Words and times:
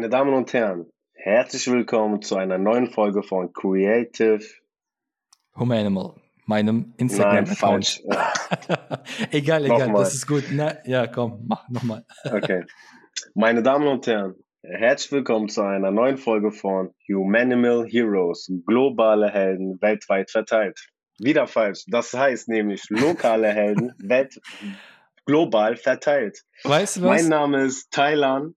Meine 0.00 0.08
Damen 0.08 0.32
und 0.32 0.50
Herren, 0.54 0.90
herzlich 1.12 1.70
willkommen 1.70 2.22
zu 2.22 2.34
einer 2.36 2.56
neuen 2.56 2.90
Folge 2.90 3.22
von 3.22 3.52
Creative 3.52 4.42
Humanimal, 5.54 6.14
meinem 6.46 6.94
Instagram-Account. 6.96 8.04
egal, 9.30 9.66
egal, 9.66 9.78
nochmal. 9.80 10.04
das 10.04 10.14
ist 10.14 10.26
gut. 10.26 10.44
Na, 10.52 10.78
ja, 10.86 11.06
komm, 11.06 11.44
mach 11.46 11.68
nochmal. 11.68 12.06
okay. 12.24 12.64
Meine 13.34 13.62
Damen 13.62 13.88
und 13.88 14.06
Herren, 14.06 14.36
herzlich 14.62 15.12
willkommen 15.12 15.50
zu 15.50 15.60
einer 15.60 15.90
neuen 15.90 16.16
Folge 16.16 16.50
von 16.50 16.94
Humanimal 17.06 17.86
Heroes, 17.86 18.50
globale 18.64 19.28
Helden 19.28 19.82
weltweit 19.82 20.30
verteilt. 20.30 20.80
Wieder 21.18 21.46
falsch. 21.46 21.84
Das 21.88 22.14
heißt 22.14 22.48
nämlich 22.48 22.88
lokale 22.88 23.48
Helden 23.48 23.92
welt 23.98 24.40
global 25.26 25.76
verteilt. 25.76 26.42
Weißt 26.64 26.96
du 26.96 27.02
was? 27.02 27.20
Mein 27.20 27.28
Name 27.28 27.64
ist 27.64 27.90
Thailand 27.90 28.54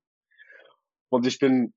und 1.13 1.27
ich 1.27 1.37
bin, 1.37 1.73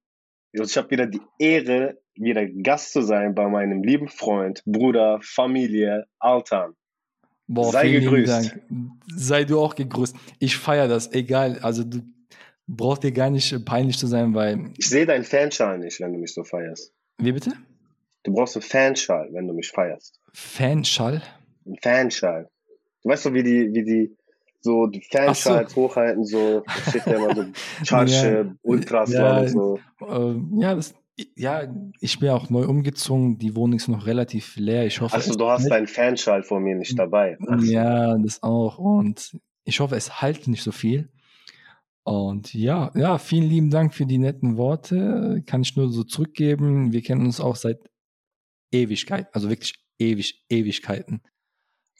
ich 0.53 0.77
habe 0.79 0.91
wieder 0.91 1.07
die 1.07 1.21
Ehre, 1.39 1.99
wieder 2.15 2.47
Gast 2.47 2.93
zu 2.93 3.03
sein 3.03 3.35
bei 3.35 3.47
meinem 3.49 3.83
lieben 3.83 4.09
Freund, 4.09 4.63
Bruder, 4.65 5.21
Familie, 5.23 6.07
Altan. 6.19 6.75
Boah, 7.47 7.71
Sei 7.71 7.91
gegrüßt. 7.91 8.57
Sei 9.15 9.45
du 9.45 9.61
auch 9.61 9.75
gegrüßt. 9.75 10.17
Ich 10.39 10.57
feiere 10.57 10.89
das, 10.89 11.13
egal. 11.13 11.59
Also 11.61 11.85
du 11.85 12.01
brauchst 12.67 13.05
dir 13.05 13.13
gar 13.13 13.29
nicht 13.29 13.65
peinlich 13.67 13.99
zu 13.99 14.07
sein, 14.07 14.35
weil. 14.35 14.73
Ich 14.79 14.89
sehe 14.89 15.05
deinen 15.05 15.25
Fanschal 15.25 15.79
nicht, 15.79 16.01
wenn 16.01 16.15
du 16.15 16.19
mich 16.19 16.33
so 16.33 16.43
feierst. 16.43 16.93
Wie 17.19 17.33
bitte? 17.33 17.53
Du 18.25 18.33
brauchst 18.33 18.57
einen 18.57 18.63
Fanschal, 18.63 19.29
wenn 19.33 19.47
du 19.47 19.53
mich 19.53 19.69
feierst. 19.69 20.19
Fanschal? 20.33 21.23
Ein 21.67 21.77
Fanschal. 21.83 22.49
Du 23.03 23.11
weißt 23.11 23.27
doch, 23.27 23.35
wie 23.35 23.43
die, 23.43 23.73
wie 23.75 23.85
die 23.85 24.17
so 24.61 24.87
die 24.87 25.03
Fanschals 25.03 25.73
so. 25.73 25.83
hochhalten, 25.83 26.25
so 26.25 26.63
steht 26.89 27.07
ja 27.07 27.17
immer 27.17 27.35
so 27.35 27.45
Charge, 27.85 28.13
ja, 28.13 28.55
Ultras 28.63 29.13
ja, 29.13 29.41
und 29.41 29.49
so. 29.49 29.79
Äh, 30.01 30.61
ja, 30.61 30.75
das, 30.75 30.95
ja, 31.35 31.63
ich 32.01 32.19
bin 32.19 32.31
auch 32.31 32.51
neu 32.51 32.67
umgezogen, 32.67 33.39
die 33.39 33.57
Wohnung 33.57 33.77
ist 33.77 33.89
noch 33.89 34.07
relativ 34.07 34.57
leer. 34.57 34.87
Ich 34.87 35.01
hoffe. 35.01 35.15
Also 35.15 35.35
du 35.35 35.47
hast 35.49 35.71
deinen 35.71 35.87
Fanschal 35.87 36.43
vor 36.43 36.61
mir 36.61 36.77
nicht 36.77 36.99
dabei. 36.99 37.39
Ach. 37.49 37.63
Ja, 37.63 38.17
das 38.19 38.43
auch. 38.43 38.79
Und 38.79 39.39
ich 39.65 39.81
hoffe, 39.81 39.97
es 39.97 40.21
halt 40.21 40.47
nicht 40.47 40.63
so 40.63 40.73
viel. 40.73 41.09
Und 42.05 42.55
ja, 42.55 42.93
ja, 42.95 43.19
vielen 43.19 43.49
lieben 43.49 43.71
Dank 43.71 43.95
für 43.95 44.07
die 44.07 44.19
netten 44.19 44.57
Worte. 44.57 45.43
Kann 45.47 45.63
ich 45.63 45.75
nur 45.77 45.91
so 45.91 46.05
zurückgeben. 46.05 46.93
Wir 46.93 47.03
kennen 47.03 47.25
uns 47.25 47.41
auch 47.41 47.57
seit 47.57 47.79
Ewigkeit, 48.71 49.35
also 49.35 49.49
wirklich 49.49 49.75
ewig, 49.99 50.45
Ewigkeiten. 50.49 51.23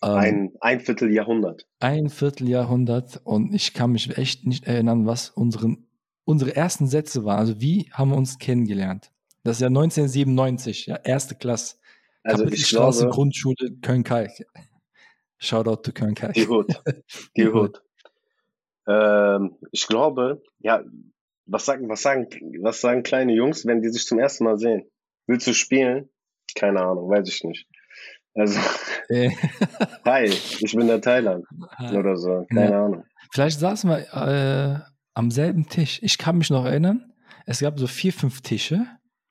Ähm, 0.03 0.11
ein, 0.11 0.53
ein 0.61 0.81
Vierteljahrhundert. 0.81 1.67
Ein 1.81 2.09
Vierteljahrhundert 2.09 3.21
und 3.25 3.55
ich 3.55 3.73
kann 3.73 3.93
mich 3.93 4.17
echt 4.19 4.47
nicht 4.47 4.67
erinnern, 4.67 5.07
was 5.07 5.31
unseren, 5.31 5.87
unsere 6.25 6.55
ersten 6.55 6.87
Sätze 6.87 7.25
waren. 7.25 7.39
Also 7.39 7.61
wie 7.61 7.91
haben 7.93 8.11
wir 8.11 8.17
uns 8.17 8.39
kennengelernt? 8.39 9.11
Das 9.43 9.57
ist 9.57 9.61
ja 9.61 9.69
1997, 9.69 10.87
ja, 10.87 10.97
erste 10.97 11.35
Klasse. 11.37 11.77
Also 12.25 12.45
ich 12.47 12.69
glaube, 12.69 13.09
Grundschule 13.09 13.77
Köln-Kalk. 13.81 14.33
Shoutout 15.39 15.83
to 15.83 15.93
Köln-Kalk. 15.93 16.35
Die 16.35 16.49
Hut. 16.49 16.83
Die 17.37 17.47
Hut. 17.47 17.81
Ähm, 18.89 19.57
ich 19.71 19.87
glaube, 19.87 20.43
ja, 20.59 20.83
was 21.47 21.65
sagen, 21.65 21.89
was 21.89 22.03
sagen, 22.03 22.29
was 22.61 22.81
sagen 22.81 23.03
kleine 23.03 23.35
Jungs, 23.35 23.67
wenn 23.67 23.83
die 23.83 23.89
sich 23.91 24.07
zum 24.07 24.19
ersten 24.19 24.45
Mal 24.45 24.59
sehen? 24.59 24.91
Willst 25.27 25.47
du 25.47 25.55
spielen? 25.55 26.09
Keine 26.55 26.81
Ahnung, 26.81 27.09
weiß 27.09 27.29
ich 27.29 27.45
nicht. 27.45 27.69
Also, 28.37 28.61
hi, 30.05 30.25
ich 30.25 30.73
bin 30.77 30.87
der 30.87 31.01
Thailand 31.01 31.47
oder 31.93 32.17
so, 32.17 32.45
keine 32.53 32.71
ja. 32.71 32.85
Ahnung. 32.85 33.05
Vielleicht 33.33 33.59
saßen 33.61 33.89
wir 33.89 33.99
äh, 34.13 34.81
am 35.15 35.31
selben 35.31 35.67
Tisch. 35.69 36.01
Ich 36.03 36.19
kann 36.19 36.37
mich 36.37 36.51
noch 36.51 36.67
erinnern, 36.67 37.15
es 37.47 37.61
gab 37.61 37.79
so 37.79 37.87
vier, 37.87 38.13
fünf 38.13 38.43
Tische, 38.43 38.87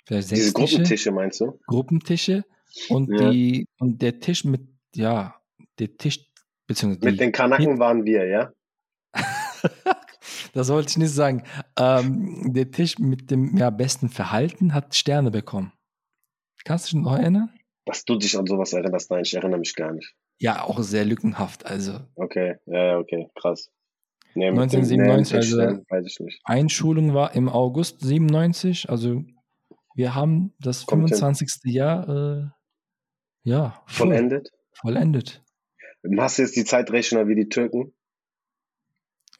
vielleicht 0.07 0.29
sechs 0.29 0.41
Diese 0.41 0.53
Tische. 0.53 0.75
Gruppentische 0.77 1.11
meinst 1.11 1.39
du? 1.39 1.59
Gruppentische 1.67 2.45
und 2.89 3.11
ja. 3.13 3.29
die 3.29 3.67
und 3.77 4.01
der 4.01 4.19
Tisch 4.19 4.43
mit, 4.43 4.61
ja, 4.95 5.35
der 5.77 5.95
Tisch 5.97 6.25
beziehungsweise 6.65 7.11
mit 7.11 7.19
den 7.19 7.31
Kanaken 7.31 7.77
waren 7.77 8.05
wir, 8.05 8.25
ja. 8.25 8.51
das 10.53 10.69
wollte 10.69 10.89
ich 10.89 10.97
nicht 10.97 11.13
sagen. 11.13 11.43
Ähm, 11.77 12.53
der 12.53 12.71
Tisch 12.71 12.97
mit 12.97 13.29
dem 13.29 13.55
ja, 13.55 13.69
besten 13.69 14.09
Verhalten 14.09 14.73
hat 14.73 14.95
Sterne 14.95 15.29
bekommen. 15.29 15.73
Kannst 16.63 16.91
du 16.91 16.97
dich 16.97 17.05
noch 17.05 17.19
erinnern? 17.19 17.51
Dass 17.85 18.03
du 18.03 18.17
dich 18.17 18.37
an 18.37 18.47
sowas 18.47 18.73
erinnerst, 18.73 19.11
nein, 19.11 19.23
ich 19.23 19.33
erinnere 19.35 19.59
mich 19.59 19.75
gar 19.75 19.93
nicht. 19.93 20.15
Ja, 20.39 20.63
auch 20.63 20.79
sehr 20.81 21.05
lückenhaft, 21.05 21.65
also. 21.65 21.99
Okay, 22.15 22.55
ja, 22.65 22.97
okay, 22.97 23.29
krass. 23.35 23.71
Nee, 24.33 24.49
1997, 24.49 25.35
also 25.35 25.83
weiß 25.87 26.05
ich 26.05 26.19
nicht. 26.19 26.41
Einschulung 26.43 27.13
war 27.13 27.35
im 27.35 27.47
August 27.47 28.01
97, 28.01 28.89
also 28.89 29.23
wir 29.95 30.13
haben 30.13 30.53
das 30.59 30.85
Kommt 30.85 31.09
25. 31.09 31.61
Hin. 31.63 31.73
Jahr, 31.73 32.09
äh, 32.09 32.49
ja. 33.43 33.81
Voll, 33.87 34.07
vollendet? 34.07 34.51
Vollendet. 34.73 35.43
Machst 36.03 36.37
du 36.37 36.41
jetzt 36.43 36.55
die 36.55 36.65
Zeitrechner 36.65 37.27
wie 37.27 37.35
die 37.35 37.47
Türken? 37.47 37.94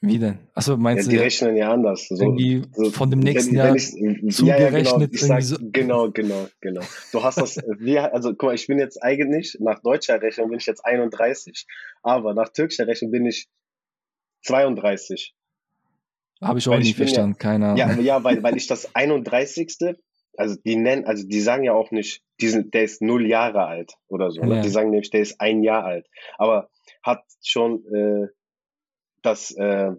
Wie 0.08 0.20
denn? 0.20 0.40
Achso, 0.54 0.78
meinst 0.78 1.06
ja, 1.06 1.12
du? 1.12 1.18
Die 1.18 1.24
rechnen 1.24 1.56
ja 1.56 1.72
anders. 1.72 2.08
So, 2.08 2.16
irgendwie 2.16 2.64
so, 2.74 2.92
von 2.92 3.10
dem 3.10 3.20
nächsten 3.20 3.56
Jahr 3.56 3.76
ich, 3.76 3.92
zugerechnet. 3.92 5.14
Ja, 5.14 5.38
ja, 5.38 5.38
genau. 5.38 5.42
So. 5.42 5.58
genau, 5.72 6.12
genau, 6.12 6.48
genau. 6.62 6.82
Du 7.12 7.24
hast 7.24 7.40
das, 7.40 7.58
wir, 7.80 8.14
also 8.14 8.30
guck 8.30 8.44
mal, 8.44 8.56
ich 8.56 8.68
bin 8.68 8.80
jetzt 8.80 9.02
eigentlich, 9.02 9.58
nach 9.60 9.82
deutscher 9.82 10.22
Rechnung 10.22 10.50
bin 10.50 10.60
ich 10.60 10.66
jetzt 10.66 10.86
31, 10.86 11.66
aber 12.04 12.34
nach 12.34 12.50
türkischer 12.50 12.88
Rechnung 12.88 13.12
bin 13.12 13.26
ich 13.26 13.48
32. 14.44 15.34
Habe 16.42 16.60
ich 16.60 16.68
auch 16.68 16.78
nicht 16.78 16.98
verstanden, 16.98 17.32
ja, 17.34 17.38
keine 17.40 17.66
Ahnung. 17.68 17.78
Ja, 17.78 18.00
ja 18.00 18.24
weil, 18.24 18.44
weil 18.44 18.58
ich 18.58 18.68
das 18.68 18.94
31. 18.96 19.98
Also 20.38 20.56
die 20.66 20.76
nennen, 20.76 21.06
also 21.06 21.26
die 21.26 21.40
sagen 21.40 21.64
ja 21.64 21.74
auch 21.74 21.92
nicht, 21.92 22.22
die 22.42 22.50
sind, 22.50 22.74
der 22.74 22.84
ist 22.84 23.02
null 23.02 23.26
Jahre 23.26 23.66
alt 23.66 23.94
oder 24.08 24.32
so. 24.32 24.42
Ne? 24.42 24.58
Ja. 24.58 24.62
Die 24.62 24.70
sagen 24.70 24.90
nämlich, 24.90 25.10
der 25.10 25.22
ist 25.22 25.40
ein 25.40 25.64
Jahr 25.64 25.86
alt. 25.86 26.08
Aber 26.38 26.70
hat 27.02 27.24
schon 27.42 27.86
äh, 27.94 28.28
das, 29.26 29.52
äh, 29.52 29.92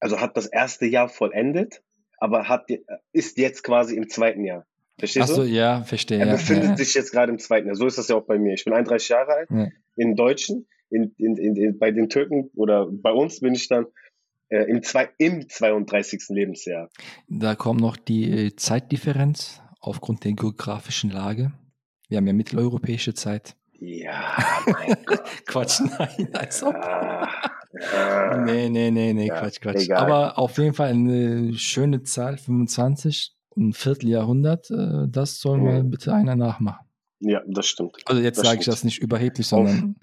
also 0.00 0.20
hat 0.20 0.36
das 0.36 0.46
erste 0.46 0.86
Jahr 0.86 1.08
vollendet, 1.08 1.82
aber 2.18 2.48
hat, 2.48 2.66
ist 3.12 3.38
jetzt 3.38 3.62
quasi 3.62 3.96
im 3.96 4.08
zweiten 4.08 4.44
Jahr. 4.44 4.66
Verstehst 4.98 5.30
Ach 5.30 5.34
so, 5.34 5.42
du? 5.42 5.48
ja, 5.48 5.82
verstehe. 5.82 6.18
Er 6.18 6.32
befindet 6.32 6.70
ja, 6.70 6.76
sich 6.76 6.94
jetzt 6.94 7.12
gerade 7.12 7.30
im 7.30 7.38
zweiten 7.38 7.66
Jahr. 7.66 7.76
So 7.76 7.86
ist 7.86 7.98
das 7.98 8.08
ja 8.08 8.16
auch 8.16 8.24
bei 8.24 8.38
mir. 8.38 8.54
Ich 8.54 8.64
bin 8.64 8.72
31 8.72 9.08
Jahre 9.10 9.32
alt. 9.32 9.50
Ja. 9.50 9.68
In 9.96 10.16
Deutschen, 10.16 10.66
in, 10.88 11.14
in, 11.18 11.36
in, 11.36 11.78
bei 11.78 11.90
den 11.90 12.08
Türken 12.08 12.50
oder 12.54 12.86
bei 12.90 13.12
uns 13.12 13.40
bin 13.40 13.54
ich 13.54 13.68
dann 13.68 13.86
äh, 14.48 14.62
im, 14.70 14.82
zwei, 14.82 15.10
im 15.18 15.48
32. 15.48 16.28
Lebensjahr. 16.28 16.88
Da 17.28 17.54
kommt 17.54 17.80
noch 17.80 17.96
die 17.96 18.46
äh, 18.46 18.56
Zeitdifferenz 18.56 19.60
aufgrund 19.80 20.24
der 20.24 20.32
geografischen 20.32 21.10
Lage. 21.10 21.52
Wir 22.08 22.18
haben 22.18 22.26
ja 22.26 22.32
mitteleuropäische 22.32 23.14
Zeit. 23.14 23.56
Ja, 23.72 24.36
mein 24.66 24.96
Gott. 25.04 25.22
Quatsch, 25.46 25.80
nein, 25.80 26.28
als 26.32 26.62
ob. 26.62 26.74
Ja, 27.80 28.44
nee, 28.44 28.68
nee, 28.68 28.90
nee, 28.90 29.12
nee, 29.12 29.26
ja, 29.26 29.40
Quatsch, 29.40 29.60
Quatsch. 29.60 29.84
Egal. 29.84 29.98
Aber 29.98 30.38
auf 30.38 30.58
jeden 30.58 30.74
Fall 30.74 30.90
eine 30.90 31.54
schöne 31.54 32.02
Zahl, 32.02 32.38
25, 32.38 33.34
ein 33.56 33.72
Vierteljahrhundert, 33.72 34.70
äh, 34.70 35.08
das 35.08 35.40
soll 35.40 35.58
mhm. 35.58 35.64
mal 35.64 35.84
bitte 35.84 36.12
einer 36.14 36.36
nachmachen. 36.36 36.86
Ja, 37.20 37.42
das 37.46 37.66
stimmt. 37.66 37.96
Also 38.04 38.20
jetzt 38.22 38.44
sage 38.44 38.60
ich 38.60 38.66
das 38.66 38.84
nicht 38.84 38.98
überheblich, 38.98 39.46
sondern. 39.46 39.96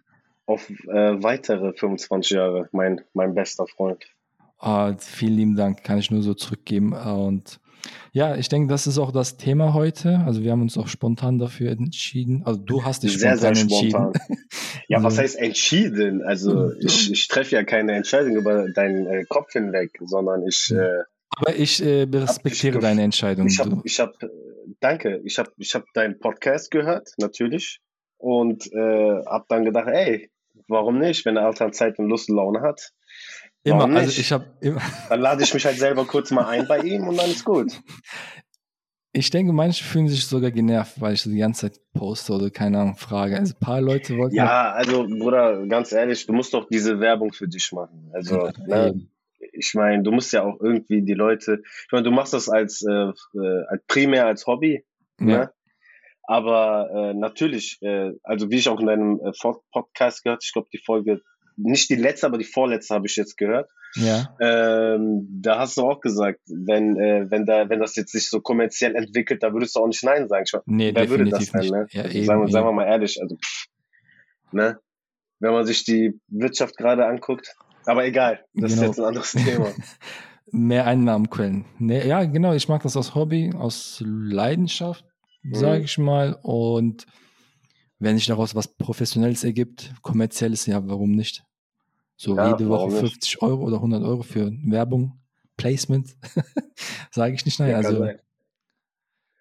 Auf, 0.46 0.70
auf 0.70 0.88
äh, 0.88 1.24
weitere 1.24 1.74
25 1.74 2.32
Jahre, 2.32 2.70
mein, 2.72 3.02
mein 3.14 3.34
bester 3.34 3.68
Freund. 3.68 4.04
Ah, 4.58 4.96
vielen 4.98 5.36
lieben 5.36 5.56
Dank, 5.56 5.84
kann 5.84 6.00
ich 6.00 6.10
nur 6.10 6.22
so 6.22 6.34
zurückgeben. 6.34 6.94
Und 6.94 7.60
ja, 8.12 8.36
ich 8.36 8.50
denke, 8.50 8.70
das 8.70 8.88
ist 8.88 8.98
auch 8.98 9.12
das 9.12 9.38
Thema 9.38 9.74
heute. 9.74 10.20
Also 10.26 10.44
wir 10.44 10.52
haben 10.52 10.62
uns 10.62 10.78
auch 10.78 10.88
spontan 10.88 11.40
dafür 11.40 11.72
entschieden. 11.72 12.44
Also 12.46 12.60
du 12.60 12.84
hast 12.84 13.04
dich 13.04 13.18
sehr, 13.18 13.38
spontan 13.38 13.56
sehr 13.56 13.68
spontan. 13.68 14.14
entschieden. 14.14 14.38
Ja, 14.90 15.02
was 15.02 15.18
heißt 15.18 15.38
entschieden? 15.38 16.22
Also 16.24 16.72
ich, 16.80 17.12
ich 17.12 17.28
treffe 17.28 17.56
ja 17.56 17.64
keine 17.64 17.94
Entscheidung 17.94 18.36
über 18.36 18.70
deinen 18.70 19.08
äh, 19.08 19.24
Kopf 19.28 19.54
hinweg, 19.54 19.98
sondern 20.02 20.46
ich. 20.46 20.72
Äh, 20.72 21.04
Aber 21.30 21.56
ich 21.56 21.84
äh, 21.84 22.04
respektiere 22.12 22.80
deine 22.80 23.02
Entscheidung. 23.02 23.48
Ich 23.48 23.60
habe, 23.60 23.82
ich 23.86 24.00
hab, 24.00 24.14
danke, 24.82 25.22
ich 25.24 25.40
habe, 25.40 25.52
ich 25.58 25.74
hab 25.74 25.86
deinen 25.94 26.20
Podcast 26.20 26.70
gehört, 26.70 27.14
natürlich, 27.18 27.80
und 28.18 28.72
äh, 28.74 29.26
habe 29.26 29.46
dann 29.48 29.64
gedacht, 29.66 29.88
ey, 29.88 30.30
warum 30.68 31.00
nicht, 31.00 31.26
wenn 31.26 31.36
der 31.36 31.46
Alter 31.46 31.72
Zeit 31.72 31.98
und 31.98 32.08
Lust 32.08 32.30
und 32.30 32.36
Laune 32.36 32.62
hat, 32.62 32.92
Immer, 33.64 33.86
also 33.96 34.20
ich 34.20 34.32
habe 34.32 34.46
immer. 34.60 34.82
Dann 35.10 35.22
lade 35.22 35.44
ich 35.44 35.54
mich 35.54 35.66
halt 35.66 35.78
selber 35.78 36.06
kurz 36.06 36.32
mal 36.32 36.46
ein 36.48 36.68
bei 36.68 36.80
ihm 36.80 37.08
und 37.08 37.18
dann 37.18 37.30
ist 37.30 37.46
gut. 37.46 37.72
Ich 39.14 39.30
denke, 39.30 39.54
manche 39.54 39.84
fühlen 39.84 40.10
sich 40.10 40.26
sogar 40.26 40.52
genervt, 40.52 41.00
weil 41.00 41.14
ich 41.14 41.22
so 41.22 41.30
die 41.30 41.38
ganze 41.38 41.70
Zeit 41.70 41.80
poste 41.94 42.34
oder 42.34 42.50
keine 42.50 42.80
Ahnung 42.80 42.96
frage. 42.96 43.38
Also 43.38 43.54
ein 43.54 43.60
paar 43.60 43.80
Leute 43.80 44.18
wollten. 44.18 44.36
Ja, 44.36 44.72
also 44.72 45.08
Bruder, 45.08 45.66
ganz 45.68 45.92
ehrlich, 45.92 46.26
du 46.26 46.34
musst 46.34 46.54
doch 46.54 46.68
diese 46.68 47.00
Werbung 47.00 47.32
für 47.32 47.48
dich 47.48 47.72
machen. 47.72 48.10
Also, 48.12 48.48
ja, 48.48 48.92
ne, 48.92 49.08
ich 49.54 49.74
meine, 49.76 50.02
du 50.02 50.12
musst 50.12 50.34
ja 50.34 50.44
auch 50.44 50.60
irgendwie 50.60 51.04
die 51.04 51.14
Leute. 51.14 51.62
Ich 51.64 51.92
meine, 51.92 52.04
du 52.04 52.12
machst 52.12 52.34
das 52.34 52.50
als, 52.50 52.82
äh, 52.82 53.12
äh 53.40 53.64
als 53.68 53.84
primär 53.88 54.26
als 54.26 54.48
Hobby. 54.48 54.84
Ja. 55.20 55.26
Ne? 55.26 55.54
Aber 56.24 56.90
äh, 56.92 57.14
natürlich, 57.14 57.82
äh, 57.82 58.14
also 58.24 58.50
wie 58.50 58.56
ich 58.56 58.70
auch 58.70 58.80
in 58.80 58.88
deinem 58.88 59.20
äh, 59.20 59.32
Podcast 59.72 60.24
gehört, 60.24 60.44
ich 60.44 60.54
glaube 60.54 60.70
die 60.72 60.82
Folge 60.84 61.22
nicht 61.58 61.90
die 61.90 61.96
letzte, 61.96 62.26
aber 62.28 62.38
die 62.38 62.44
vorletzte 62.46 62.94
habe 62.96 63.06
ich 63.08 63.16
jetzt 63.16 63.38
gehört. 63.38 63.70
Ja. 63.96 64.36
Ähm, 64.42 65.28
da 65.42 65.60
hast 65.60 65.78
du 65.78 65.82
auch 65.84 66.02
gesagt, 66.02 66.40
wenn, 66.48 66.98
äh, 67.00 67.30
wenn, 67.30 67.46
da, 67.46 67.70
wenn 67.70 67.80
das 67.80 67.96
jetzt 67.96 68.12
sich 68.12 68.30
so 68.30 68.42
kommerziell 68.42 68.96
entwickelt, 68.96 69.44
da 69.44 69.54
würdest 69.54 69.76
du 69.76 69.82
auch 69.82 69.88
nicht 69.88 70.04
Nein 70.04 70.28
sagen. 70.28 70.46
Nee, 70.66 70.92
Wer 70.96 71.10
würde 71.10 71.26
das 71.26 71.52
denn, 71.52 71.70
ne? 71.70 71.86
Ja, 71.92 72.04
also 72.04 72.18
eben, 72.18 72.26
sagen, 72.26 72.42
wir- 72.42 72.48
sagen 72.52 72.66
wir 72.68 72.72
mal 72.72 72.88
ehrlich, 72.88 73.22
also 73.22 73.36
pff, 73.36 73.66
ne? 74.52 74.80
Wenn 75.40 75.52
man 75.54 75.66
sich 75.66 75.84
die 75.84 76.20
Wirtschaft 76.30 76.78
gerade 76.78 77.06
anguckt. 77.06 77.54
Aber 77.86 78.06
egal, 78.06 78.40
das 78.54 78.72
ist 78.72 78.78
Genau. 78.80 78.88
jetzt 78.92 79.00
ein 79.00 79.06
anderes 79.06 79.32
Thema. 79.34 79.72
Mehr 80.52 80.86
Einnahmenquellen. 80.88 81.66
Nee, 81.80 82.08
ja, 82.08 82.24
genau, 82.24 82.54
ich 82.54 82.68
mag 82.70 82.82
das 82.84 82.96
aus 82.96 83.14
Hobby, 83.16 83.52
aus 83.58 84.02
Leidenschaft, 84.06 85.04
Mhm. 85.44 85.56
sage 85.56 85.84
ich 85.84 85.98
mal. 85.98 86.40
Und 86.42 87.06
wenn 88.04 88.18
sich 88.18 88.28
daraus 88.28 88.54
was 88.54 88.68
Professionelles 88.68 89.44
ergibt, 89.44 89.94
kommerzielles, 90.02 90.66
ja, 90.66 90.86
warum 90.88 91.12
nicht? 91.12 91.44
So 92.18 92.36
Ja, 92.36 92.52
jede 92.52 92.68
Woche 92.68 92.80
warum 92.80 92.90
nicht? 92.90 93.00
50 93.00 93.42
Euro 93.42 93.64
oder 93.64 93.78
100 93.78 94.04
Euro 94.04 94.24
für 94.24 94.52
Werbung, 94.66 95.20
Placement, 95.56 96.16
sage 97.12 97.36
ich 97.36 97.46
nicht 97.46 97.60
nein. 97.60 97.70
Ja, 97.72 97.78
also, 97.78 98.00
sein. 98.00 98.20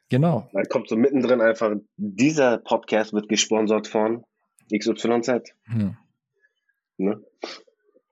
genau. 0.08 0.48
Dann 0.52 0.64
kommt 0.66 0.88
so 0.88 0.96
mittendrin 0.96 1.40
einfach, 1.40 1.74
dieser 1.96 2.58
Podcast 2.58 3.12
wird 3.12 3.28
gesponsert 3.28 3.88
von 3.88 4.24
XYZ. 4.72 5.54
Ja. 5.76 5.98
Ne? 6.98 7.20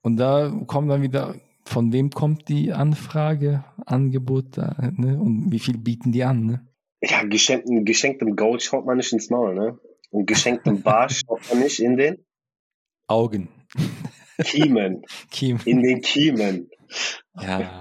Und 0.02 0.16
da 0.16 0.50
kommt 0.66 0.90
dann 0.90 1.02
wieder, 1.02 1.36
von 1.64 1.92
wem 1.92 2.10
kommt 2.10 2.48
die 2.48 2.72
Anfrage, 2.72 3.64
Angebot, 3.86 4.56
ne? 4.56 5.18
Und 5.20 5.52
wie 5.52 5.60
viel 5.60 5.78
bieten 5.78 6.10
die 6.10 6.24
an, 6.24 6.44
ne? 6.44 6.66
Ja, 7.02 7.22
geschenktem, 7.22 7.84
geschenktem 7.84 8.34
Gold 8.34 8.62
schaut 8.62 8.84
man 8.84 8.96
nicht 8.96 9.12
ins 9.12 9.30
Maul, 9.30 9.54
ne? 9.54 9.78
Und 10.10 10.26
geschenktem 10.26 10.82
Barsch 10.82 11.22
schaut 11.26 11.40
man 11.50 11.62
nicht 11.62 11.80
in 11.80 11.96
den 11.96 12.24
Augen. 13.06 13.48
Kiemen. 14.42 15.02
Kim. 15.30 15.58
In 15.64 15.82
den 15.82 16.00
Kiemen. 16.00 16.68
Ja. 17.40 17.80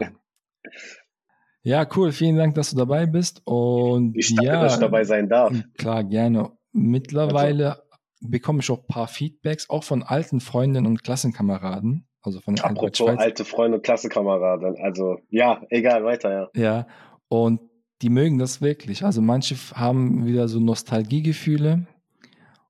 Ja, 1.62 1.88
cool. 1.96 2.12
Vielen 2.12 2.38
Dank, 2.38 2.56
dass 2.56 2.72
du 2.72 2.78
dabei 2.78 3.06
bist. 3.06 3.42
Und 3.46 4.16
Ich 4.16 4.34
danke, 4.34 4.46
ja, 4.46 4.62
dass 4.62 4.76
ich 4.76 4.80
dabei 4.80 5.04
sein 5.04 5.28
darf. 5.28 5.54
klar, 5.78 6.04
gerne. 6.04 6.52
Mittlerweile 6.72 7.84
bekomme 8.22 8.60
ich 8.62 8.70
auch 8.70 8.80
ein 8.80 8.88
paar 8.88 9.08
Feedbacks, 9.08 9.70
auch 9.70 9.84
von 9.84 10.04
alten 10.04 10.40
Freundinnen 10.40 10.88
und 10.88 11.04
Klassenkameraden. 11.04 12.08
Also 12.22 12.42
von 12.42 12.60
Apropos 12.60 13.02
alte 13.02 13.46
Freunde 13.46 13.78
und 13.78 13.84
Klassenkameraden. 13.84 14.78
Also, 14.82 15.18
ja, 15.30 15.62
egal, 15.70 16.04
weiter, 16.04 16.32
ja. 16.32 16.62
Ja, 16.62 16.88
und 17.28 17.62
die 18.02 18.10
mögen 18.10 18.38
das 18.40 18.62
wirklich. 18.62 19.04
Also 19.04 19.22
manche 19.22 19.56
haben 19.74 20.26
wieder 20.26 20.48
so 20.48 20.60
Nostalgiegefühle 20.60 21.88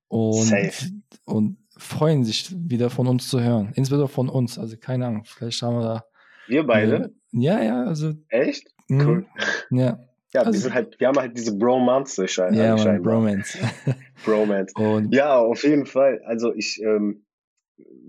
und, 0.09 0.33
Safe. 0.45 0.91
und 1.25 1.57
freuen 1.77 2.23
sich 2.25 2.51
wieder 2.69 2.89
von 2.89 3.07
uns 3.07 3.29
zu 3.29 3.39
hören. 3.41 3.71
Insbesondere 3.75 4.09
von 4.09 4.27
uns. 4.29 4.59
Also 4.59 4.75
keine 4.77 5.07
Ahnung, 5.07 5.23
vielleicht 5.25 5.61
haben 5.61 5.75
wir 5.77 5.83
da. 5.83 6.03
Wir 6.47 6.65
beide? 6.67 6.95
Äh, 6.95 7.09
ja, 7.31 7.63
ja, 7.63 7.83
also. 7.85 8.13
Echt? 8.27 8.67
mh, 8.89 9.05
Cool. 9.05 9.25
Ja, 9.71 9.99
Ja, 10.33 10.41
Also- 10.41 10.53
wir 10.53 10.59
sind 10.59 10.73
halt, 10.73 10.99
wir 10.99 11.07
haben 11.07 11.17
halt 11.17 11.37
diese 11.37 11.55
Bromance 11.57 12.27
schein, 12.27 12.53
ja, 12.53 12.69
man, 12.75 12.77
scheinbar. 12.79 13.13
Bromance. 13.13 13.57
Bromance. 14.25 14.73
Und 14.75 15.13
Ja, 15.15 15.37
auf 15.39 15.63
jeden 15.63 15.85
Fall. 15.85 16.21
Also 16.25 16.53
ich 16.53 16.81
ähm, 16.83 17.23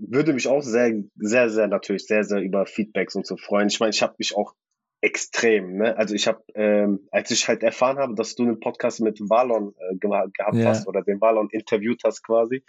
würde 0.07 0.33
mich 0.33 0.47
auch 0.47 0.61
sehr, 0.61 0.91
sehr, 1.15 1.49
sehr 1.49 1.67
natürlich 1.67 2.05
sehr, 2.07 2.23
sehr 2.23 2.41
über 2.41 2.65
Feedbacks 2.65 3.15
und 3.15 3.25
so 3.25 3.37
freuen. 3.37 3.67
Ich 3.69 3.79
meine, 3.79 3.91
ich 3.91 4.01
habe 4.01 4.15
mich 4.17 4.35
auch 4.35 4.53
extrem, 5.01 5.77
ne? 5.77 5.97
Also 5.97 6.13
ich 6.15 6.27
habe, 6.27 6.43
ähm, 6.55 7.07
als 7.11 7.31
ich 7.31 7.47
halt 7.47 7.63
erfahren 7.63 7.97
habe, 7.97 8.15
dass 8.15 8.35
du 8.35 8.43
einen 8.43 8.59
Podcast 8.59 9.01
mit 9.01 9.19
Valon 9.19 9.73
äh, 9.79 9.95
geha- 9.95 10.31
gehabt 10.31 10.55
Ja. 10.55 10.69
hast 10.69 10.87
oder 10.87 11.01
den 11.01 11.19
Valon 11.19 11.49
interviewt 11.51 12.01
hast 12.03 12.23
quasi. 12.23 12.63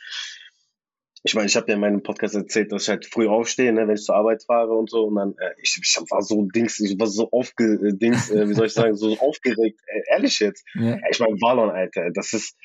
Ich 1.24 1.34
meine, 1.34 1.46
ich 1.46 1.54
habe 1.54 1.68
ja 1.68 1.74
in 1.74 1.80
meinem 1.80 2.02
Podcast 2.02 2.34
erzählt, 2.34 2.72
dass 2.72 2.82
ich 2.84 2.88
halt 2.88 3.06
früh 3.06 3.28
aufstehe, 3.28 3.72
ne, 3.72 3.86
wenn 3.86 3.94
ich 3.94 4.02
zur 4.02 4.16
Arbeit 4.16 4.42
fahre 4.42 4.72
und 4.72 4.90
so. 4.90 5.04
Und 5.04 5.14
dann, 5.14 5.34
äh, 5.38 5.52
ich, 5.62 5.78
ich 5.80 5.96
war 6.10 6.20
so 6.22 6.42
Dings, 6.46 6.80
ich 6.80 6.98
war 6.98 7.06
so 7.06 7.30
aufge, 7.30 7.74
äh, 7.74 7.96
Dings, 7.96 8.28
äh, 8.30 8.48
wie 8.48 8.54
soll 8.54 8.66
ich 8.66 8.72
sagen, 8.72 8.96
so 8.96 9.16
aufgeregt. 9.20 9.80
Äh, 9.86 10.00
ehrlich 10.10 10.40
jetzt. 10.40 10.64
Ja, 10.74 10.98
ich 11.10 11.20
meine, 11.20 11.34
Valon, 11.40 11.70
Alter, 11.70 12.10
das 12.12 12.32
ist, 12.32 12.56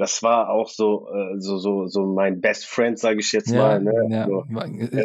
das 0.00 0.22
war 0.22 0.50
auch 0.50 0.68
so, 0.68 1.08
äh, 1.08 1.38
so, 1.38 1.58
so, 1.58 1.86
so 1.86 2.04
mein 2.06 2.40
Best 2.40 2.66
Friend, 2.66 2.98
sage 2.98 3.20
ich 3.20 3.30
jetzt 3.32 3.50
ja, 3.50 3.58
mal, 3.58 3.80
ne? 3.80 3.92
ja, 4.10 4.22
Also, 4.24 4.44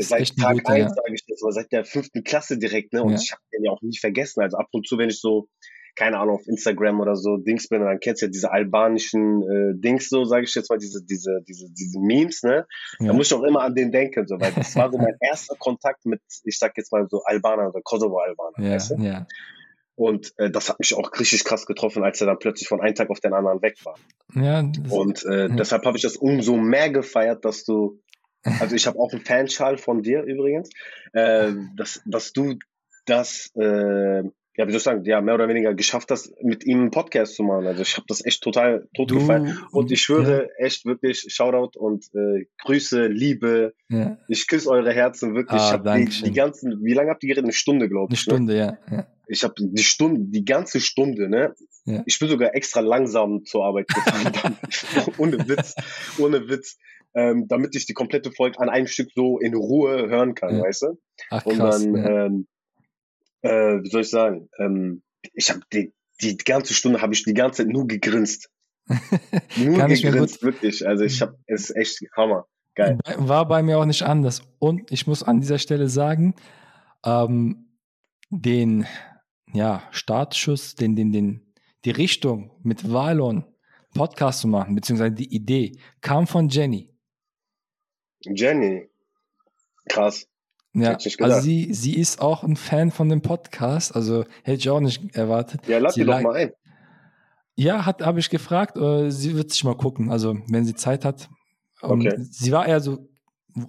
seit 0.01 0.35
Tag 0.37 0.53
guter, 0.55 0.69
eins, 0.73 0.83
ja. 0.83 0.89
sage 0.89 1.13
ich 1.13 1.23
jetzt 1.27 1.43
mal, 1.43 1.51
seit 1.51 1.71
der 1.71 1.85
fünften 1.85 2.23
Klasse 2.23 2.57
direkt, 2.57 2.93
ne? 2.93 3.03
Und 3.03 3.11
Ja. 3.11 3.19
ich 3.21 3.31
habe 3.31 3.41
den 3.53 3.63
ja 3.63 3.71
auch 3.71 3.81
nie 3.81 3.97
vergessen. 3.97 4.41
Also 4.41 4.57
ab 4.57 4.67
und 4.71 4.87
zu, 4.87 4.97
wenn 4.97 5.09
ich 5.09 5.19
so, 5.21 5.47
keine 5.95 6.19
Ahnung, 6.19 6.35
auf 6.35 6.47
Instagram 6.47 6.99
oder 6.99 7.15
so 7.15 7.37
Dings 7.37 7.67
bin, 7.69 7.81
dann 7.81 7.99
kennst 7.99 8.21
du 8.21 8.25
ja 8.25 8.31
diese 8.31 8.51
albanischen 8.51 9.43
äh, 9.43 9.79
Dings 9.79 10.09
so, 10.09 10.25
sage 10.25 10.43
ich 10.45 10.53
jetzt 10.55 10.69
mal, 10.69 10.77
diese, 10.77 11.03
diese, 11.05 11.41
diese, 11.47 11.67
diese 11.71 11.99
Memes, 11.99 12.43
ne? 12.43 12.65
Da 12.99 13.13
muss 13.13 13.27
ich 13.27 13.33
auch 13.33 13.43
immer 13.43 13.61
an 13.61 13.75
den 13.75 13.91
denken, 13.91 14.27
so, 14.27 14.39
weil 14.39 14.51
das 14.53 14.75
war 14.75 14.91
so 14.91 14.97
mein 14.97 15.15
erster 15.21 15.55
Kontakt 15.57 16.05
mit, 16.05 16.21
ich 16.43 16.57
sag 16.57 16.75
jetzt 16.77 16.91
mal 16.91 17.05
so 17.09 17.21
Albaner 17.23 17.69
oder 17.69 17.81
Kosovo-Albaner, 17.83 18.59
Ja, 18.67 18.75
weißt 18.75 18.91
du? 18.91 18.95
ja. 19.03 19.25
Und 19.95 20.33
äh, 20.37 20.51
das 20.51 20.69
hat 20.69 20.79
mich 20.79 20.93
auch 20.93 21.09
richtig 21.19 21.43
krass 21.45 21.65
getroffen, 21.65 22.03
als 22.03 22.19
er 22.21 22.27
dann 22.27 22.39
plötzlich 22.39 22.67
von 22.67 22.81
einem 22.81 22.95
Tag 22.95 23.09
auf 23.09 23.19
den 23.21 23.33
anderen 23.33 23.61
weg 23.61 23.77
war. 23.85 23.95
Ja, 24.33 24.59
Und 24.89 25.23
äh, 25.25 25.47
Ja. 25.47 25.47
deshalb 25.49 25.85
habe 25.85 25.97
ich 25.97 26.03
das 26.03 26.17
umso 26.17 26.57
mehr 26.57 26.89
gefeiert, 26.89 27.45
dass 27.45 27.63
du, 27.63 28.01
also 28.43 28.75
ich 28.75 28.87
habe 28.87 28.99
auch 28.99 29.11
einen 29.13 29.21
Fanschal 29.23 29.77
von 29.77 30.01
dir 30.01 30.23
übrigens, 30.23 30.69
äh, 31.13 31.53
dass, 31.77 32.01
dass 32.05 32.33
du 32.33 32.55
das, 33.05 33.51
äh, 33.55 34.23
ja, 34.57 34.65
wie 34.67 34.71
soll 34.71 34.77
ich 34.77 34.83
sagen, 34.83 35.03
ja, 35.05 35.19
mehr 35.21 35.35
oder 35.35 35.47
weniger 35.47 35.73
geschafft 35.73 36.11
hast, 36.11 36.31
mit 36.41 36.65
ihm 36.65 36.79
einen 36.81 36.91
Podcast 36.91 37.35
zu 37.35 37.43
machen. 37.43 37.67
Also 37.67 37.81
ich 37.81 37.95
habe 37.97 38.05
das 38.07 38.25
echt 38.25 38.41
total 38.41 38.87
tot 38.95 39.11
du, 39.11 39.15
gefeiert. 39.15 39.47
Und 39.71 39.91
ich 39.91 40.01
schwöre, 40.01 40.49
echt 40.57 40.85
wirklich, 40.85 41.25
Shoutout 41.29 41.77
und 41.77 42.05
äh, 42.15 42.45
Grüße, 42.63 43.07
Liebe. 43.07 43.73
ja, 43.89 43.97
ja, 43.99 44.17
Ich 44.27 44.47
küsse 44.47 44.69
eure 44.69 44.91
Herzen 44.93 45.35
wirklich. 45.35 45.61
Ah, 45.61 45.67
ich 45.67 45.73
hab 45.73 45.83
die, 45.93 46.05
die 46.23 46.31
ganzen, 46.33 46.83
wie 46.83 46.93
lange 46.93 47.09
habt 47.11 47.23
ihr 47.23 47.27
geredet? 47.29 47.45
Eine 47.45 47.53
Stunde, 47.53 47.87
glaube 47.89 48.09
eine 48.09 48.13
ich. 48.15 48.27
Ne? 48.27 48.33
Stunde, 48.33 48.57
ja, 48.57 48.77
ja. 48.91 49.07
Ich 49.27 49.43
habe 49.43 49.53
die 49.57 49.83
Stunde, 49.83 50.21
die 50.31 50.45
ganze 50.45 50.79
Stunde, 50.79 51.29
ne? 51.29 51.53
Ja. 51.85 52.03
Ich 52.05 52.17
bin 52.19 52.29
sogar 52.29 52.55
extra 52.55 52.79
langsam 52.79 53.45
zur 53.45 53.65
Arbeit 53.65 53.87
gefahren, 53.87 54.57
ohne 55.17 55.47
Witz, 55.47 55.75
ohne 56.17 56.47
Witz, 56.49 56.77
ähm, 57.13 57.47
damit 57.47 57.75
ich 57.75 57.85
die 57.85 57.93
komplette 57.93 58.31
Folge 58.31 58.59
an 58.59 58.69
einem 58.69 58.87
Stück 58.87 59.09
so 59.13 59.39
in 59.39 59.53
Ruhe 59.55 60.09
hören 60.09 60.33
kann, 60.35 60.57
Ja. 60.57 60.63
weißt 60.63 60.81
du? 60.83 60.99
Ach 61.29 61.45
Und 61.45 61.57
krass. 61.57 61.83
dann, 61.83 61.95
ja. 61.95 62.25
ähm, 62.25 62.47
äh, 63.41 63.83
wie 63.83 63.89
soll 63.89 64.01
ich 64.01 64.09
sagen, 64.09 64.49
ähm, 64.57 65.03
ich 65.33 65.49
habe 65.49 65.61
die, 65.71 65.93
die 66.21 66.37
ganze 66.37 66.73
Stunde 66.73 67.01
habe 67.01 67.13
ich 67.13 67.23
die 67.23 67.33
ganze 67.33 67.63
Zeit 67.63 67.71
nur 67.71 67.87
gegrinst, 67.87 68.49
nur 69.57 69.77
Kann 69.77 69.89
gegrinst, 69.93 70.43
wirklich. 70.43 70.87
Also 70.87 71.03
ich 71.03 71.21
habe 71.21 71.37
es 71.47 71.69
ist 71.69 71.75
echt 71.75 71.99
Hammer, 72.15 72.47
geil. 72.75 72.99
War 73.17 73.47
bei 73.47 73.63
mir 73.63 73.79
auch 73.79 73.85
nicht 73.85 74.03
anders. 74.03 74.41
Und 74.59 74.91
ich 74.91 75.07
muss 75.07 75.23
an 75.23 75.39
dieser 75.41 75.57
Stelle 75.57 75.89
sagen, 75.89 76.35
ähm, 77.03 77.65
den 78.29 78.85
ja, 79.53 79.83
Startschuss, 79.91 80.75
den, 80.75 80.95
den, 80.95 81.11
den, 81.11 81.53
die 81.85 81.91
Richtung 81.91 82.51
mit 82.63 82.91
Valon 82.91 83.45
Podcast 83.93 84.41
zu 84.41 84.47
machen, 84.47 84.75
beziehungsweise 84.75 85.15
die 85.15 85.33
Idee, 85.33 85.77
kam 86.01 86.27
von 86.27 86.49
Jenny. 86.49 86.93
Jenny, 88.19 88.89
krass. 89.87 90.27
Ja, 90.73 90.97
also 91.19 91.39
sie, 91.39 91.73
sie 91.73 91.95
ist 91.95 92.21
auch 92.21 92.43
ein 92.43 92.57
Fan 92.57 92.91
von 92.91 93.07
dem 93.07 93.21
Podcast, 93.21 93.95
also 93.95 94.25
hätte 94.43 94.57
ich 94.57 94.69
auch 94.69 94.81
nicht 94.81 95.15
erwartet. 95.15 95.65
Ja, 95.67 95.77
lad 95.77 95.93
Sie 95.93 96.03
doch 96.03 96.19
mal 96.19 96.35
ein. 96.35 96.51
Ja, 97.55 97.85
hat 97.85 98.01
habe 98.01 98.19
ich 98.19 98.29
gefragt. 98.29 98.75
Äh, 98.75 99.09
sie 99.09 99.35
wird 99.35 99.51
sich 99.51 99.63
mal 99.63 99.77
gucken, 99.77 100.11
also 100.11 100.37
wenn 100.49 100.65
sie 100.65 100.75
Zeit 100.75 101.05
hat. 101.05 101.29
Okay. 101.81 102.13
Sie 102.19 102.51
war 102.51 102.67
eher 102.67 102.81
so, 102.81 103.07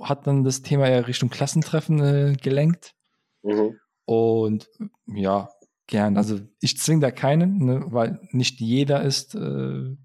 hat 0.00 0.26
dann 0.26 0.42
das 0.42 0.62
Thema 0.62 0.88
eher 0.88 1.06
Richtung 1.06 1.30
Klassentreffen 1.30 2.00
äh, 2.00 2.36
gelenkt. 2.42 2.94
Mhm. 3.42 3.78
Und 4.04 4.68
ja, 5.06 5.48
gern. 5.86 6.16
Also 6.16 6.40
ich 6.60 6.78
zwinge 6.78 7.00
da 7.00 7.10
keinen, 7.10 7.58
ne, 7.64 7.84
weil 7.86 8.20
nicht 8.30 8.60
jeder 8.60 9.02
ist, 9.02 9.34
äh, 9.34 9.96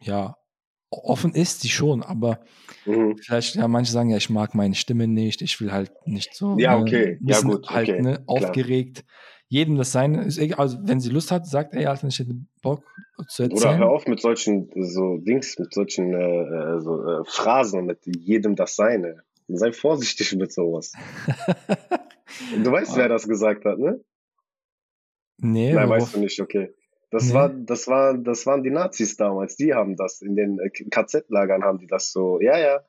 ja, 0.00 0.36
offen 0.90 1.32
ist 1.34 1.60
sie 1.60 1.68
schon, 1.68 2.02
aber 2.02 2.40
Mhm. 2.84 3.16
vielleicht, 3.18 3.54
ja, 3.56 3.68
manche 3.68 3.92
sagen 3.92 4.10
ja, 4.10 4.16
ich 4.16 4.30
mag 4.30 4.54
meine 4.54 4.74
Stimme 4.74 5.06
nicht, 5.06 5.42
ich 5.42 5.60
will 5.60 5.72
halt 5.72 5.92
nicht 6.06 6.34
so. 6.34 6.58
Ja, 6.58 6.76
ne, 6.76 6.82
okay. 6.82 7.18
Ja, 7.20 7.36
bisschen 7.36 7.50
gut, 7.50 7.70
Halt, 7.70 7.88
okay, 7.88 8.02
ne, 8.02 8.22
aufgeregt. 8.26 9.04
Jedem 9.48 9.76
das 9.76 9.92
seine, 9.92 10.22
ist 10.24 10.38
egal, 10.38 10.60
also 10.60 10.78
wenn 10.84 11.00
sie 11.00 11.10
Lust 11.10 11.30
hat, 11.32 11.46
sagt, 11.46 11.74
ey, 11.74 11.86
Alter, 11.86 12.06
ich 12.08 12.18
hätte 12.20 12.34
Bock 12.62 12.84
zu 13.28 13.42
Oder 13.42 13.52
erzählen. 13.52 13.78
hör 13.78 13.90
auf 13.90 14.06
mit 14.06 14.20
solchen 14.20 14.70
so 14.76 15.16
Dings, 15.18 15.58
mit 15.58 15.74
solchen 15.74 16.14
äh, 16.14 16.76
äh, 16.76 16.80
so, 16.80 17.04
äh, 17.04 17.24
Phrasen, 17.24 17.84
mit 17.84 17.98
jedem 18.06 18.54
das 18.54 18.76
Seine. 18.76 19.22
Sei 19.48 19.72
vorsichtig 19.72 20.34
mit 20.36 20.52
sowas. 20.52 20.92
Du 22.64 22.70
weißt, 22.70 22.96
wer 22.96 23.08
das 23.08 23.26
gesagt 23.28 23.64
hat, 23.64 23.78
ne? 23.78 24.00
Nee, 25.40 25.72
Nein, 25.72 25.88
worauf- 25.88 26.02
weißt 26.02 26.14
du 26.16 26.20
nicht, 26.20 26.40
okay. 26.40 26.72
Das 27.10 27.24
Nee. 27.24 27.34
war, 27.34 27.48
das 27.48 27.88
war, 27.88 28.16
das 28.16 28.46
waren 28.46 28.62
die 28.62 28.70
Nazis 28.70 29.16
damals. 29.16 29.56
Die 29.56 29.74
haben 29.74 29.96
das 29.96 30.22
in 30.22 30.36
den 30.36 30.58
äh, 30.60 30.70
KZ-Lagern 30.70 31.64
haben 31.64 31.78
die 31.78 31.88
das 31.88 32.12
so. 32.12 32.40
Ja, 32.40 32.56
ja. 32.58 32.80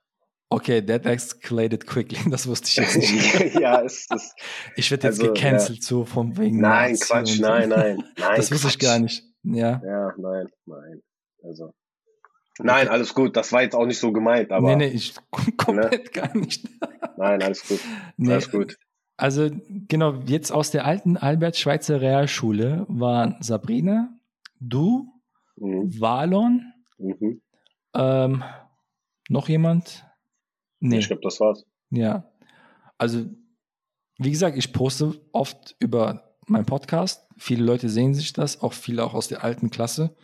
Okay, 0.49 0.85
that 0.85 1.05
escalated 1.05 1.87
quickly. 1.87 2.19
Das 2.29 2.45
wusste 2.47 2.67
ich 2.67 2.75
jetzt 2.75 2.97
nicht. 2.97 3.55
ja, 3.59 3.81
es 3.81 4.05
ist. 4.13 4.35
Ich 4.75 4.91
werde 4.91 5.07
jetzt 5.07 5.19
Also, 5.21 5.33
gecancelt, 5.33 5.83
so 5.83 6.05
von 6.05 6.37
wegen. 6.37 6.59
Nein, 6.59 6.91
Nazi 6.91 7.05
Quatsch, 7.05 7.39
nein, 7.39 7.69
nein, 7.69 8.03
nein. 8.17 8.35
Das 8.35 8.51
wusste 8.51 8.67
ich 8.67 8.77
gar 8.77 8.99
nicht. 8.99 9.23
Ja. 9.43 9.81
Ja, 9.83 10.13
nein, 10.17 10.47
nein. 10.65 11.01
Also. 11.43 11.73
Nein, 12.59 12.89
alles 12.89 13.15
gut. 13.15 13.35
Das 13.35 13.51
war 13.53 13.63
jetzt 13.63 13.73
auch 13.75 13.85
nicht 13.87 13.97
so 13.97 14.11
gemeint, 14.11 14.51
aber. 14.51 14.67
Nee, 14.75 14.75
nee, 14.75 14.93
ich 14.93 15.15
komplett 15.31 15.91
ne? 16.03 16.11
gar 16.21 16.37
nicht. 16.37 16.67
Nein, 17.17 17.41
alles 17.41 17.67
gut. 17.67 17.79
Nee, 18.17 18.33
alles 18.33 18.51
gut. 18.51 18.77
Also, 19.21 19.51
genau, 19.87 20.15
jetzt 20.25 20.51
aus 20.51 20.71
der 20.71 20.83
alten 20.83 21.15
Albert-Schweitzer 21.15 22.01
Realschule 22.01 22.87
waren 22.89 23.35
Sabrina, 23.39 24.17
du, 24.59 25.13
mhm. 25.57 25.99
Valon, 25.99 26.73
mhm. 26.97 27.39
Ähm, 27.93 28.43
noch 29.29 29.47
jemand? 29.47 30.07
Nee. 30.79 30.97
Ich 30.97 31.05
glaube, 31.05 31.21
das 31.21 31.39
war's. 31.39 31.67
Ja. 31.91 32.31
Also, 32.97 33.25
wie 34.17 34.31
gesagt, 34.31 34.57
ich 34.57 34.73
poste 34.73 35.21
oft 35.33 35.75
über 35.77 36.35
meinen 36.47 36.65
Podcast. 36.65 37.27
Viele 37.37 37.63
Leute 37.63 37.89
sehen 37.89 38.15
sich 38.15 38.33
das, 38.33 38.63
auch 38.63 38.73
viele 38.73 39.03
auch 39.03 39.13
aus 39.13 39.27
der 39.27 39.43
alten 39.43 39.69
Klasse. 39.69 40.15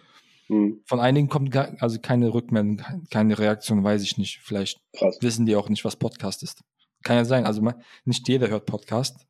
Mhm. 0.47 0.81
Von 0.85 0.99
einigen 0.99 1.29
kommt 1.29 1.51
gar, 1.51 1.75
also 1.81 1.99
keine 1.99 2.33
Rückmeldung, 2.33 2.81
keine 3.11 3.37
Reaktion, 3.37 3.83
weiß 3.83 4.01
ich 4.01 4.17
nicht. 4.17 4.39
Vielleicht 4.39 4.79
Krass. 4.97 5.19
wissen 5.21 5.45
die 5.45 5.55
auch 5.55 5.69
nicht, 5.69 5.85
was 5.85 5.97
Podcast 5.97 6.41
ist. 6.41 6.63
Kann 7.07 7.17
ja 7.17 7.25
sein. 7.25 7.45
Also 7.45 7.61
nicht 8.05 8.27
jeder 8.27 8.49
hört 8.49 8.65
Podcast. 8.65 9.25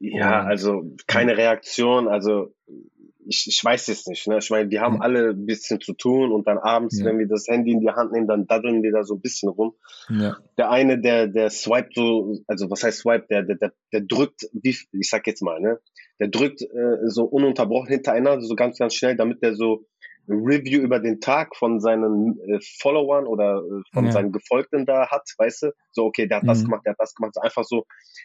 Ja, 0.00 0.42
also 0.42 0.82
keine 1.06 1.36
Reaktion. 1.36 2.08
Also 2.08 2.52
ich, 3.26 3.46
ich 3.46 3.64
weiß 3.64 3.88
es 3.88 4.06
nicht. 4.06 4.26
Ne? 4.26 4.38
Ich 4.38 4.50
meine, 4.50 4.70
wir 4.70 4.80
haben 4.80 5.00
alle 5.00 5.30
ein 5.30 5.46
bisschen 5.46 5.80
zu 5.80 5.94
tun 5.94 6.32
und 6.32 6.46
dann 6.46 6.58
abends, 6.58 6.98
ja. 6.98 7.06
wenn 7.06 7.18
wir 7.18 7.26
das 7.26 7.46
Handy 7.48 7.72
in 7.72 7.80
die 7.80 7.88
Hand 7.88 8.12
nehmen, 8.12 8.26
dann 8.26 8.46
daddeln 8.46 8.82
wir 8.82 8.92
da 8.92 9.04
so 9.04 9.14
ein 9.14 9.20
bisschen 9.20 9.48
rum. 9.48 9.74
Ja. 10.08 10.36
Der 10.58 10.70
eine, 10.70 11.00
der, 11.00 11.28
der 11.28 11.50
swiped 11.50 11.94
so, 11.94 12.38
also 12.46 12.70
was 12.70 12.82
heißt 12.82 12.98
swipe, 12.98 13.26
der, 13.30 13.42
der, 13.42 13.56
der, 13.56 13.72
der 13.92 14.00
drückt, 14.02 14.48
wie, 14.52 14.76
ich 14.92 15.08
sag 15.08 15.26
jetzt 15.26 15.42
mal, 15.42 15.60
ne, 15.60 15.78
der 16.20 16.28
drückt 16.28 16.62
äh, 16.62 17.08
so 17.08 17.24
ununterbrochen 17.24 17.88
hintereinander, 17.88 18.44
so 18.44 18.54
ganz, 18.54 18.78
ganz 18.78 18.94
schnell, 18.94 19.16
damit 19.16 19.42
der 19.42 19.54
so 19.54 19.86
Review 20.28 20.80
über 20.80 21.00
den 21.00 21.20
Tag 21.20 21.56
von 21.56 21.80
seinen 21.80 22.38
äh, 22.48 22.58
Followern 22.80 23.26
oder 23.26 23.58
äh, 23.58 23.82
von 23.92 24.10
seinen 24.10 24.32
Gefolgten 24.32 24.86
da 24.86 25.10
hat, 25.10 25.22
weißt 25.38 25.62
du? 25.62 25.72
So, 25.92 26.04
okay, 26.06 26.26
der 26.26 26.38
hat 26.38 26.44
mhm. 26.44 26.48
das 26.48 26.64
gemacht, 26.64 26.82
der 26.84 26.92
hat 26.92 27.00
das 27.00 27.14
gemacht, 27.14 27.36
einfach 27.40 27.64
so 27.64 27.84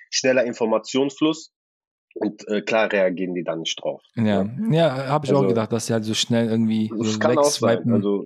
schneller 0.09 0.43
Informationsfluss. 0.45 1.51
Und 2.15 2.47
äh, 2.47 2.61
klar 2.61 2.91
reagieren 2.91 3.35
die 3.35 3.43
dann 3.43 3.59
nicht 3.59 3.81
drauf. 3.81 4.01
Ja, 4.15 4.23
ja, 4.23 4.49
ja 4.71 5.07
habe 5.07 5.25
ich 5.25 5.31
also, 5.31 5.43
auch 5.43 5.47
gedacht, 5.47 5.71
dass 5.71 5.85
sie 5.85 5.93
halt 5.93 6.05
so 6.05 6.13
schnell 6.13 6.49
irgendwie 6.49 6.91
das 6.97 7.13
so 7.13 7.19
kann 7.19 7.43
sein. 7.43 7.91
Also, 7.91 8.25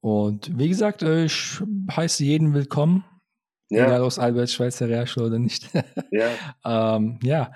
und 0.00 0.58
wie 0.58 0.68
gesagt, 0.68 1.02
äh, 1.02 1.24
ich 1.24 1.60
heiße 1.90 2.24
jeden 2.24 2.52
willkommen. 2.54 3.04
Ja. 3.68 3.86
Egal 3.86 4.02
aus 4.02 4.18
Albert 4.18 4.50
Schweizer 4.50 4.88
Realschule 4.88 5.26
oder 5.26 5.38
nicht. 5.38 5.68
ja. 6.10 6.28
ähm, 6.96 7.18
ja. 7.22 7.52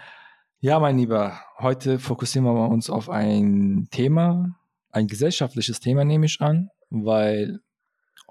Ja, 0.62 0.78
mein 0.78 0.98
Lieber, 0.98 1.40
heute 1.58 1.98
fokussieren 1.98 2.44
wir 2.44 2.68
uns 2.68 2.90
auf 2.90 3.08
ein 3.08 3.88
Thema, 3.90 4.59
ein 4.92 5.06
gesellschaftliches 5.06 5.80
Thema 5.80 6.04
nehme 6.04 6.26
ich 6.26 6.40
an, 6.40 6.70
weil 6.90 7.60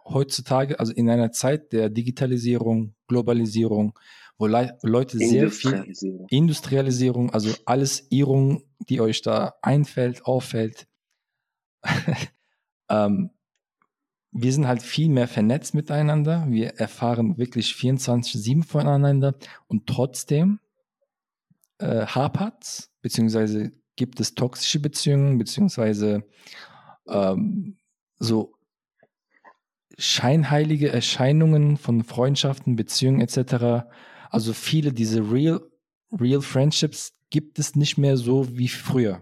heutzutage, 0.05 0.79
also 0.79 0.93
in 0.93 1.09
einer 1.09 1.31
Zeit 1.31 1.71
der 1.71 1.89
Digitalisierung, 1.89 2.95
Globalisierung, 3.07 3.97
wo 4.37 4.47
Le 4.47 4.77
Leute 4.81 5.17
sehr 5.17 5.51
viel 5.51 5.93
Industrialisierung, 6.29 7.31
also 7.31 7.53
alles 7.65 8.07
Irrung, 8.09 8.63
die 8.87 9.01
euch 9.01 9.21
da 9.21 9.55
einfällt, 9.61 10.25
auffällt. 10.25 10.87
ähm, 12.89 13.31
wir 14.31 14.53
sind 14.53 14.67
halt 14.67 14.81
viel 14.81 15.09
mehr 15.09 15.27
vernetzt 15.27 15.73
miteinander. 15.73 16.45
Wir 16.49 16.75
erfahren 16.75 17.37
wirklich 17.37 17.71
24-7 17.71 18.63
voneinander 18.63 19.35
und 19.67 19.87
trotzdem 19.87 20.59
äh, 21.79 22.05
hapert 22.05 22.89
beziehungsweise 23.01 23.71
gibt 23.99 24.21
es 24.21 24.33
toxische 24.33 24.79
Beziehungen, 24.79 25.37
beziehungsweise 25.37 26.23
ähm, 27.07 27.77
so 28.17 28.55
scheinheilige 29.97 30.89
Erscheinungen 30.89 31.75
von 31.75 32.05
Freundschaften, 32.05 32.77
Beziehungen 32.77 33.19
etc. 33.19 33.85
Also 34.29 34.53
viele 34.53 34.93
diese 34.93 35.19
Real, 35.19 35.59
Real 36.17 36.41
Friendships 36.41 37.13
gibt 37.29 37.59
es 37.59 37.75
nicht 37.75 37.97
mehr 37.97 38.15
so 38.15 38.57
wie 38.57 38.69
früher. 38.69 39.21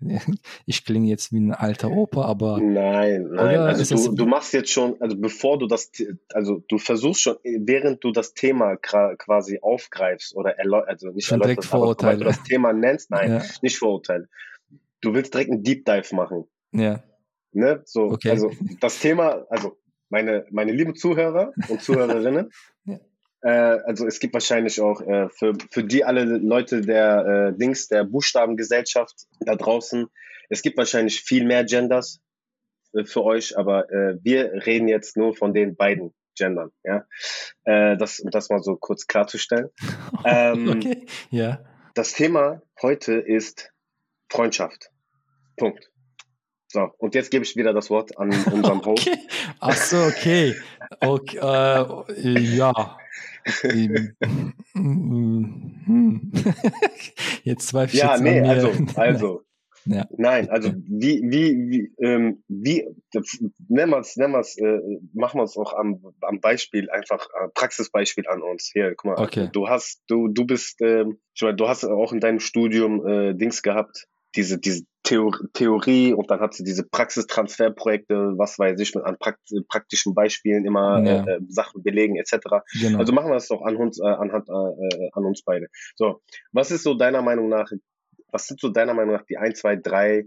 Ich 0.66 0.84
klinge 0.84 1.08
jetzt 1.08 1.32
wie 1.32 1.40
ein 1.40 1.52
alter 1.52 1.90
Opa, 1.90 2.22
aber. 2.22 2.58
Nein, 2.60 3.28
nein. 3.30 3.58
Also 3.58 4.10
du, 4.10 4.14
du 4.14 4.26
machst 4.26 4.52
jetzt 4.52 4.70
schon, 4.70 5.00
also 5.00 5.16
bevor 5.16 5.58
du 5.58 5.66
das, 5.66 5.90
also 6.32 6.62
du 6.68 6.78
versuchst 6.78 7.22
schon, 7.22 7.36
während 7.42 8.02
du 8.04 8.12
das 8.12 8.34
Thema 8.34 8.76
quasi 8.76 9.58
aufgreifst 9.60 10.34
oder 10.34 10.54
also 10.86 11.10
nicht 11.10 11.30
erläuterst, 11.30 11.72
aber 11.72 11.94
du 11.94 12.24
das 12.24 12.42
Thema 12.42 12.72
nennst, 12.72 13.10
nein, 13.10 13.30
ja. 13.30 13.42
nicht 13.62 13.78
Vorurteile. 13.78 14.28
Du 15.00 15.14
willst 15.14 15.32
direkt 15.34 15.50
einen 15.50 15.62
Deep 15.62 15.84
Dive 15.84 16.14
machen. 16.14 16.44
Ja. 16.72 17.02
Ne? 17.52 17.82
So, 17.84 18.02
okay. 18.02 18.30
also 18.30 18.50
das 18.80 19.00
Thema, 19.00 19.46
also 19.48 19.76
meine, 20.08 20.46
meine 20.50 20.72
lieben 20.72 20.94
Zuhörer 20.94 21.52
und 21.68 21.82
Zuhörerinnen, 21.82 22.50
ja. 22.84 22.98
Äh, 23.42 23.50
also 23.50 24.06
es 24.06 24.20
gibt 24.20 24.34
wahrscheinlich 24.34 24.80
auch 24.80 25.00
äh, 25.00 25.28
für, 25.30 25.54
für 25.70 25.84
die 25.84 26.04
alle 26.04 26.24
Leute 26.24 26.80
der 26.82 27.52
äh, 27.54 27.58
Dings, 27.58 27.88
der 27.88 28.04
Buchstabengesellschaft 28.04 29.26
da 29.40 29.56
draußen, 29.56 30.06
es 30.50 30.62
gibt 30.62 30.76
wahrscheinlich 30.76 31.22
viel 31.22 31.46
mehr 31.46 31.64
Genders 31.64 32.20
äh, 32.92 33.04
für 33.04 33.24
euch, 33.24 33.56
aber 33.56 33.90
äh, 33.90 34.18
wir 34.22 34.66
reden 34.66 34.88
jetzt 34.88 35.16
nur 35.16 35.34
von 35.34 35.54
den 35.54 35.76
beiden 35.76 36.12
Gendern, 36.36 36.70
ja. 36.84 37.06
Äh, 37.64 37.96
das, 37.96 38.20
um 38.20 38.30
das 38.30 38.50
mal 38.50 38.62
so 38.62 38.76
kurz 38.76 39.06
klarzustellen. 39.06 39.70
Ähm, 40.22 40.68
okay, 40.68 41.06
ja. 41.30 41.64
Das 41.94 42.12
Thema 42.12 42.60
heute 42.82 43.14
ist 43.14 43.72
Freundschaft. 44.28 44.90
Punkt. 45.56 45.90
So, 46.68 46.90
und 46.98 47.14
jetzt 47.14 47.30
gebe 47.30 47.42
ich 47.42 47.56
wieder 47.56 47.72
das 47.72 47.88
Wort 47.88 48.18
an 48.18 48.28
unseren 48.52 48.84
Host. 48.84 49.08
Okay. 49.08 49.18
Ach 49.60 49.74
so, 49.74 49.96
okay. 49.96 50.54
okay 51.00 51.38
ja. 52.38 52.99
jetzt 57.44 57.68
zwei 57.68 57.84
Ja, 57.86 58.18
nee, 58.18 58.40
also, 58.40 58.72
also. 58.96 59.44
Ja. 59.86 60.06
Nein, 60.16 60.50
also 60.50 60.72
wie, 60.88 61.22
wie, 61.24 61.56
wie, 61.70 61.94
ähm, 62.04 62.42
wie 62.48 62.86
nennen 63.68 63.92
wir 63.92 64.00
es, 64.00 64.16
nennen 64.16 64.34
äh, 64.34 64.98
machen 65.14 65.40
wir 65.40 65.44
es 65.44 65.56
auch 65.56 65.72
am, 65.72 66.02
am 66.20 66.40
Beispiel, 66.40 66.90
einfach 66.90 67.26
äh, 67.30 67.48
Praxisbeispiel 67.54 68.28
an 68.28 68.42
uns. 68.42 68.70
Hier, 68.72 68.94
guck 68.94 69.16
mal, 69.16 69.24
okay. 69.24 69.48
du 69.52 69.68
hast, 69.68 70.02
du, 70.06 70.28
du 70.28 70.44
bist, 70.44 70.82
äh, 70.82 71.06
ich 71.34 71.42
meine, 71.42 71.56
du 71.56 71.66
hast 71.66 71.84
auch 71.84 72.12
in 72.12 72.20
deinem 72.20 72.40
Studium 72.40 73.06
äh, 73.06 73.34
Dings 73.34 73.62
gehabt, 73.62 74.06
diese, 74.34 74.58
diese 74.58 74.84
Theor 75.02 75.32
Theorie 75.54 76.12
und 76.12 76.30
dann 76.30 76.40
hat 76.40 76.54
sie 76.54 76.62
diese 76.62 76.84
Praxistransferprojekte, 76.84 78.34
was 78.36 78.58
weiß 78.58 78.78
ich, 78.80 78.94
mit 78.94 79.04
an 79.04 79.16
Prakt 79.18 79.40
praktischen 79.68 80.14
Beispielen 80.14 80.66
immer 80.66 81.02
ja. 81.02 81.24
äh, 81.24 81.40
Sachen 81.48 81.82
belegen 81.82 82.16
etc. 82.16 82.62
Genau. 82.78 82.98
Also 82.98 83.12
machen 83.12 83.30
wir 83.30 83.34
das 83.34 83.48
doch 83.48 83.62
an 83.62 83.76
uns, 83.76 83.98
äh, 83.98 84.06
anhand 84.06 84.48
äh, 84.48 84.52
äh, 84.52 85.10
an 85.12 85.24
uns 85.24 85.42
beide. 85.42 85.68
So, 85.96 86.20
was 86.52 86.70
ist 86.70 86.82
so 86.82 86.94
deiner 86.94 87.22
Meinung 87.22 87.48
nach, 87.48 87.70
was 88.30 88.46
sind 88.46 88.60
so 88.60 88.68
deiner 88.68 88.92
Meinung 88.92 89.14
nach 89.14 89.24
die 89.24 89.38
ein, 89.38 89.54
zwei, 89.54 89.74
drei 89.76 90.26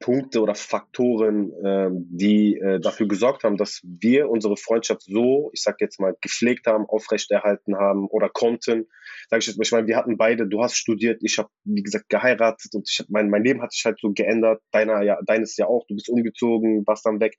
Punkte 0.00 0.40
oder 0.40 0.54
Faktoren, 0.54 1.52
äh, 1.62 1.90
die 1.92 2.56
äh, 2.56 2.80
dafür 2.80 3.06
gesorgt 3.06 3.44
haben, 3.44 3.58
dass 3.58 3.82
wir 3.84 4.30
unsere 4.30 4.56
Freundschaft 4.56 5.02
so, 5.02 5.50
ich 5.52 5.62
sag 5.62 5.80
jetzt 5.80 6.00
mal, 6.00 6.16
gepflegt 6.22 6.66
haben, 6.66 6.86
aufrechterhalten 6.86 7.76
haben 7.76 8.08
oder 8.08 8.30
konnten. 8.30 8.88
Sag 9.28 9.40
ich 9.40 9.46
jetzt 9.46 9.58
mal, 9.58 9.64
ich 9.64 9.72
meine, 9.72 9.86
wir 9.86 9.96
hatten 9.96 10.16
beide, 10.16 10.48
du 10.48 10.62
hast 10.62 10.76
studiert, 10.76 11.20
ich 11.22 11.38
habe, 11.38 11.50
wie 11.64 11.82
gesagt, 11.82 12.08
geheiratet 12.08 12.74
und 12.74 12.88
ich 12.90 12.98
hab, 12.98 13.10
mein, 13.10 13.28
mein 13.28 13.44
Leben 13.44 13.60
hat 13.60 13.72
sich 13.72 13.84
halt 13.84 14.00
so 14.00 14.10
geändert, 14.12 14.62
deiner 14.72 15.02
ja, 15.02 15.18
deines 15.26 15.56
ja 15.58 15.66
auch, 15.66 15.86
du 15.86 15.94
bist 15.94 16.08
umgezogen, 16.08 16.86
warst 16.86 17.04
dann 17.04 17.20
weg. 17.20 17.36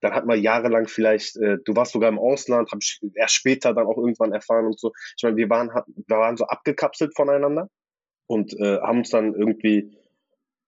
Dann 0.00 0.14
hat 0.14 0.26
man 0.26 0.40
jahrelang 0.40 0.86
vielleicht, 0.86 1.36
äh, 1.38 1.58
du 1.64 1.74
warst 1.74 1.92
sogar 1.92 2.08
im 2.08 2.20
Ausland, 2.20 2.70
habe 2.70 2.78
ich 2.80 3.00
erst 3.16 3.34
später 3.34 3.74
dann 3.74 3.86
auch 3.86 3.98
irgendwann 3.98 4.32
erfahren 4.32 4.66
und 4.66 4.78
so. 4.78 4.92
Ich 5.16 5.24
meine, 5.24 5.36
wir 5.36 5.50
waren, 5.50 5.68
wir 5.68 6.16
waren 6.16 6.36
so 6.36 6.44
abgekapselt 6.44 7.14
voneinander 7.16 7.68
und 8.28 8.54
äh, 8.60 8.78
haben 8.78 8.98
uns 8.98 9.10
dann 9.10 9.34
irgendwie 9.34 9.90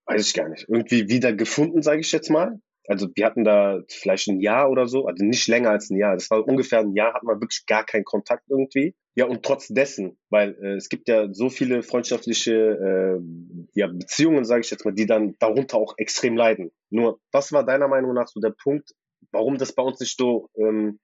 weiß 0.05 0.27
ich 0.27 0.33
gar 0.33 0.49
nicht, 0.49 0.65
irgendwie 0.67 1.09
wieder 1.09 1.33
gefunden, 1.33 1.81
sage 1.81 2.01
ich 2.01 2.11
jetzt 2.11 2.29
mal. 2.29 2.59
Also 2.87 3.07
wir 3.15 3.25
hatten 3.25 3.45
da 3.45 3.81
vielleicht 3.87 4.27
ein 4.27 4.41
Jahr 4.41 4.69
oder 4.69 4.87
so, 4.87 5.05
also 5.05 5.23
nicht 5.23 5.47
länger 5.47 5.69
als 5.69 5.89
ein 5.89 5.97
Jahr. 5.97 6.15
Das 6.15 6.29
war 6.29 6.45
ungefähr 6.45 6.79
ein 6.79 6.93
Jahr, 6.93 7.13
hatten 7.13 7.27
wir 7.27 7.39
wirklich 7.39 7.65
gar 7.65 7.85
keinen 7.85 8.03
Kontakt 8.03 8.43
irgendwie. 8.49 8.93
Ja, 9.15 9.25
und 9.25 9.43
trotz 9.43 9.67
dessen, 9.67 10.17
weil 10.29 10.57
äh, 10.61 10.75
es 10.75 10.89
gibt 10.89 11.07
ja 11.07 11.31
so 11.31 11.49
viele 11.49 11.83
freundschaftliche 11.83 12.53
äh, 12.53 13.19
ja, 13.73 13.87
Beziehungen, 13.87 14.43
sage 14.43 14.61
ich 14.61 14.71
jetzt 14.71 14.85
mal, 14.85 14.93
die 14.93 15.05
dann 15.05 15.35
darunter 15.39 15.77
auch 15.77 15.93
extrem 15.97 16.35
leiden. 16.35 16.71
Nur, 16.89 17.19
was 17.31 17.51
war 17.51 17.63
deiner 17.63 17.87
Meinung 17.87 18.13
nach 18.13 18.27
so 18.27 18.41
der 18.41 18.53
Punkt, 18.61 18.91
warum 19.31 19.57
das 19.57 19.73
bei 19.73 19.83
uns 19.83 19.99
nicht 19.99 20.17
so, 20.17 20.49
ähm, 20.57 20.99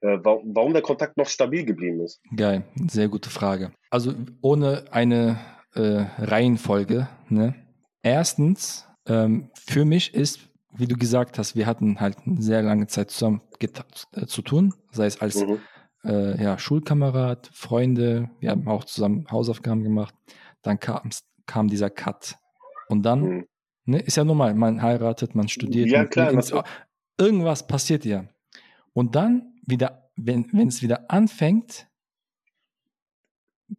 äh, 0.00 0.18
warum, 0.22 0.54
warum 0.54 0.72
der 0.72 0.82
Kontakt 0.82 1.16
noch 1.16 1.28
stabil 1.28 1.64
geblieben 1.64 2.00
ist? 2.00 2.20
Geil, 2.34 2.64
sehr 2.88 3.08
gute 3.08 3.30
Frage. 3.30 3.72
Also 3.90 4.14
ohne 4.40 4.84
eine 4.92 5.38
äh, 5.74 6.06
Reihenfolge, 6.18 7.08
ne? 7.28 7.54
Erstens, 8.02 8.86
ähm, 9.06 9.50
für 9.54 9.84
mich 9.84 10.14
ist, 10.14 10.40
wie 10.72 10.86
du 10.86 10.96
gesagt 10.96 11.38
hast, 11.38 11.56
wir 11.56 11.66
hatten 11.66 12.00
halt 12.00 12.18
eine 12.26 12.40
sehr 12.40 12.62
lange 12.62 12.86
Zeit 12.86 13.10
zusammen 13.10 13.42
äh, 13.60 14.26
zu 14.26 14.42
tun, 14.42 14.74
sei 14.92 15.06
es 15.06 15.20
als 15.20 15.36
mhm. 15.44 15.58
äh, 16.04 16.42
ja, 16.42 16.58
Schulkamerad, 16.58 17.50
Freunde, 17.52 18.30
wir 18.40 18.50
haben 18.50 18.68
auch 18.68 18.84
zusammen 18.84 19.26
Hausaufgaben 19.30 19.82
gemacht. 19.82 20.14
Dann 20.62 20.78
kam 20.78 21.68
dieser 21.68 21.90
Cut. 21.90 22.36
Und 22.88 23.02
dann, 23.02 23.20
mhm. 23.20 23.46
ne, 23.84 24.00
ist 24.00 24.16
ja 24.16 24.24
normal, 24.24 24.54
man 24.54 24.82
heiratet, 24.82 25.34
man 25.34 25.48
studiert. 25.48 25.88
Ja, 25.88 26.04
klar. 26.04 26.30
Ins, 26.30 26.52
irgendwas 27.18 27.66
passiert 27.66 28.04
ja. 28.04 28.24
Und 28.92 29.14
dann 29.14 29.54
wieder, 29.66 30.10
wenn 30.16 30.68
es 30.68 30.82
wieder 30.82 31.10
anfängt, 31.10 31.88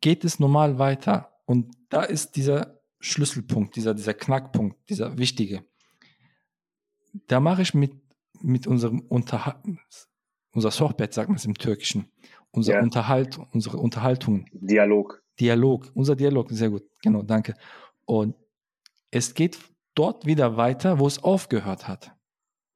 geht 0.01 0.23
es 0.23 0.39
normal 0.39 0.79
weiter. 0.79 1.39
Und 1.45 1.75
da 1.89 2.03
ist 2.03 2.35
dieser 2.35 2.78
Schlüsselpunkt, 2.99 3.75
dieser, 3.75 3.93
dieser 3.93 4.13
Knackpunkt, 4.13 4.77
dieser 4.89 5.17
wichtige. 5.17 5.63
Da 7.27 7.39
mache 7.39 7.61
ich 7.61 7.73
mit, 7.73 7.93
mit 8.41 8.67
unserem 8.67 8.99
Unterhaltung, 9.01 9.79
unser 10.51 10.71
Sohbet, 10.71 11.13
sagt 11.13 11.29
man 11.29 11.37
es 11.37 11.45
im 11.45 11.55
Türkischen, 11.55 12.11
unser 12.51 12.75
ja. 12.75 12.81
Unterhalt, 12.81 13.39
unsere 13.51 13.77
Unterhaltungen. 13.77 14.45
Dialog. 14.51 15.23
Dialog, 15.39 15.89
unser 15.93 16.15
Dialog, 16.15 16.49
sehr 16.51 16.69
gut, 16.69 16.83
genau, 17.01 17.23
danke. 17.23 17.55
Und 18.05 18.35
es 19.11 19.33
geht 19.33 19.57
dort 19.95 20.25
wieder 20.25 20.57
weiter, 20.57 20.99
wo 20.99 21.07
es 21.07 21.23
aufgehört 21.23 21.87
hat. 21.87 22.13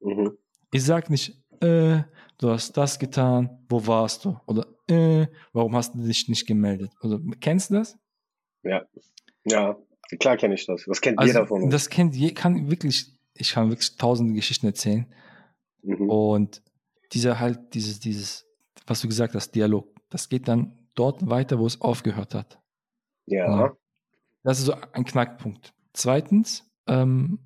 Mhm. 0.00 0.36
Ich 0.72 0.84
sage 0.84 1.12
nicht, 1.12 1.42
äh, 1.60 2.02
du 2.38 2.50
hast 2.50 2.76
das 2.76 2.98
getan, 2.98 3.64
wo 3.68 3.86
warst 3.86 4.24
du? 4.24 4.38
Oder 4.46 4.66
äh, 4.88 5.26
warum 5.52 5.76
hast 5.76 5.94
du 5.94 5.98
dich 5.98 6.28
nicht 6.28 6.46
gemeldet? 6.46 6.92
Also, 7.00 7.20
kennst 7.40 7.70
du 7.70 7.74
das? 7.74 7.98
Ja, 8.62 8.86
ja, 9.44 9.76
klar 10.18 10.36
kenne 10.36 10.54
ich 10.54 10.66
das. 10.66 10.84
Das 10.86 11.00
kennt 11.00 11.18
also, 11.18 11.32
jeder 11.32 11.46
von 11.46 11.62
uns. 11.62 11.72
Das 11.72 11.88
kennt 11.88 12.14
je, 12.14 12.32
kann 12.32 12.70
wirklich, 12.70 13.12
ich 13.34 13.52
kann 13.52 13.68
wirklich 13.68 13.96
tausende 13.96 14.34
Geschichten 14.34 14.66
erzählen. 14.66 15.06
Mhm. 15.82 16.10
Und 16.10 16.62
dieser 17.12 17.38
halt, 17.40 17.74
dieses, 17.74 18.00
dieses, 18.00 18.46
was 18.86 19.00
du 19.00 19.08
gesagt 19.08 19.34
hast, 19.34 19.52
Dialog, 19.54 19.88
das 20.10 20.28
geht 20.28 20.48
dann 20.48 20.88
dort 20.94 21.28
weiter, 21.28 21.58
wo 21.58 21.66
es 21.66 21.80
aufgehört 21.80 22.34
hat. 22.34 22.60
Ja. 23.26 23.60
ja. 23.60 23.76
Das 24.42 24.58
ist 24.58 24.66
so 24.66 24.74
ein 24.92 25.04
Knackpunkt. 25.04 25.72
Zweitens, 25.92 26.70
ähm, 26.86 27.38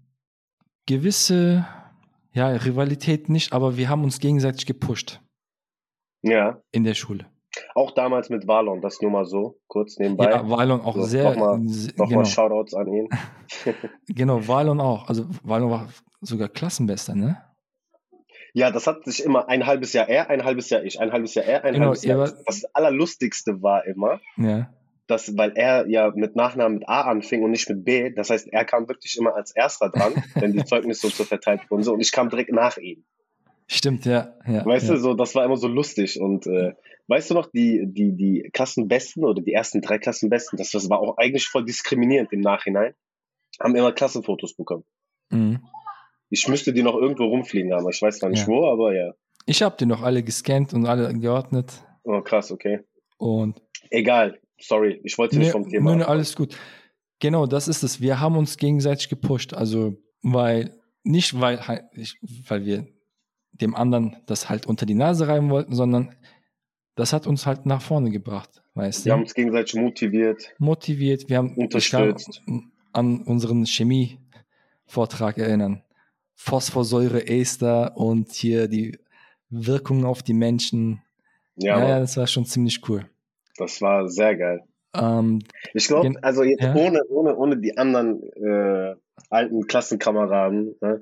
gewisse 0.86 1.66
ja, 2.32 2.48
Rivalität 2.48 3.28
nicht, 3.28 3.52
aber 3.52 3.76
wir 3.76 3.88
haben 3.88 4.04
uns 4.04 4.20
gegenseitig 4.20 4.66
gepusht. 4.66 5.20
Ja. 6.22 6.60
In 6.72 6.84
der 6.84 6.94
Schule. 6.94 7.26
Auch 7.74 7.92
damals 7.92 8.28
mit 8.30 8.46
Valon, 8.46 8.80
das 8.80 9.00
nur 9.00 9.10
mal 9.10 9.24
so, 9.24 9.58
kurz 9.68 9.98
nebenbei. 9.98 10.30
Ja, 10.30 10.48
Valon 10.48 10.80
auch 10.80 10.94
so, 10.94 11.02
sehr. 11.02 11.24
Nochmal 11.24 11.58
noch 11.58 12.08
genau. 12.08 12.24
Shoutouts 12.24 12.74
an 12.74 12.92
ihn. 12.92 13.08
genau, 14.08 14.46
Valon 14.46 14.80
auch. 14.80 15.08
Also 15.08 15.26
Valon 15.42 15.70
war 15.70 15.88
sogar 16.20 16.48
Klassenbester, 16.48 17.14
ne? 17.14 17.42
Ja, 18.54 18.70
das 18.70 18.86
hat 18.86 19.04
sich 19.04 19.22
immer 19.22 19.48
ein 19.48 19.66
halbes 19.66 19.92
Jahr 19.92 20.08
er, 20.08 20.30
ein 20.30 20.44
halbes 20.44 20.70
Jahr 20.70 20.82
ich, 20.82 21.00
ein 21.00 21.12
halbes 21.12 21.34
Jahr 21.34 21.44
er, 21.44 21.64
ein 21.64 21.74
genau, 21.74 21.86
halbes 21.86 22.04
Jahr. 22.04 22.32
Das 22.46 22.64
Allerlustigste 22.74 23.62
war 23.62 23.86
immer, 23.86 24.20
ja 24.36 24.68
dass, 25.08 25.36
weil 25.36 25.52
er 25.56 25.88
ja 25.88 26.12
mit 26.14 26.36
Nachnamen 26.36 26.78
mit 26.78 26.88
A 26.88 27.00
anfing 27.02 27.42
und 27.42 27.50
nicht 27.50 27.68
mit 27.68 27.84
B, 27.84 28.10
das 28.10 28.30
heißt, 28.30 28.48
er 28.52 28.64
kam 28.64 28.88
wirklich 28.88 29.16
immer 29.18 29.34
als 29.34 29.50
Erster 29.50 29.88
dran, 29.88 30.12
wenn 30.34 30.52
die 30.52 30.64
Zeugnisse 30.64 31.08
so 31.08 31.24
verteilt 31.24 31.62
wurden, 31.70 31.82
so, 31.82 31.94
und 31.94 32.00
ich 32.00 32.12
kam 32.12 32.28
direkt 32.28 32.52
nach 32.52 32.76
ihm. 32.76 33.04
Stimmt, 33.70 34.06
ja. 34.06 34.34
ja 34.46 34.64
weißt 34.64 34.88
ja. 34.88 34.94
du, 34.94 35.00
so, 35.00 35.14
das 35.14 35.34
war 35.34 35.44
immer 35.44 35.56
so 35.56 35.68
lustig. 35.68 36.20
Und 36.20 36.46
äh, 36.46 36.72
weißt 37.06 37.30
du 37.30 37.34
noch, 37.34 37.50
die, 37.50 37.84
die, 37.86 38.16
die 38.16 38.50
Klassenbesten 38.52 39.24
oder 39.24 39.42
die 39.42 39.52
ersten 39.52 39.80
drei 39.80 39.98
Klassenbesten, 39.98 40.56
das, 40.56 40.70
das 40.70 40.88
war 40.90 41.00
auch 41.00 41.16
eigentlich 41.18 41.46
voll 41.46 41.64
diskriminierend 41.64 42.32
im 42.32 42.40
Nachhinein, 42.40 42.94
haben 43.60 43.76
immer 43.76 43.92
Klassenfotos 43.92 44.54
bekommen. 44.54 44.84
Mhm. 45.30 45.60
Ich 46.30 46.48
müsste 46.48 46.72
die 46.72 46.82
noch 46.82 46.94
irgendwo 46.94 47.24
rumfliegen 47.24 47.72
haben, 47.72 47.88
ich 47.90 48.02
weiß 48.02 48.18
gar 48.20 48.28
nicht 48.28 48.42
ja. 48.42 48.48
wo, 48.48 48.66
aber 48.66 48.94
ja. 48.94 49.12
Ich 49.46 49.62
habe 49.62 49.76
die 49.78 49.86
noch 49.86 50.02
alle 50.02 50.22
gescannt 50.22 50.74
und 50.74 50.86
alle 50.86 51.12
geordnet. 51.14 51.72
Oh, 52.04 52.20
krass, 52.20 52.50
okay. 52.50 52.80
Und. 53.16 53.62
Egal, 53.90 54.38
Sorry, 54.60 55.00
ich 55.04 55.16
wollte 55.18 55.38
nicht 55.38 55.52
vom 55.52 55.68
Thema. 55.68 55.94
Nee, 55.94 56.02
alles 56.02 56.34
gut. 56.34 56.56
Genau, 57.20 57.46
das 57.46 57.68
ist 57.68 57.82
es. 57.82 58.00
Wir 58.00 58.20
haben 58.20 58.36
uns 58.36 58.56
gegenseitig 58.56 59.08
gepusht. 59.08 59.54
Also, 59.54 59.96
weil, 60.22 60.76
nicht 61.04 61.40
weil, 61.40 61.58
weil 62.48 62.64
wir 62.64 62.86
dem 63.60 63.74
anderen 63.74 64.16
das 64.26 64.48
halt 64.48 64.66
unter 64.66 64.86
die 64.86 64.94
Nase 64.94 65.28
reiben 65.28 65.50
wollten, 65.50 65.74
sondern 65.74 66.14
das 66.94 67.12
hat 67.12 67.26
uns 67.26 67.46
halt 67.46 67.66
nach 67.66 67.82
vorne 67.82 68.10
gebracht. 68.10 68.62
Weißt 68.74 69.04
wir 69.04 69.12
haben 69.12 69.22
uns 69.22 69.34
gegenseitig 69.34 69.74
motiviert. 69.74 70.54
Motiviert, 70.58 71.28
wir 71.28 71.38
haben 71.38 71.54
unterstützt. 71.56 72.42
an 72.92 73.22
unseren 73.22 73.66
Chemie-Vortrag 73.66 75.38
erinnern. 75.38 75.82
Phosphorsäure, 76.34 77.26
Ester 77.26 77.96
und 77.96 78.32
hier 78.32 78.68
die 78.68 78.98
Wirkungen 79.50 80.04
auf 80.04 80.22
die 80.22 80.34
Menschen. 80.34 81.02
Ja, 81.56 81.80
ja, 81.88 82.00
das 82.00 82.16
war 82.16 82.28
schon 82.28 82.44
ziemlich 82.44 82.88
cool. 82.88 83.08
Das 83.56 83.82
war 83.82 84.08
sehr 84.08 84.36
geil. 84.36 84.62
Ähm, 84.94 85.40
ich 85.74 85.88
glaube, 85.88 86.14
also 86.22 86.44
jetzt 86.44 86.62
ja? 86.62 86.74
ohne, 86.74 87.04
ohne, 87.08 87.36
ohne 87.36 87.56
die 87.58 87.76
anderen 87.76 88.22
äh, 88.34 88.94
alten 89.30 89.66
Klassenkameraden 89.66 90.76
ne, 90.80 91.00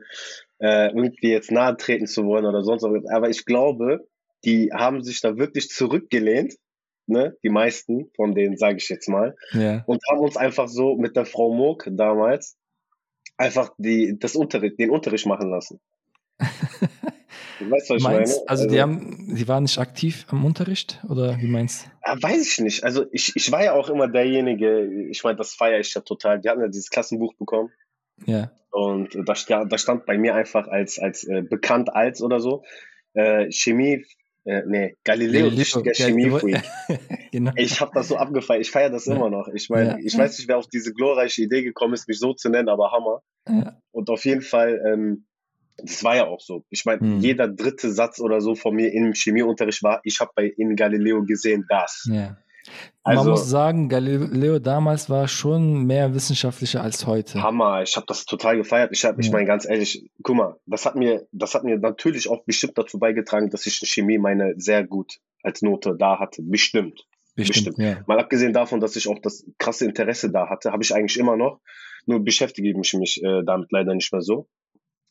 äh, 0.59 0.89
irgendwie 0.89 1.31
jetzt 1.31 1.51
nahe 1.51 1.77
treten 1.77 2.07
zu 2.07 2.25
wollen 2.25 2.47
oder 2.47 2.63
sonst 2.63 2.83
was, 2.83 3.11
aber 3.11 3.29
ich 3.29 3.45
glaube, 3.45 4.07
die 4.45 4.71
haben 4.73 5.03
sich 5.03 5.21
da 5.21 5.37
wirklich 5.37 5.69
zurückgelehnt, 5.69 6.55
ne, 7.07 7.37
die 7.43 7.51
meisten 7.51 8.11
von 8.17 8.35
denen, 8.35 8.57
sage 8.57 8.77
ich 8.79 8.89
jetzt 8.89 9.09
mal, 9.09 9.37
ja. 9.53 9.83
und 9.87 10.03
haben 10.11 10.21
uns 10.21 10.37
einfach 10.37 10.69
so 10.69 10.97
mit 10.97 11.17
der 11.17 11.27
Frau 11.27 11.53
Moog 11.53 11.89
damals 11.91 12.57
einfach 13.37 13.71
die, 13.79 14.19
das 14.19 14.37
Unterricht, 14.37 14.79
den 14.79 14.91
Unterricht 14.91 15.27
machen 15.27 15.51
lassen. 15.51 15.81
Weißt 17.59 17.89
du, 17.89 17.95
was 17.95 18.03
meinst, 18.03 18.03
ich 18.03 18.03
meine? 18.03 18.19
Also, 18.21 18.47
also, 18.47 18.69
die, 18.69 18.81
haben, 18.81 19.35
die 19.35 19.49
waren 19.49 19.63
nicht 19.63 19.79
aktiv 19.79 20.27
am 20.29 20.45
Unterricht 20.45 21.03
oder 21.09 21.39
wie 21.41 21.47
meinst 21.47 21.87
du? 21.87 21.91
Ah, 22.03 22.17
weiß 22.21 22.47
ich 22.47 22.59
nicht. 22.61 22.85
Also 22.85 23.07
ich, 23.13 23.35
ich 23.35 23.51
war 23.51 23.65
ja 23.65 23.73
auch 23.73 23.89
immer 23.89 24.09
derjenige, 24.09 25.09
ich 25.11 25.25
meine, 25.25 25.37
das 25.37 25.55
feiere 25.55 25.81
ich 25.81 25.95
ja 25.95 26.03
total. 26.03 26.41
Die 26.41 26.49
hatten 26.49 26.61
ja 26.61 26.69
dieses 26.69 26.91
Klassenbuch 26.91 27.35
bekommen. 27.35 27.71
Ja. 28.25 28.51
Und 28.71 29.15
da, 29.15 29.65
da 29.65 29.79
stand 29.79 30.07
bei 30.07 30.19
mir 30.19 30.35
einfach 30.35 30.69
als, 30.69 30.99
als 30.99 31.25
äh, 31.25 31.43
bekannt 31.43 31.95
als 31.95 32.23
oder 32.23 32.41
so, 32.41 32.63
äh, 33.15 33.51
Chemie, 33.51 34.05
äh, 34.45 34.63
nee, 34.67 34.95
Galileo, 35.03 35.51
Galileo 35.51 35.83
der 35.83 35.95
Chemiefreak. 35.95 36.63
genau. 37.33 37.53
Ich 37.57 37.81
habe 37.81 37.91
das 37.95 38.09
so 38.09 38.17
abgefeiert, 38.17 38.61
ich 38.61 38.71
feiere 38.71 38.91
das 38.91 39.07
ja. 39.07 39.17
immer 39.17 39.31
noch. 39.31 39.49
Ich 39.49 39.71
meine, 39.71 39.91
ja. 39.91 39.99
ich 39.99 40.17
weiß 40.17 40.39
nicht, 40.39 40.49
wer 40.49 40.59
auf 40.59 40.69
diese 40.69 40.93
glorreiche 40.93 41.43
Idee 41.43 41.63
gekommen 41.63 41.95
ist, 41.95 42.07
mich 42.07 42.19
so 42.19 42.33
zu 42.33 42.49
nennen, 42.49 42.69
aber 42.69 42.93
Hammer. 42.93 43.23
Ja. 43.49 43.77
Und 43.91 44.11
auf 44.11 44.25
jeden 44.25 44.43
Fall, 44.43 44.81
ähm, 44.87 45.27
das 45.79 46.05
war 46.05 46.17
ja 46.17 46.27
auch 46.27 46.41
so. 46.41 46.65
Ich 46.71 46.85
meine, 46.85 47.01
hm. 47.01 47.19
jeder 47.19 47.49
dritte 47.49 47.91
Satz 47.91 48.21
oder 48.21 48.41
so 48.41 48.55
von 48.55 48.75
mir 48.75 48.93
im 48.93 49.15
Chemieunterricht 49.15 49.83
war, 49.83 50.01
ich 50.05 50.21
habe 50.21 50.31
bei 50.35 50.47
in 50.47 50.77
Galileo 50.77 51.25
gesehen 51.25 51.67
das. 51.69 52.09
Ja. 52.11 52.37
Also, 53.03 53.23
Man 53.23 53.31
muss 53.31 53.49
sagen, 53.49 53.89
Galileo 53.89 54.59
damals 54.59 55.09
war 55.09 55.29
schon 55.29 55.85
mehr 55.85 56.15
wissenschaftlicher 56.15 56.83
als 56.83 57.07
heute. 57.07 57.43
Hammer, 57.43 57.83
ich 57.83 57.97
habe 57.97 58.07
das 58.07 58.25
total 58.25 58.57
gefeiert. 58.57 58.91
Ich 58.93 59.05
habe, 59.05 59.21
ja. 59.21 59.27
ich 59.27 59.33
meine 59.33 59.47
ganz 59.47 59.65
ehrlich, 59.65 60.11
guck 60.23 60.37
mal, 60.37 60.57
das 60.67 60.87
hat 60.87 60.97
mir, 60.97 61.27
das 61.33 61.55
hat 61.55 61.65
mir 61.65 61.79
natürlich 61.79 62.29
auch 62.29 62.45
bestimmt 62.45 62.77
dazu 62.77 62.99
beigetragen, 62.99 63.51
dass 63.51 63.67
ich 63.67 63.79
Chemie 63.79 64.19
meine 64.19 64.55
sehr 64.57 64.85
gut 64.85 65.19
als 65.43 65.63
Note 65.63 65.97
da 65.97 66.19
hatte. 66.19 66.43
Bestimmt. 66.43 67.07
Bestimmt. 67.37 67.77
Bestimmt. 67.77 67.79
Ja. 67.79 68.03
Mal 68.07 68.19
abgesehen 68.19 68.53
davon, 68.53 68.81
dass 68.81 68.97
ich 68.97 69.09
auch 69.09 69.19
das 69.21 69.45
krasse 69.59 69.85
Interesse 69.85 70.31
da 70.31 70.49
hatte, 70.49 70.73
habe 70.73 70.83
ich 70.83 70.95
eigentlich 70.95 71.19
immer 71.19 71.37
noch. 71.37 71.61
Nur 72.07 72.25
beschäftige 72.25 72.71
ich 72.71 72.95
mich 72.95 73.23
äh, 73.23 73.43
damit 73.45 73.71
leider 73.71 73.95
nicht 73.95 74.13
mehr 74.13 74.23
so. 74.23 74.49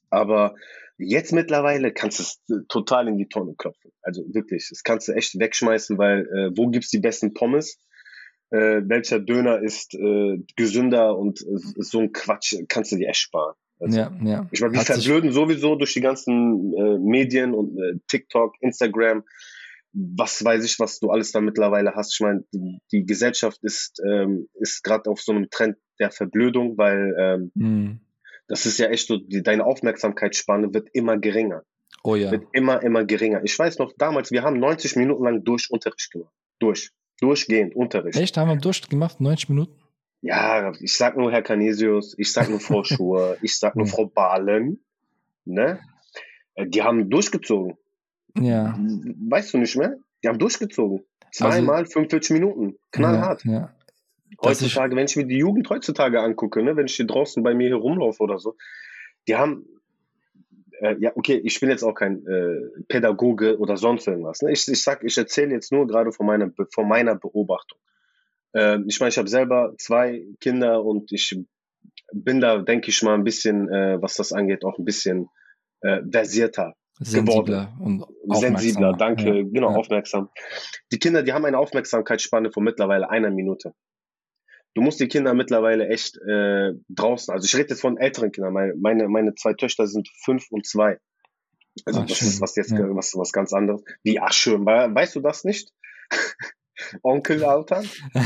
Aber 0.10 0.56
jetzt 0.98 1.34
mittlerweile 1.34 1.92
kannst 1.92 2.20
du 2.20 2.24
es 2.24 2.42
äh, 2.50 2.66
total 2.70 3.08
in 3.08 3.18
die 3.18 3.28
Tonne 3.28 3.56
klopfen. 3.58 3.92
Also 4.02 4.24
wirklich, 4.34 4.68
das 4.70 4.84
kannst 4.84 5.08
du 5.08 5.14
echt 5.14 5.40
wegschmeißen, 5.40 5.98
weil 5.98 6.28
äh, 6.28 6.58
wo 6.58 6.68
gibt's 6.68 6.90
die 6.90 7.00
besten 7.00 7.34
Pommes? 7.34 7.80
Äh, 8.52 8.82
welcher 8.86 9.20
Döner 9.20 9.62
ist 9.62 9.96
äh, 9.96 10.38
gesünder 10.56 11.18
und 11.18 11.42
äh, 11.42 11.58
so 11.78 12.00
ein 12.00 12.14
Quatsch 12.14 12.56
kannst 12.68 12.92
du 12.92 12.98
dir 12.98 13.10
echt 13.10 13.20
sparen. 13.20 13.56
Also, 13.80 13.98
ja, 13.98 14.12
ja. 14.24 14.48
Ich 14.52 14.62
meine, 14.62 14.74
wir 14.74 14.82
verblöden 14.82 15.32
sowieso 15.32 15.76
durch 15.76 15.94
die 15.94 16.02
ganzen 16.02 16.74
äh, 16.74 16.98
Medien 16.98 17.54
und 17.54 17.78
äh, 17.78 18.00
TikTok, 18.08 18.56
Instagram, 18.62 19.24
was 19.92 20.46
weiß 20.46 20.64
ich, 20.64 20.80
was 20.80 21.00
du 21.00 21.10
alles 21.10 21.32
da 21.32 21.42
mittlerweile 21.42 21.96
hast. 21.96 22.14
Ich 22.14 22.20
meine, 22.22 22.46
die, 22.54 22.80
die 22.92 23.06
Gesellschaft 23.06 23.60
ist, 23.64 24.02
ähm, 24.08 24.48
ist 24.54 24.84
gerade 24.84 25.10
auf 25.10 25.22
so 25.22 25.34
einem 25.34 25.50
Trend 25.50 25.78
der 26.00 26.12
Verblödung, 26.12 26.78
weil 26.78 27.16
ähm, 27.18 27.52
mhm 27.56 28.05
das 28.48 28.66
ist 28.66 28.78
ja 28.78 28.88
echt 28.88 29.08
so, 29.08 29.18
die, 29.18 29.42
deine 29.42 29.66
Aufmerksamkeitsspanne 29.66 30.74
wird 30.74 30.90
immer 30.94 31.18
geringer. 31.18 31.64
Oh 32.04 32.16
ja. 32.16 32.32
Wird 32.32 32.46
immer, 32.54 32.84
immer 32.84 33.04
geringer. 33.04 33.44
Ich 33.44 33.58
weiß 33.58 33.80
noch, 33.80 33.94
damals, 33.98 34.32
wir 34.32 34.44
haben 34.44 34.60
90 34.60 34.96
Minuten 34.96 35.24
lang 35.24 35.44
durch 35.44 35.70
Unterricht 35.72 36.12
gemacht. 36.12 36.34
Durch. 36.60 36.92
Durchgehend 37.20 37.76
Unterricht. 37.76 38.20
Echt? 38.20 38.38
Haben 38.38 38.50
wir 38.50 38.58
durchgemacht? 38.58 39.22
90 39.22 39.50
Minuten? 39.50 39.74
Ja, 40.22 40.72
ich 40.80 40.94
sag 40.94 41.18
nur 41.18 41.32
Herr 41.32 41.42
Canisius, 41.42 42.16
ich 42.18 42.32
sag 42.32 42.50
nur 42.50 42.60
Frau 42.60 42.84
Schur, 42.84 43.38
ich 43.42 43.58
sag 43.58 43.76
nur 43.76 43.88
Frau 43.88 44.06
Bahlen. 44.06 44.84
Ne? 45.46 45.80
Äh, 46.56 46.68
die 46.68 46.82
haben 46.82 47.10
durchgezogen. 47.10 47.78
Ja. 48.38 48.78
Weißt 48.78 49.54
du 49.54 49.58
nicht 49.58 49.76
mehr? 49.76 49.98
Die 50.24 50.28
haben 50.28 50.40
durchgezogen. 50.40 51.06
Zweimal 51.32 51.82
also, 51.82 51.92
45 51.92 52.32
Minuten. 52.32 52.78
Knallhart. 52.92 53.44
Ja, 53.46 53.52
ja. 53.52 53.75
Heutzutage, 54.42 54.96
wenn 54.96 55.06
ich 55.06 55.16
mir 55.16 55.26
die 55.26 55.38
Jugend 55.38 55.70
heutzutage 55.70 56.22
angucke, 56.22 56.64
ne, 56.64 56.76
wenn 56.76 56.86
ich 56.86 56.96
hier 56.96 57.08
draußen 57.08 57.44
bei 57.44 57.54
mir 57.54 57.68
hier 57.68 57.78
rumlaufe 57.78 58.22
oder 58.22 58.40
so, 58.40 58.56
die 59.28 59.36
haben, 59.36 59.66
äh, 60.82 60.96
ja, 61.00 61.12
okay, 61.16 61.42
ich 61.44 61.60
bin 61.60 61.70
jetzt 61.70 61.84
auch 61.84 61.94
kein 61.94 62.26
äh, 62.28 62.84
Pädagoge 62.88 63.58
oder 63.58 63.78
sonst 63.78 64.08
irgendwas. 64.08 64.42
Ne? 64.42 64.52
Ich, 64.52 64.68
ich 64.68 64.84
sag, 64.84 65.04
ich 65.04 65.18
erzähle 65.18 65.54
jetzt 65.54 65.72
nur 65.72 65.88
gerade 65.88 66.12
von 66.12 66.26
meiner, 66.26 66.52
von 66.74 66.88
meiner 66.88 67.16
Beobachtung. 67.16 67.80
Äh, 68.54 68.80
ich 68.88 69.00
meine, 69.00 69.10
ich 69.10 69.18
habe 69.18 69.30
selber 69.30 69.74
zwei 69.78 70.26
Kinder 70.40 70.84
und 70.84 71.12
ich 71.12 71.38
bin 72.14 72.42
da, 72.42 72.60
denke 72.60 72.90
ich 72.90 73.02
mal, 73.04 73.14
ein 73.14 73.24
bisschen, 73.24 73.70
äh, 73.70 74.02
was 74.02 74.16
das 74.16 74.32
angeht, 74.32 74.64
auch 74.66 74.78
ein 74.78 74.86
bisschen 74.86 75.30
äh, 75.82 76.02
versierter 76.12 76.76
Sensibler 77.00 77.74
geworden. 77.78 78.04
und 78.04 78.38
Sensibler, 78.38 78.94
danke, 78.94 79.38
ja, 79.38 79.44
genau, 79.44 79.72
ja. 79.72 79.76
aufmerksam. 79.76 80.30
Die 80.92 81.00
Kinder, 81.00 81.24
die 81.24 81.34
haben 81.34 81.46
eine 81.46 81.58
Aufmerksamkeitsspanne 81.58 82.52
von 82.52 82.64
mittlerweile 82.64 83.10
einer 83.10 83.32
Minute. 83.32 83.74
Du 84.76 84.82
musst 84.82 85.00
die 85.00 85.08
Kinder 85.08 85.34
mittlerweile 85.34 85.88
echt 85.88 86.18
äh, 86.18 86.74
draußen, 86.90 87.34
also 87.34 87.46
ich 87.46 87.56
rede 87.56 87.70
jetzt 87.70 87.82
von 87.82 87.98
älteren 87.98 88.32
Kindern, 88.32 88.54
meine, 88.54 88.74
meine, 88.76 89.08
meine 89.08 89.34
zwei 89.34 89.54
Töchter 89.54 89.88
sind 89.88 90.10
fünf 90.24 90.52
und 90.52 90.68
zwei. 90.68 91.00
Also 91.86 92.02
Ach, 92.02 92.06
das 92.06 92.18
schön. 92.18 92.28
ist 92.28 92.42
was 92.42 92.56
jetzt 92.56 92.72
ja. 92.72 92.96
was, 92.96 93.14
was 93.16 93.32
ganz 93.32 93.54
anderes. 93.54 93.84
Wie, 94.04 94.20
ach 94.20 94.34
schön, 94.34 94.66
weißt 94.66 95.16
du 95.16 95.22
das 95.22 95.44
nicht? 95.44 95.72
Onkel 97.04 97.44
Altan? 97.46 97.88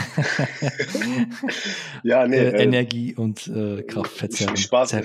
ja, 2.03 2.27
nee. 2.27 2.37
Äh, 2.37 2.49
äh, 2.49 2.63
Energie 2.63 3.15
und 3.15 3.47
äh, 3.47 3.83
Kraftverzerrung. 3.83 4.55
Spaß, 4.55 4.95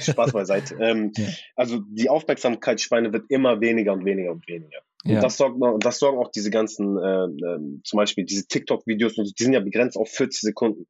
Spaß 0.00 0.32
beiseite. 0.32 0.76
Ähm, 0.80 1.12
ja. 1.16 1.28
Also 1.54 1.80
die 1.86 2.08
Aufmerksamkeitsspanne 2.08 3.12
wird 3.12 3.26
immer 3.28 3.60
weniger 3.60 3.92
und 3.92 4.04
weniger 4.06 4.32
und 4.32 4.48
weniger. 4.48 4.80
Und 5.08 5.14
ja. 5.14 5.20
das, 5.20 5.38
sorgt, 5.38 5.56
das 5.80 5.98
sorgen 5.98 6.18
auch 6.18 6.30
diese 6.30 6.50
ganzen, 6.50 6.98
äh, 6.98 7.24
äh, 7.24 7.80
zum 7.82 7.96
Beispiel 7.96 8.26
diese 8.26 8.46
TikTok-Videos, 8.46 9.14
die 9.14 9.32
sind 9.42 9.54
ja 9.54 9.60
begrenzt 9.60 9.96
auf 9.96 10.10
40 10.10 10.40
Sekunden. 10.42 10.86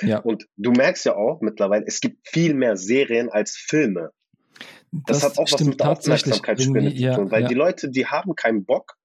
Ja. 0.00 0.20
Und 0.20 0.46
du 0.56 0.72
merkst 0.72 1.04
ja 1.04 1.14
auch 1.14 1.42
mittlerweile, 1.42 1.84
es 1.86 2.00
gibt 2.00 2.26
viel 2.26 2.54
mehr 2.54 2.76
Serien 2.76 3.28
als 3.28 3.56
Filme. 3.56 4.12
Das, 4.92 5.20
das 5.20 5.24
hat 5.24 5.38
auch 5.38 5.52
was 5.52 5.62
mit 5.62 5.78
der 5.78 5.90
Aufmerksamkeitsspanne 5.90 6.94
zu 6.94 7.12
tun, 7.12 7.30
weil 7.30 7.42
ja. 7.42 7.48
die 7.48 7.54
Leute, 7.54 7.90
die 7.90 8.06
haben 8.06 8.34
keinen 8.34 8.64
Bock, 8.64 8.96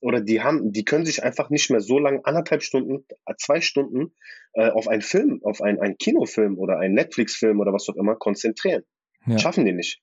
oder 0.00 0.20
die 0.20 0.40
haben, 0.42 0.72
die 0.72 0.84
können 0.84 1.04
sich 1.04 1.22
einfach 1.22 1.50
nicht 1.50 1.70
mehr 1.70 1.80
so 1.80 1.98
lange, 1.98 2.24
anderthalb 2.24 2.62
Stunden, 2.62 3.04
zwei 3.36 3.60
Stunden 3.60 4.14
äh, 4.54 4.70
auf 4.70 4.88
einen 4.88 5.02
Film, 5.02 5.40
auf 5.42 5.60
einen, 5.60 5.80
einen 5.80 5.98
Kinofilm 5.98 6.58
oder 6.58 6.78
einen 6.78 6.94
Netflix-Film 6.94 7.60
oder 7.60 7.72
was 7.72 7.88
auch 7.88 7.96
immer 7.96 8.16
konzentrieren. 8.16 8.84
Ja. 9.26 9.38
Schaffen 9.38 9.64
die 9.64 9.72
nicht. 9.72 10.00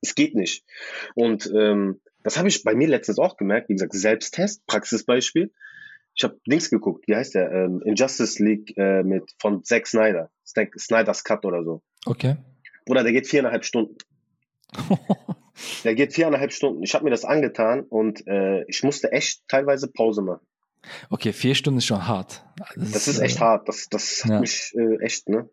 Es 0.00 0.14
geht 0.14 0.34
nicht. 0.34 0.64
Und 1.14 1.50
ähm, 1.54 2.00
das 2.22 2.36
habe 2.36 2.48
ich 2.48 2.62
bei 2.62 2.74
mir 2.74 2.88
letztens 2.88 3.18
auch 3.18 3.36
gemerkt, 3.36 3.68
wie 3.68 3.74
gesagt, 3.74 3.92
Selbsttest, 3.92 4.66
Praxisbeispiel. 4.66 5.52
Ich 6.14 6.24
habe 6.24 6.38
Dings 6.46 6.68
geguckt, 6.68 7.06
wie 7.06 7.14
heißt 7.14 7.34
der? 7.34 7.50
Ähm, 7.52 7.80
Injustice 7.84 8.40
League 8.40 8.76
äh, 8.76 9.02
mit 9.04 9.34
von 9.38 9.62
Zack 9.62 9.86
Snyder, 9.86 10.30
Snyder's 10.44 11.22
Cut 11.22 11.44
oder 11.44 11.62
so. 11.62 11.82
Okay. 12.06 12.36
Bruder, 12.84 13.04
der 13.04 13.12
geht 13.12 13.28
viereinhalb 13.28 13.64
Stunden. 13.64 13.96
Der 15.84 15.94
geht 15.94 16.14
viereinhalb 16.14 16.52
Stunden. 16.52 16.82
Ich 16.82 16.94
habe 16.94 17.04
mir 17.04 17.10
das 17.10 17.24
angetan 17.24 17.82
und 17.82 18.26
äh, 18.26 18.64
ich 18.68 18.82
musste 18.82 19.12
echt 19.12 19.42
teilweise 19.48 19.88
Pause 19.88 20.22
machen. 20.22 20.46
Okay, 21.10 21.32
vier 21.32 21.54
Stunden 21.54 21.78
ist 21.78 21.86
schon 21.86 22.06
hart. 22.06 22.44
Das, 22.76 22.92
das 22.92 23.08
ist, 23.08 23.18
echt 23.18 23.38
äh, 23.38 23.40
hart. 23.40 23.68
Das, 23.68 23.88
das 23.88 24.22
ja. 24.22 24.34
hat 24.34 24.40
mich 24.40 24.72
äh, 24.76 25.04
echt, 25.04 25.28
ne? 25.28 25.48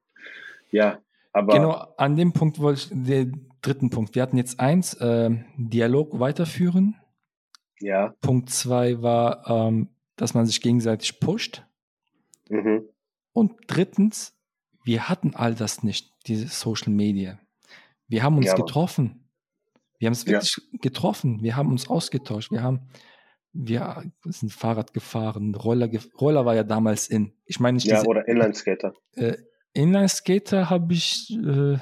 Ja, 0.71 0.99
aber. 1.34 1.54
Genau, 1.54 1.71
an 1.97 2.15
dem 2.15 2.34
Punkt 2.34 2.60
wollte 2.60 2.82
ich, 2.82 3.36
dritten 3.65 3.89
Punkt. 3.89 4.15
Wir 4.15 4.21
hatten 4.21 4.38
jetzt 4.38 4.60
eins, 4.60 4.93
äh, 4.95 5.32
Dialog 5.58 6.19
weiterführen. 6.19 6.95
Ja. 7.80 8.13
Punkt 8.21 8.49
zwei 8.49 9.01
war, 9.01 9.47
ähm, 9.49 9.89
dass 10.15 10.34
man 10.34 10.45
sich 10.45 10.62
gegenseitig 10.62 11.19
pusht. 11.19 11.63
Mhm. 12.49 12.88
Und 13.34 13.54
drittens, 13.67 14.34
wir 14.84 15.10
hatten 15.10 15.36
all 15.36 15.56
das 15.56 15.84
nicht, 15.84 16.13
diese 16.28 16.47
Social 16.47 16.93
Media. 16.93 17.39
Wir 18.08 18.23
haben 18.23 18.38
uns 18.38 18.47
ja, 18.47 18.56
getroffen. 18.56 19.28
Wir 19.99 20.08
haben 20.08 20.13
es 20.13 20.25
wirklich 20.25 20.58
ja. 20.71 20.80
getroffen. 20.82 21.41
Wir 21.41 21.56
haben 21.56 21.71
uns 21.71 21.89
ausgetauscht. 21.89 22.51
Wir 22.51 22.62
haben, 22.62 22.88
wir 23.51 24.04
sind 24.25 24.54
Fahrrad 24.54 24.93
gefahren. 24.93 25.56
Roller, 25.56 25.89
Roller 26.19 26.45
war 26.45 26.56
ja 26.56 26.63
damals 26.63 27.08
in. 27.08 27.34
Ich 27.45 27.60
meine 27.60 27.75
nicht. 27.75 27.88
Ja, 27.88 27.97
diese, 27.97 28.08
oder 28.08 28.28
Inline-Skater. 28.28 28.93
Äh, 29.15 29.38
Inline-Skater 29.73 30.69
habe 30.69 30.93
ich 30.93 31.32
äh, 31.32 31.78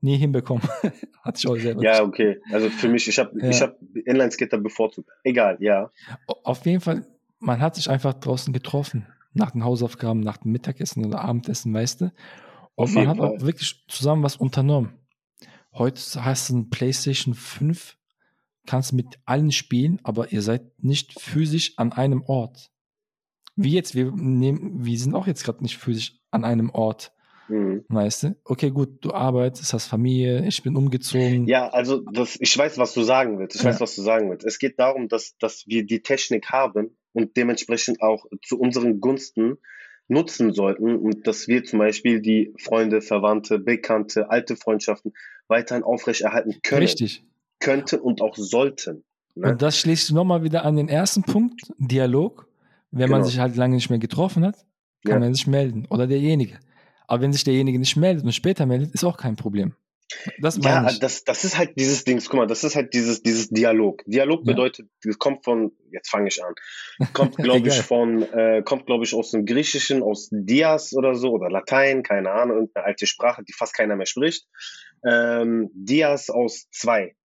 nie 0.00 0.16
hinbekommen. 0.16 0.62
Hatte 1.22 1.38
ich 1.38 1.48
auch 1.48 1.56
selber. 1.56 1.82
Ja, 1.82 2.02
okay. 2.02 2.40
Also 2.52 2.70
für 2.70 2.88
mich, 2.88 3.08
ich 3.08 3.18
habe 3.18 3.38
ja. 3.40 3.48
ich 3.48 3.60
hab 3.60 3.78
Inline-Skater 3.94 4.58
bevorzugt. 4.58 5.10
Egal, 5.24 5.56
ja. 5.60 5.90
Auf 6.26 6.64
jeden 6.66 6.80
Fall, 6.80 7.06
man 7.38 7.60
hat 7.60 7.74
sich 7.74 7.90
einfach 7.90 8.14
draußen 8.14 8.52
getroffen. 8.52 9.06
Nach 9.32 9.50
den 9.50 9.64
Hausaufgaben, 9.64 10.20
nach 10.20 10.38
dem 10.38 10.52
Mittagessen 10.52 11.04
oder 11.04 11.20
Abendessen, 11.20 11.74
weißt 11.74 12.00
du. 12.00 12.12
Und 12.74 12.94
man 12.94 13.08
hat 13.08 13.18
Fall. 13.18 13.36
auch 13.36 13.40
wirklich 13.40 13.84
zusammen 13.88 14.22
was 14.22 14.36
unternommen. 14.36 14.94
Heute 15.72 16.00
hast 16.24 16.48
du 16.48 16.56
ein 16.56 16.70
PlayStation 16.70 17.34
5, 17.34 17.96
kannst 18.66 18.92
mit 18.92 19.18
allen 19.26 19.52
spielen, 19.52 20.00
aber 20.04 20.32
ihr 20.32 20.40
seid 20.40 20.82
nicht 20.82 21.20
physisch 21.20 21.74
an 21.76 21.92
einem 21.92 22.22
Ort. 22.22 22.70
Wie 23.56 23.72
jetzt, 23.72 23.94
wir 23.94 24.12
nehmen, 24.12 24.84
wir 24.84 24.98
sind 24.98 25.14
auch 25.14 25.26
jetzt 25.26 25.44
gerade 25.44 25.62
nicht 25.62 25.76
physisch 25.76 26.18
an 26.30 26.44
einem 26.44 26.70
Ort. 26.70 27.12
Mhm. 27.48 27.84
Weißt 27.88 28.24
du? 28.24 28.36
Okay, 28.44 28.70
gut, 28.70 29.04
du 29.04 29.12
arbeitest, 29.12 29.72
hast 29.72 29.86
Familie, 29.86 30.46
ich 30.46 30.62
bin 30.62 30.76
umgezogen. 30.76 31.46
Ja, 31.46 31.68
also 31.68 32.00
das, 32.12 32.36
ich 32.40 32.56
weiß, 32.56 32.78
was 32.78 32.94
du 32.94 33.02
sagen 33.02 33.38
willst. 33.38 33.56
Ich 33.56 33.62
ja. 33.62 33.70
weiß, 33.70 33.80
was 33.80 33.94
du 33.94 34.02
sagen 34.02 34.30
willst. 34.30 34.46
Es 34.46 34.58
geht 34.58 34.78
darum, 34.78 35.08
dass, 35.08 35.36
dass 35.38 35.64
wir 35.66 35.84
die 35.84 36.02
Technik 36.02 36.50
haben 36.50 36.96
und 37.12 37.36
dementsprechend 37.36 38.02
auch 38.02 38.26
zu 38.44 38.58
unseren 38.58 39.00
Gunsten 39.00 39.58
nutzen 40.08 40.52
sollten 40.52 40.96
und 40.96 41.26
dass 41.26 41.48
wir 41.48 41.64
zum 41.64 41.78
Beispiel 41.78 42.20
die 42.20 42.54
Freunde, 42.58 43.00
Verwandte, 43.00 43.58
Bekannte, 43.58 44.30
alte 44.30 44.56
Freundschaften 44.56 45.12
weiterhin 45.48 45.82
aufrechterhalten 45.82 46.60
können. 46.62 46.82
Richtig. 46.82 47.24
Könnte 47.58 48.00
und 48.00 48.20
auch 48.20 48.36
sollten. 48.36 49.04
Ne? 49.34 49.52
Und 49.52 49.62
das 49.62 49.78
schließt 49.78 50.12
nochmal 50.12 50.42
wieder 50.42 50.64
an 50.64 50.76
den 50.76 50.88
ersten 50.88 51.22
Punkt, 51.22 51.72
Dialog. 51.78 52.46
Wenn 52.90 53.06
genau. 53.06 53.18
man 53.18 53.24
sich 53.24 53.38
halt 53.38 53.56
lange 53.56 53.74
nicht 53.74 53.90
mehr 53.90 53.98
getroffen 53.98 54.44
hat, 54.44 54.56
kann 55.04 55.14
ja. 55.14 55.18
man 55.18 55.34
sich 55.34 55.46
melden. 55.46 55.86
Oder 55.90 56.06
derjenige. 56.06 56.58
Aber 57.06 57.22
wenn 57.22 57.32
sich 57.32 57.44
derjenige 57.44 57.78
nicht 57.78 57.96
meldet 57.96 58.24
und 58.24 58.32
später 58.32 58.66
meldet, 58.66 58.92
ist 58.92 59.04
auch 59.04 59.16
kein 59.16 59.36
Problem. 59.36 59.74
Das 60.38 60.58
ja, 60.62 60.88
ich. 60.88 61.00
das, 61.00 61.24
das 61.24 61.44
ist 61.44 61.58
halt 61.58 61.76
dieses 61.76 62.04
Ding, 62.04 62.20
guck 62.20 62.34
mal, 62.34 62.46
das 62.46 62.62
ist 62.62 62.76
halt 62.76 62.94
dieses, 62.94 63.22
dieses 63.22 63.48
Dialog. 63.48 64.04
Dialog 64.06 64.46
ja. 64.46 64.52
bedeutet, 64.52 64.88
das 65.02 65.18
kommt 65.18 65.44
von, 65.44 65.72
jetzt 65.90 66.10
fange 66.10 66.28
ich 66.28 66.44
an, 66.44 66.54
kommt, 67.12 67.36
glaube 67.36 67.66
ich, 67.66 67.74
von, 67.74 68.22
äh, 68.22 68.62
kommt, 68.64 68.86
glaube 68.86 69.04
ich, 69.04 69.14
aus 69.14 69.32
dem 69.32 69.44
Griechischen, 69.44 70.02
aus 70.02 70.28
Dias 70.30 70.94
oder 70.94 71.16
so, 71.16 71.32
oder 71.32 71.50
Latein, 71.50 72.04
keine 72.04 72.30
Ahnung, 72.30 72.56
irgendeine 72.58 72.86
alte 72.86 73.06
Sprache, 73.06 73.42
die 73.42 73.52
fast 73.52 73.74
keiner 73.74 73.96
mehr 73.96 74.06
spricht. 74.06 74.46
Ähm, 75.04 75.70
Dias 75.74 76.30
aus 76.30 76.68
zwei. 76.70 77.16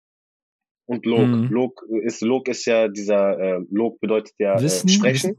Und 0.86 1.06
Log. 1.06 1.28
Mhm. 1.28 1.48
Log 1.50 1.84
ist, 2.04 2.22
Log 2.22 2.48
ist 2.48 2.65
ja 2.65 2.88
dieser, 2.88 3.39
äh, 3.39 3.60
Log 3.70 4.00
bedeutet 4.00 4.34
ja 4.39 4.60
äh, 4.60 4.70
sprechen. 4.70 5.38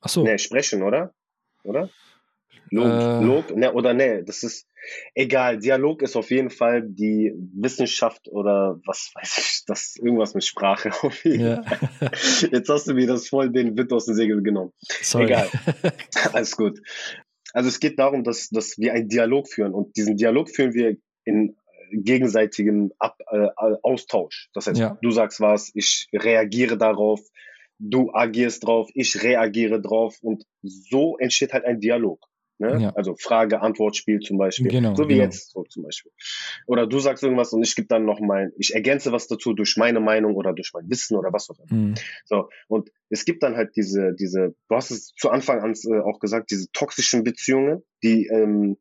Achso. 0.00 0.22
Nee, 0.22 0.38
sprechen, 0.38 0.82
oder? 0.82 1.12
Oder? 1.64 1.90
Log, 2.70 2.86
äh, 2.86 3.24
Log, 3.24 3.56
ne, 3.56 3.72
oder 3.72 3.94
ne, 3.94 4.24
das 4.24 4.42
ist 4.42 4.66
egal. 5.14 5.58
Dialog 5.58 6.02
ist 6.02 6.16
auf 6.16 6.30
jeden 6.30 6.50
Fall 6.50 6.82
die 6.82 7.32
Wissenschaft 7.54 8.28
oder 8.28 8.80
was 8.86 9.10
weiß 9.14 9.38
ich, 9.38 9.64
das 9.66 9.96
irgendwas 9.96 10.34
mit 10.34 10.44
Sprache 10.44 10.90
auf 11.02 11.24
jeden 11.24 11.44
ja. 11.44 11.62
Fall. 11.62 12.10
Jetzt 12.52 12.68
hast 12.68 12.88
du 12.88 12.94
mir 12.94 13.06
das 13.06 13.28
voll 13.28 13.50
den 13.50 13.76
Wind 13.76 13.92
aus 13.92 14.06
dem 14.06 14.14
Segel 14.14 14.42
genommen. 14.42 14.72
Sorry. 15.02 15.26
Egal. 15.26 15.48
Alles 16.32 16.56
gut. 16.56 16.80
Also 17.52 17.68
es 17.68 17.80
geht 17.80 17.98
darum, 17.98 18.24
dass, 18.24 18.50
dass 18.50 18.78
wir 18.78 18.92
einen 18.92 19.08
Dialog 19.08 19.48
führen 19.48 19.72
und 19.72 19.96
diesen 19.96 20.16
Dialog 20.16 20.50
führen 20.50 20.74
wir 20.74 20.96
in 21.24 21.56
gegenseitigem 21.90 22.92
Ab, 22.98 23.16
äh, 23.30 23.48
Austausch. 23.82 24.50
Das 24.52 24.66
heißt, 24.66 24.78
ja. 24.78 24.98
du 25.00 25.10
sagst 25.10 25.40
was, 25.40 25.70
ich 25.74 26.08
reagiere 26.12 26.76
darauf, 26.76 27.20
du 27.78 28.12
agierst 28.12 28.66
drauf, 28.66 28.90
ich 28.94 29.22
reagiere 29.22 29.80
drauf 29.80 30.18
und 30.20 30.44
so 30.62 31.16
entsteht 31.18 31.52
halt 31.52 31.64
ein 31.64 31.80
Dialog. 31.80 32.20
Ne? 32.58 32.82
Ja. 32.82 32.90
Also 32.90 33.14
Frage-Antwort-Spiel 33.14 34.20
zum 34.20 34.36
Beispiel. 34.36 34.68
Genau, 34.68 34.94
so 34.94 35.08
wie 35.08 35.14
genau. 35.14 35.24
jetzt 35.24 35.52
so 35.52 35.62
zum 35.64 35.84
Beispiel. 35.84 36.12
Oder 36.66 36.86
du 36.86 36.98
sagst 36.98 37.22
irgendwas 37.22 37.52
und 37.52 37.62
ich 37.62 37.76
gebe 37.76 37.88
dann 37.88 38.04
noch 38.04 38.20
mein, 38.20 38.52
ich 38.58 38.74
ergänze 38.74 39.12
was 39.12 39.28
dazu 39.28 39.54
durch 39.54 39.76
meine 39.76 40.00
Meinung 40.00 40.34
oder 40.34 40.52
durch 40.52 40.72
mein 40.74 40.90
Wissen 40.90 41.16
oder 41.16 41.32
was 41.32 41.48
auch 41.50 41.58
immer. 41.58 41.80
Mhm. 41.80 41.94
So, 42.24 42.48
und 42.66 42.90
es 43.10 43.24
gibt 43.24 43.42
dann 43.42 43.56
halt 43.56 43.76
diese, 43.76 44.12
diese, 44.14 44.54
du 44.68 44.74
hast 44.74 44.90
es 44.90 45.14
zu 45.14 45.30
Anfang 45.30 45.60
an 45.60 45.74
äh, 45.84 46.00
auch 46.00 46.18
gesagt, 46.18 46.50
diese 46.50 46.70
toxischen 46.72 47.22
Beziehungen, 47.22 47.82
die 48.02 48.26
ähm, 48.26 48.76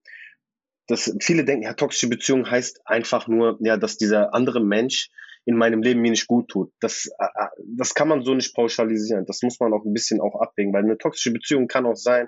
das, 0.88 1.14
viele 1.20 1.44
denken, 1.46 1.64
ja, 1.64 1.74
toxische 1.74 2.10
Beziehung 2.10 2.50
heißt 2.50 2.82
einfach 2.86 3.28
nur, 3.28 3.58
ja, 3.60 3.78
dass 3.78 3.98
dieser 3.98 4.34
andere 4.34 4.64
Mensch 4.64 5.10
in 5.48 5.56
meinem 5.56 5.82
Leben 5.82 6.02
mir 6.02 6.12
nicht 6.12 6.28
gut 6.28 6.50
tut. 6.50 6.74
Das, 6.82 7.10
äh, 7.20 7.24
äh, 7.24 7.48
das 7.78 7.94
kann 7.94 8.10
man 8.10 8.24
so 8.24 8.34
nicht 8.34 8.54
pauschalisieren. 8.54 9.26
Das 9.26 9.42
muss 9.44 9.60
man 9.60 9.72
auch 9.74 9.86
ein 9.86 9.94
bisschen 9.94 10.20
auch 10.20 10.42
abwägen, 10.42 10.74
weil 10.74 10.84
eine 10.84 10.98
toxische 10.98 11.32
Beziehung 11.32 11.68
kann 11.68 11.86
auch 11.86 11.96
sein, 11.96 12.28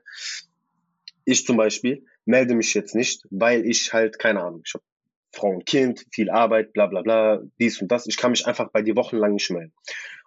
ich 1.29 1.45
zum 1.45 1.57
Beispiel 1.57 2.05
melde 2.25 2.55
mich 2.55 2.73
jetzt 2.73 2.95
nicht, 2.95 3.23
weil 3.29 3.65
ich 3.65 3.93
halt, 3.93 4.19
keine 4.19 4.41
Ahnung, 4.41 4.61
ich 4.65 4.73
habe 4.73 4.83
Frau 5.31 5.49
und 5.49 5.65
Kind, 5.65 6.05
viel 6.11 6.29
Arbeit, 6.29 6.73
bla 6.73 6.87
bla 6.87 7.01
bla, 7.01 7.41
dies 7.59 7.81
und 7.81 7.91
das. 7.91 8.07
Ich 8.07 8.17
kann 8.17 8.31
mich 8.31 8.47
einfach 8.47 8.71
bei 8.71 8.81
dir 8.81 8.95
wochenlang 8.95 9.33
nicht 9.33 9.49
melden. 9.51 9.73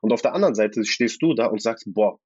Und 0.00 0.12
auf 0.12 0.22
der 0.22 0.34
anderen 0.34 0.54
Seite 0.54 0.84
stehst 0.84 1.20
du 1.22 1.34
da 1.34 1.46
und 1.46 1.60
sagst, 1.60 1.84
boah, 1.88 2.18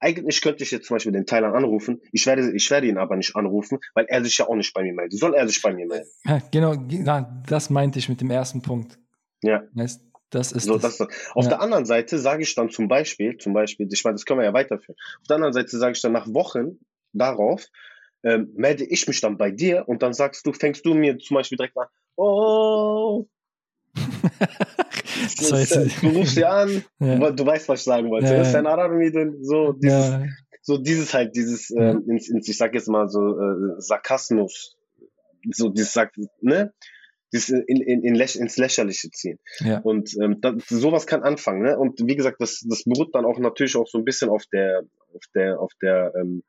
eigentlich 0.00 0.40
könnte 0.40 0.64
ich 0.64 0.70
jetzt 0.70 0.86
zum 0.86 0.96
Beispiel 0.96 1.12
den 1.12 1.26
Thailand 1.26 1.54
anrufen, 1.54 2.00
ich 2.12 2.26
werde, 2.26 2.54
ich 2.54 2.70
werde 2.70 2.86
ihn 2.86 2.98
aber 2.98 3.16
nicht 3.16 3.36
anrufen, 3.36 3.78
weil 3.94 4.06
er 4.08 4.24
sich 4.24 4.36
ja 4.38 4.48
auch 4.48 4.54
nicht 4.54 4.72
bei 4.74 4.82
mir 4.82 4.92
meldet. 4.94 5.18
Soll 5.18 5.34
er 5.34 5.46
sich 5.46 5.60
bei 5.62 5.72
mir 5.72 5.86
melden? 5.86 6.08
Ja, 6.24 6.40
genau, 6.50 6.74
das 7.46 7.70
meinte 7.70 7.98
ich 7.98 8.08
mit 8.08 8.20
dem 8.20 8.30
ersten 8.30 8.62
Punkt. 8.62 8.98
Ja. 9.42 9.62
Das 10.30 10.52
ist 10.52 10.64
so, 10.64 10.78
das. 10.78 10.98
das. 10.98 11.08
Auf 11.34 11.44
ja. 11.44 11.50
der 11.50 11.60
anderen 11.60 11.86
Seite 11.86 12.18
sage 12.18 12.42
ich 12.42 12.54
dann 12.54 12.68
zum 12.68 12.88
Beispiel, 12.88 13.36
zum 13.36 13.52
Beispiel, 13.52 13.88
ich 13.90 14.04
meine, 14.04 14.14
das 14.14 14.24
können 14.24 14.40
wir 14.40 14.44
ja 14.44 14.52
weiterführen. 14.52 14.96
Auf 15.20 15.28
der 15.28 15.36
anderen 15.36 15.52
Seite 15.52 15.78
sage 15.78 15.92
ich 15.92 16.02
dann 16.02 16.12
nach 16.12 16.26
Wochen, 16.26 16.78
darauf 17.14 17.66
ähm, 18.24 18.50
melde 18.56 18.84
ich 18.84 19.06
mich 19.06 19.20
dann 19.20 19.36
bei 19.36 19.50
dir 19.50 19.84
und 19.86 20.02
dann 20.02 20.12
sagst 20.14 20.46
du, 20.46 20.52
fängst 20.52 20.84
du 20.86 20.94
mir 20.94 21.18
zum 21.18 21.36
Beispiel 21.36 21.56
direkt 21.56 21.76
an, 21.76 21.88
oh, 22.16 23.26
das 25.38 25.52
heißt, 25.52 26.02
du 26.02 26.08
rufst 26.08 26.36
dir 26.36 26.50
an, 26.50 26.84
ja. 26.98 27.30
du 27.30 27.46
weißt, 27.46 27.68
was 27.68 27.80
ich 27.80 27.84
sagen 27.84 28.10
wollte. 28.10 28.26
Ja, 28.26 28.38
das 28.38 28.48
ist 28.48 28.54
ein 28.54 28.66
Arabi, 28.66 29.12
so 29.42 29.72
dieses, 29.72 30.08
ja. 30.08 30.24
so 30.62 30.78
dieses 30.78 31.14
halt, 31.14 31.36
dieses, 31.36 31.70
äh, 31.70 31.94
ins, 32.08 32.28
ins, 32.28 32.48
ich 32.48 32.56
sag 32.56 32.74
jetzt 32.74 32.88
mal 32.88 33.08
so, 33.08 33.20
äh, 33.20 33.74
Sarkasmus, 33.78 34.76
so 35.52 35.68
dieses, 35.68 35.96
ne? 36.40 36.72
Dieses 37.32 37.48
in, 37.50 37.80
in, 37.80 38.04
in 38.04 38.14
Läch 38.14 38.36
ins 38.36 38.56
Lächerliche 38.56 39.10
ziehen. 39.10 39.38
Ja. 39.58 39.80
Und 39.80 40.14
ähm, 40.22 40.40
das, 40.40 40.54
sowas 40.68 41.06
kann 41.06 41.22
anfangen, 41.22 41.62
ne? 41.62 41.78
Und 41.78 42.00
wie 42.06 42.16
gesagt, 42.16 42.40
das, 42.40 42.64
das 42.68 42.84
beruht 42.84 43.14
dann 43.14 43.24
auch 43.24 43.38
natürlich 43.38 43.76
auch 43.76 43.86
so 43.86 43.98
ein 43.98 44.04
bisschen 44.04 44.30
auf 44.30 44.44
der, 44.52 44.82
auf 45.12 45.24
der, 45.34 45.60
auf 45.60 45.72
der, 45.82 46.12
ähm, 46.20 46.42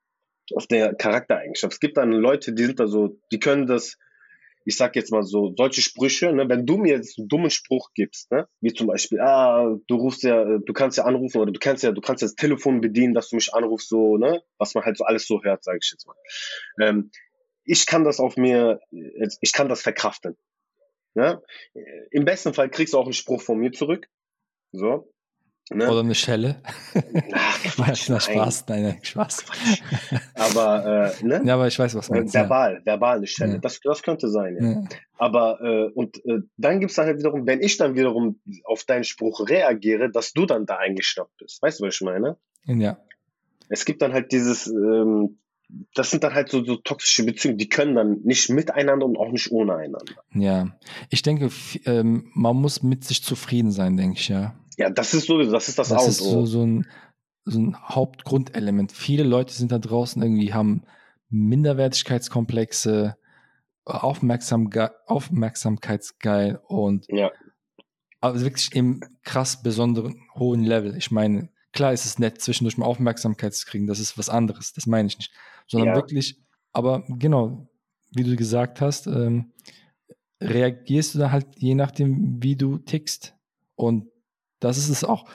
auf 0.53 0.67
der 0.67 0.93
Charaktereigenschaft. 0.95 1.73
Es 1.73 1.79
gibt 1.79 1.97
dann 1.97 2.11
Leute, 2.11 2.53
die 2.53 2.65
sind 2.65 2.79
da 2.79 2.87
so, 2.87 3.19
die 3.31 3.39
können 3.39 3.67
das, 3.67 3.97
ich 4.65 4.77
sag 4.77 4.95
jetzt 4.95 5.11
mal 5.11 5.23
so, 5.23 5.53
solche 5.57 5.81
Sprüche, 5.81 6.31
ne, 6.33 6.47
wenn 6.49 6.65
du 6.65 6.77
mir 6.77 6.93
jetzt 6.93 7.17
einen 7.17 7.27
dummen 7.27 7.49
Spruch 7.49 7.91
gibst, 7.93 8.31
ne, 8.31 8.47
wie 8.61 8.73
zum 8.73 8.87
Beispiel, 8.87 9.19
ah, 9.19 9.75
du 9.87 9.95
rufst 9.95 10.23
ja, 10.23 10.57
du 10.57 10.73
kannst 10.73 10.97
ja 10.97 11.05
anrufen 11.05 11.39
oder 11.41 11.51
du 11.51 11.59
kannst 11.59 11.83
ja, 11.83 11.91
du 11.91 12.01
kannst 12.01 12.21
ja 12.21 12.27
das 12.27 12.35
Telefon 12.35 12.81
bedienen, 12.81 13.13
dass 13.13 13.29
du 13.29 13.35
mich 13.35 13.53
anrufst, 13.53 13.89
so, 13.89 14.17
ne, 14.17 14.43
was 14.57 14.73
man 14.75 14.83
halt 14.83 14.97
so 14.97 15.03
alles 15.03 15.27
so 15.27 15.43
hört, 15.43 15.63
sage 15.63 15.79
ich 15.81 15.91
jetzt 15.91 16.07
mal. 16.07 16.15
Ähm, 16.81 17.11
ich 17.63 17.85
kann 17.87 18.03
das 18.03 18.19
auf 18.19 18.37
mir, 18.37 18.79
ich 18.91 19.51
kann 19.51 19.69
das 19.69 19.81
verkraften. 19.81 20.37
Ja? 21.15 21.41
Im 22.11 22.25
besten 22.25 22.53
Fall 22.53 22.69
kriegst 22.69 22.93
du 22.93 22.99
auch 22.99 23.05
einen 23.05 23.13
Spruch 23.13 23.41
von 23.41 23.57
mir 23.57 23.71
zurück. 23.71 24.07
So. 24.71 25.11
Ne? 25.71 25.89
Oder 25.89 26.01
eine 26.01 26.13
Schelle. 26.13 26.57
Ach, 27.33 27.63
Quatsch, 27.75 28.09
nein. 28.09 28.19
Spaß, 28.21 28.65
nein, 28.67 28.83
nein, 28.83 28.99
Spaß. 29.01 29.45
Aber, 30.35 31.13
äh, 31.19 31.25
ne? 31.25 31.41
Ja, 31.43 31.55
aber 31.55 31.67
ich 31.67 31.79
weiß, 31.79 31.95
was 31.95 32.09
man. 32.09 32.31
Verbal, 32.31 32.75
ja. 32.75 32.85
verbal 32.85 33.17
eine 33.17 33.27
Schelle. 33.27 33.53
Ja. 33.53 33.57
Das, 33.57 33.79
das 33.79 34.03
könnte 34.03 34.29
sein, 34.29 34.57
ja. 34.61 34.69
ja. 34.69 34.83
Aber, 35.17 35.59
äh, 35.61 35.89
und 35.95 36.23
äh, 36.25 36.41
dann 36.57 36.79
gibt's 36.79 36.95
dann 36.95 37.07
halt 37.07 37.17
wiederum, 37.17 37.47
wenn 37.47 37.61
ich 37.61 37.77
dann 37.77 37.95
wiederum 37.95 38.39
auf 38.63 38.83
deinen 38.83 39.03
Spruch 39.03 39.47
reagiere, 39.49 40.11
dass 40.11 40.33
du 40.33 40.45
dann 40.45 40.67
da 40.67 40.77
eingeschnappt 40.77 41.35
bist. 41.37 41.63
Weißt 41.63 41.79
du, 41.79 41.85
was 41.85 41.95
ich 41.95 42.01
meine? 42.01 42.37
Ja. 42.65 42.99
Es 43.67 43.85
gibt 43.85 44.03
dann 44.03 44.13
halt 44.13 44.31
dieses, 44.31 44.67
ähm, 44.67 45.39
das 45.93 46.11
sind 46.11 46.23
dann 46.23 46.33
halt 46.33 46.49
so, 46.49 46.63
so 46.63 46.75
toxische 46.75 47.25
Beziehungen, 47.25 47.57
die 47.57 47.69
können 47.69 47.95
dann 47.95 48.19
nicht 48.23 48.49
miteinander 48.49 49.05
und 49.05 49.17
auch 49.17 49.31
nicht 49.31 49.51
ohne 49.51 49.75
einander. 49.75 50.13
Ja, 50.33 50.77
ich 51.09 51.21
denke, 51.21 51.49
ähm, 51.85 52.29
man 52.33 52.55
muss 52.55 52.83
mit 52.83 53.03
sich 53.03 53.23
zufrieden 53.23 53.71
sein, 53.71 53.97
denke 53.97 54.19
ich, 54.19 54.29
ja. 54.29 54.53
Ja, 54.77 54.89
das 54.89 55.13
ist 55.13 55.27
so, 55.27 55.41
das 55.41 55.69
ist 55.69 55.79
das, 55.79 55.89
das 55.89 55.97
Auto. 55.97 56.09
ist 56.09 56.17
so, 56.17 56.45
so, 56.45 56.65
ein, 56.65 56.87
so 57.45 57.59
ein 57.59 57.77
Hauptgrundelement. 57.77 58.91
Viele 58.91 59.23
Leute 59.23 59.53
sind 59.53 59.71
da 59.71 59.79
draußen 59.79 60.21
irgendwie, 60.21 60.53
haben 60.53 60.83
Minderwertigkeitskomplexe, 61.29 63.17
Aufmerksam, 63.85 64.69
Aufmerksamkeitsgeil 65.05 66.59
und 66.67 67.05
ja. 67.09 67.31
aber 68.19 68.41
wirklich 68.41 68.73
im 68.73 69.01
krass 69.23 69.61
besonderen 69.61 70.21
hohen 70.33 70.63
Level. 70.63 70.97
Ich 70.97 71.11
meine, 71.11 71.49
klar 71.71 71.93
ist 71.93 72.05
es 72.05 72.17
nett, 72.17 72.41
zwischendurch 72.41 72.77
mal 72.77 72.87
Aufmerksamkeit 72.87 73.53
zu 73.53 73.67
kriegen, 73.67 73.85
das 73.85 73.99
ist 73.99 74.17
was 74.17 74.29
anderes, 74.29 74.73
das 74.73 74.87
meine 74.87 75.07
ich 75.07 75.17
nicht. 75.17 75.31
Sondern 75.67 75.89
ja. 75.89 75.95
wirklich, 75.95 76.41
aber 76.71 77.03
genau, 77.07 77.69
wie 78.11 78.23
du 78.23 78.35
gesagt 78.35 78.81
hast, 78.81 79.07
ähm, 79.07 79.53
reagierst 80.41 81.15
du 81.15 81.19
da 81.19 81.31
halt 81.31 81.47
je 81.57 81.75
nachdem, 81.75 82.41
wie 82.41 82.55
du 82.55 82.77
tickst. 82.77 83.35
Und 83.75 84.07
das 84.59 84.77
ist 84.77 84.89
es 84.89 85.03
auch. 85.03 85.25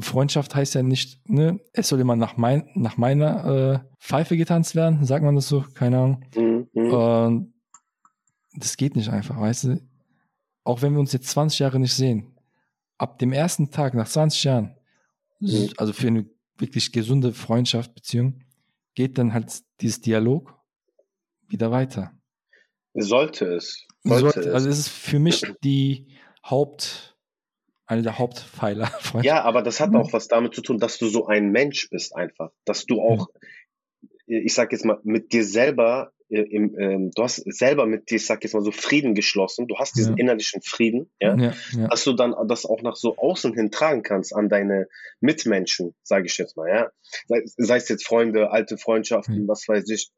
Freundschaft 0.00 0.54
heißt 0.54 0.74
ja 0.74 0.82
nicht, 0.82 1.26
ne, 1.28 1.58
es 1.72 1.88
soll 1.88 2.00
immer 2.00 2.16
nach, 2.16 2.36
mein, 2.36 2.68
nach 2.74 2.98
meiner 2.98 3.44
äh, 3.46 3.78
Pfeife 3.98 4.36
getanzt 4.36 4.74
werden, 4.74 5.04
sagt 5.04 5.24
man 5.24 5.34
das 5.34 5.48
so, 5.48 5.64
keine 5.74 5.98
Ahnung. 5.98 6.24
Mhm. 6.36 6.92
Und 6.92 7.54
das 8.54 8.76
geht 8.76 8.96
nicht 8.96 9.08
einfach, 9.08 9.40
weißt 9.40 9.64
du. 9.64 9.80
Auch 10.64 10.82
wenn 10.82 10.92
wir 10.92 11.00
uns 11.00 11.12
jetzt 11.12 11.28
20 11.28 11.60
Jahre 11.60 11.80
nicht 11.80 11.94
sehen, 11.94 12.36
ab 12.98 13.18
dem 13.18 13.32
ersten 13.32 13.70
Tag, 13.70 13.94
nach 13.94 14.08
20 14.08 14.44
Jahren, 14.44 14.76
mhm. 15.38 15.70
also 15.78 15.94
für 15.94 16.08
eine 16.08 16.26
wirklich 16.58 16.92
gesunde 16.92 17.32
Freundschaft, 17.32 17.94
Beziehung, 17.94 18.44
geht 18.94 19.16
dann 19.16 19.32
halt 19.32 19.62
dieses 19.80 20.02
Dialog 20.02 20.54
wieder 21.48 21.70
weiter. 21.70 22.12
Sollte 22.92 23.46
es. 23.46 23.86
Sollte, 24.04 24.20
Sollte 24.20 24.40
es. 24.40 24.54
Also 24.54 24.68
es 24.68 24.78
ist 24.80 24.88
für 24.88 25.18
mich 25.18 25.42
die 25.64 26.08
Haupt, 26.44 27.16
eine 27.90 28.02
der 28.02 28.18
Hauptpfeiler. 28.18 28.90
Ja, 29.22 29.42
aber 29.42 29.62
das 29.62 29.80
hat 29.80 29.94
auch 29.94 30.12
was 30.12 30.28
damit 30.28 30.54
zu 30.54 30.62
tun, 30.62 30.78
dass 30.78 30.98
du 30.98 31.08
so 31.08 31.26
ein 31.26 31.50
Mensch 31.50 31.90
bist 31.90 32.14
einfach. 32.14 32.52
Dass 32.64 32.86
du 32.86 33.00
auch, 33.00 33.28
ich 34.26 34.54
sag 34.54 34.72
jetzt 34.72 34.84
mal, 34.84 35.00
mit 35.02 35.32
dir 35.32 35.44
selber, 35.44 36.12
äh, 36.28 36.42
im, 36.42 36.78
ähm, 36.78 37.10
du 37.14 37.22
hast 37.24 37.42
selber 37.52 37.86
mit 37.86 38.10
dir, 38.10 38.16
ich 38.16 38.26
sag 38.26 38.44
jetzt 38.44 38.52
mal 38.54 38.62
so 38.62 38.70
Frieden 38.70 39.14
geschlossen. 39.14 39.66
Du 39.66 39.76
hast 39.76 39.96
diesen 39.96 40.16
ja. 40.16 40.20
innerlichen 40.22 40.62
Frieden, 40.62 41.10
ja? 41.20 41.36
Ja, 41.36 41.54
ja? 41.72 41.88
dass 41.88 42.04
du 42.04 42.12
dann 42.12 42.34
das 42.46 42.64
auch 42.64 42.82
nach 42.82 42.94
so 42.94 43.16
außen 43.16 43.54
hin 43.54 43.72
tragen 43.72 44.04
kannst 44.04 44.34
an 44.34 44.48
deine 44.48 44.86
Mitmenschen, 45.20 45.94
sage 46.02 46.26
ich 46.26 46.38
jetzt 46.38 46.56
mal, 46.56 46.68
ja. 46.68 46.90
Sei, 47.26 47.42
sei 47.44 47.76
es 47.76 47.88
jetzt 47.88 48.06
Freunde, 48.06 48.52
alte 48.52 48.78
Freundschaften, 48.78 49.48
was 49.48 49.66
weiß 49.66 49.88
ich. 49.90 50.10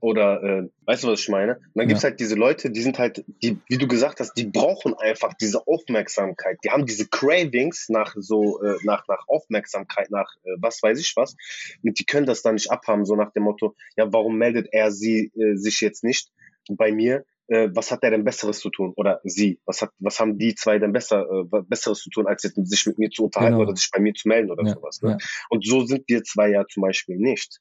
Oder 0.00 0.42
äh, 0.42 0.68
weißt 0.86 1.04
du, 1.04 1.08
was 1.08 1.20
ich 1.20 1.28
meine? 1.28 1.56
Und 1.56 1.62
dann 1.74 1.82
ja. 1.82 1.88
gibt's 1.88 2.04
halt 2.04 2.20
diese 2.20 2.34
Leute, 2.34 2.70
die 2.70 2.82
sind 2.82 2.98
halt, 2.98 3.24
die, 3.42 3.58
wie 3.68 3.78
du 3.78 3.88
gesagt 3.88 4.20
hast, 4.20 4.34
die 4.34 4.44
brauchen 4.44 4.94
einfach 4.94 5.34
diese 5.34 5.66
Aufmerksamkeit. 5.66 6.58
Die 6.64 6.70
haben 6.70 6.86
diese 6.86 7.08
Cravings 7.08 7.88
nach 7.88 8.14
so, 8.16 8.62
äh, 8.62 8.76
nach, 8.84 9.06
nach 9.08 9.26
Aufmerksamkeit, 9.26 10.10
nach 10.10 10.32
äh, 10.44 10.50
was 10.58 10.82
weiß 10.82 11.00
ich 11.00 11.12
was. 11.16 11.36
Und 11.82 11.98
die 11.98 12.04
können 12.04 12.26
das 12.26 12.42
dann 12.42 12.54
nicht 12.54 12.70
abhaben, 12.70 13.04
so 13.04 13.16
nach 13.16 13.32
dem 13.32 13.42
Motto, 13.44 13.74
ja, 13.96 14.12
warum 14.12 14.36
meldet 14.38 14.68
er 14.72 14.92
sie 14.92 15.32
äh, 15.34 15.56
sich 15.56 15.80
jetzt 15.80 16.04
nicht 16.04 16.30
bei 16.70 16.92
mir? 16.92 17.24
Äh, 17.48 17.70
was 17.72 17.90
hat 17.90 18.04
er 18.04 18.10
denn 18.10 18.24
Besseres 18.24 18.60
zu 18.60 18.70
tun? 18.70 18.92
Oder 18.96 19.20
sie? 19.24 19.58
Was 19.64 19.80
hat, 19.80 19.90
was 19.98 20.20
haben 20.20 20.38
die 20.38 20.54
zwei 20.54 20.78
denn 20.78 20.92
besser, 20.92 21.26
äh, 21.30 21.62
Besseres 21.62 22.00
zu 22.00 22.10
tun, 22.10 22.26
als 22.26 22.42
jetzt 22.42 22.56
sich 22.56 22.86
mit 22.86 22.98
mir 22.98 23.10
zu 23.10 23.24
unterhalten 23.24 23.54
genau. 23.54 23.68
oder 23.68 23.76
sich 23.76 23.90
bei 23.90 24.00
mir 24.00 24.12
zu 24.12 24.28
melden 24.28 24.50
oder 24.50 24.64
ja, 24.64 24.74
sowas? 24.74 25.00
Ne? 25.02 25.12
Ja. 25.12 25.18
Und 25.48 25.66
so 25.66 25.84
sind 25.86 26.04
wir 26.08 26.22
zwei 26.24 26.50
ja 26.50 26.66
zum 26.66 26.82
Beispiel 26.82 27.16
nicht. 27.16 27.60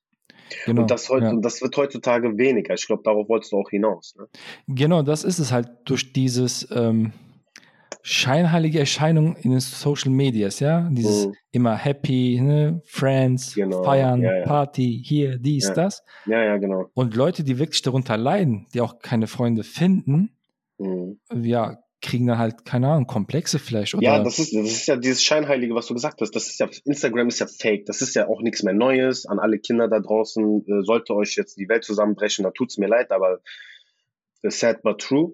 Genau, 0.66 0.82
und 0.82 0.92
das, 0.92 1.10
heute, 1.10 1.26
ja. 1.26 1.36
das 1.42 1.62
wird 1.62 1.76
heutzutage 1.78 2.38
weniger. 2.38 2.74
Ich 2.74 2.88
glaube, 2.88 3.04
darauf 3.04 3.28
wolltest 3.30 3.52
du 3.52 3.58
auch 3.58 3.70
hinaus. 3.70 4.16
Ne? 4.18 4.28
Genau, 4.68 5.02
das 5.02 5.24
ist 5.24 5.40
es 5.40 5.52
halt 5.52 5.70
durch 5.86 6.14
dieses 6.14 6.68
ähm, 6.72 7.14
scheinheilige 8.02 8.80
Erscheinung 8.80 9.36
in 9.36 9.52
den 9.52 9.60
Social 9.60 10.12
Medias, 10.12 10.60
ja. 10.60 10.90
Dieses 10.92 11.28
mhm. 11.28 11.34
immer 11.52 11.76
happy, 11.76 12.40
ne? 12.42 12.82
Friends, 12.86 13.56
genau. 13.56 13.84
feiern, 13.84 14.22
ja, 14.22 14.38
ja. 14.38 14.44
Party, 14.46 15.02
hier, 15.04 15.38
dies, 15.38 15.72
das. 15.74 16.04
Ja, 16.26 16.42
ja, 16.44 16.58
genau. 16.58 16.86
Und 16.94 17.16
Leute, 17.16 17.44
die 17.44 17.60
wirklich 17.60 17.82
darunter 17.82 18.16
leiden, 18.16 18.68
die 18.74 18.82
auch 18.82 19.00
keine 19.00 19.28
Freunde 19.28 19.64
finden, 19.64 20.32
mhm. 20.78 21.20
ja, 21.36 21.80
kriegen 22.02 22.28
dann 22.28 22.38
halt, 22.38 22.66
keine 22.66 22.90
Ahnung, 22.90 23.08
Komplexe 23.08 23.60
vielleicht. 23.60 23.96
Oder? 23.96 24.04
Ja, 24.04 24.24
das 24.24 24.40
ist, 24.40 24.54
das 24.54 24.66
ist 24.66 24.88
ja 24.88 24.96
dieses 24.98 25.24
Scheinheilige, 25.24 25.74
was 25.74 25.88
du 25.88 25.94
gesagt 25.94 26.22
hast. 26.22 26.36
Das 26.36 26.48
ist 26.48 26.60
ja, 26.60 26.70
Instagram 26.86 27.28
ist 27.28 27.40
ja 27.40 27.48
fake. 27.48 27.86
Das 27.86 28.02
ist 28.02 28.16
ja 28.16 28.28
auch 28.28 28.42
nichts 28.42 28.64
mehr 28.64 28.74
Neues. 28.74 29.26
An 29.26 29.40
alle 29.40 29.60
Kinder 29.60 29.88
da 29.88 30.00
draußen, 30.00 30.66
äh, 30.68 30.84
sollte 30.84 31.16
euch 31.16 31.36
jetzt 31.36 31.58
die 31.58 31.68
Welt 31.70 31.84
zusammenbrechen, 31.84 32.44
da 32.44 32.52
tut's 32.52 32.78
mir 32.78 32.88
leid, 32.88 33.12
aber 33.12 33.40
sad 34.44 34.82
but 34.84 35.00
true. 35.02 35.34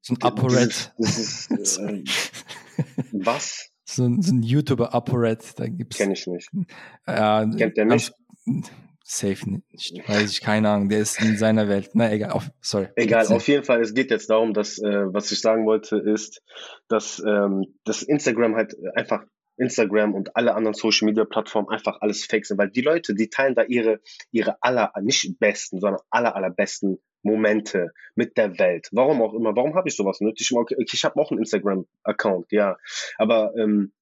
So 0.00 0.14
ein 0.14 0.22
ApoRed. 0.22 0.94
Äh, 0.98 1.04
was? 3.12 3.70
So 3.84 4.04
ein, 4.04 4.22
so 4.22 4.32
ein 4.32 4.42
YouTuber 4.42 4.94
ApoRed, 4.94 5.58
da 5.58 5.66
gibt's. 5.66 5.98
Kenn 5.98 6.10
ich 6.10 6.26
nicht. 6.26 6.50
Äh, 7.06 7.46
Kennt 7.56 7.76
der 7.76 7.86
mich? 7.86 8.12
Safe 9.10 9.50
nicht. 9.50 10.06
Weiß 10.06 10.30
ich, 10.30 10.42
keine 10.42 10.68
Ahnung. 10.68 10.90
Der 10.90 11.00
ist 11.00 11.18
in 11.18 11.38
seiner 11.38 11.66
Welt. 11.66 11.88
Na, 11.94 12.12
egal. 12.12 12.32
Auf, 12.32 12.50
sorry. 12.60 12.88
Egal, 12.94 13.26
auf 13.28 13.48
jeden 13.48 13.64
Fall. 13.64 13.80
Es 13.80 13.94
geht 13.94 14.10
jetzt 14.10 14.28
darum, 14.28 14.52
dass, 14.52 14.78
äh, 14.78 15.06
was 15.14 15.32
ich 15.32 15.40
sagen 15.40 15.64
wollte, 15.64 15.96
ist, 15.96 16.42
dass, 16.88 17.18
ähm, 17.26 17.64
dass 17.84 18.02
Instagram 18.02 18.54
halt 18.54 18.76
einfach 18.94 19.24
Instagram 19.56 20.14
und 20.14 20.36
alle 20.36 20.54
anderen 20.54 20.74
Social 20.74 21.06
Media 21.06 21.24
Plattformen 21.24 21.70
einfach 21.70 22.02
alles 22.02 22.26
fake 22.26 22.44
sind, 22.44 22.58
weil 22.58 22.68
die 22.68 22.82
Leute, 22.82 23.14
die 23.14 23.30
teilen 23.30 23.54
da 23.54 23.62
ihre, 23.62 24.00
ihre 24.30 24.62
aller, 24.62 24.92
nicht 25.00 25.38
besten, 25.40 25.80
sondern 25.80 26.02
aller, 26.10 26.36
allerbesten 26.36 26.98
Momente 27.22 27.92
mit 28.14 28.36
der 28.36 28.58
Welt. 28.58 28.88
Warum 28.92 29.22
auch 29.22 29.32
immer. 29.32 29.56
Warum 29.56 29.74
habe 29.74 29.88
ich 29.88 29.96
sowas 29.96 30.20
nötig? 30.20 30.50
Ich, 30.50 30.92
ich 30.92 31.04
habe 31.04 31.18
auch 31.18 31.30
einen 31.30 31.40
Instagram-Account, 31.40 32.52
ja. 32.52 32.76
Aber 33.16 33.54
ähm, 33.56 33.92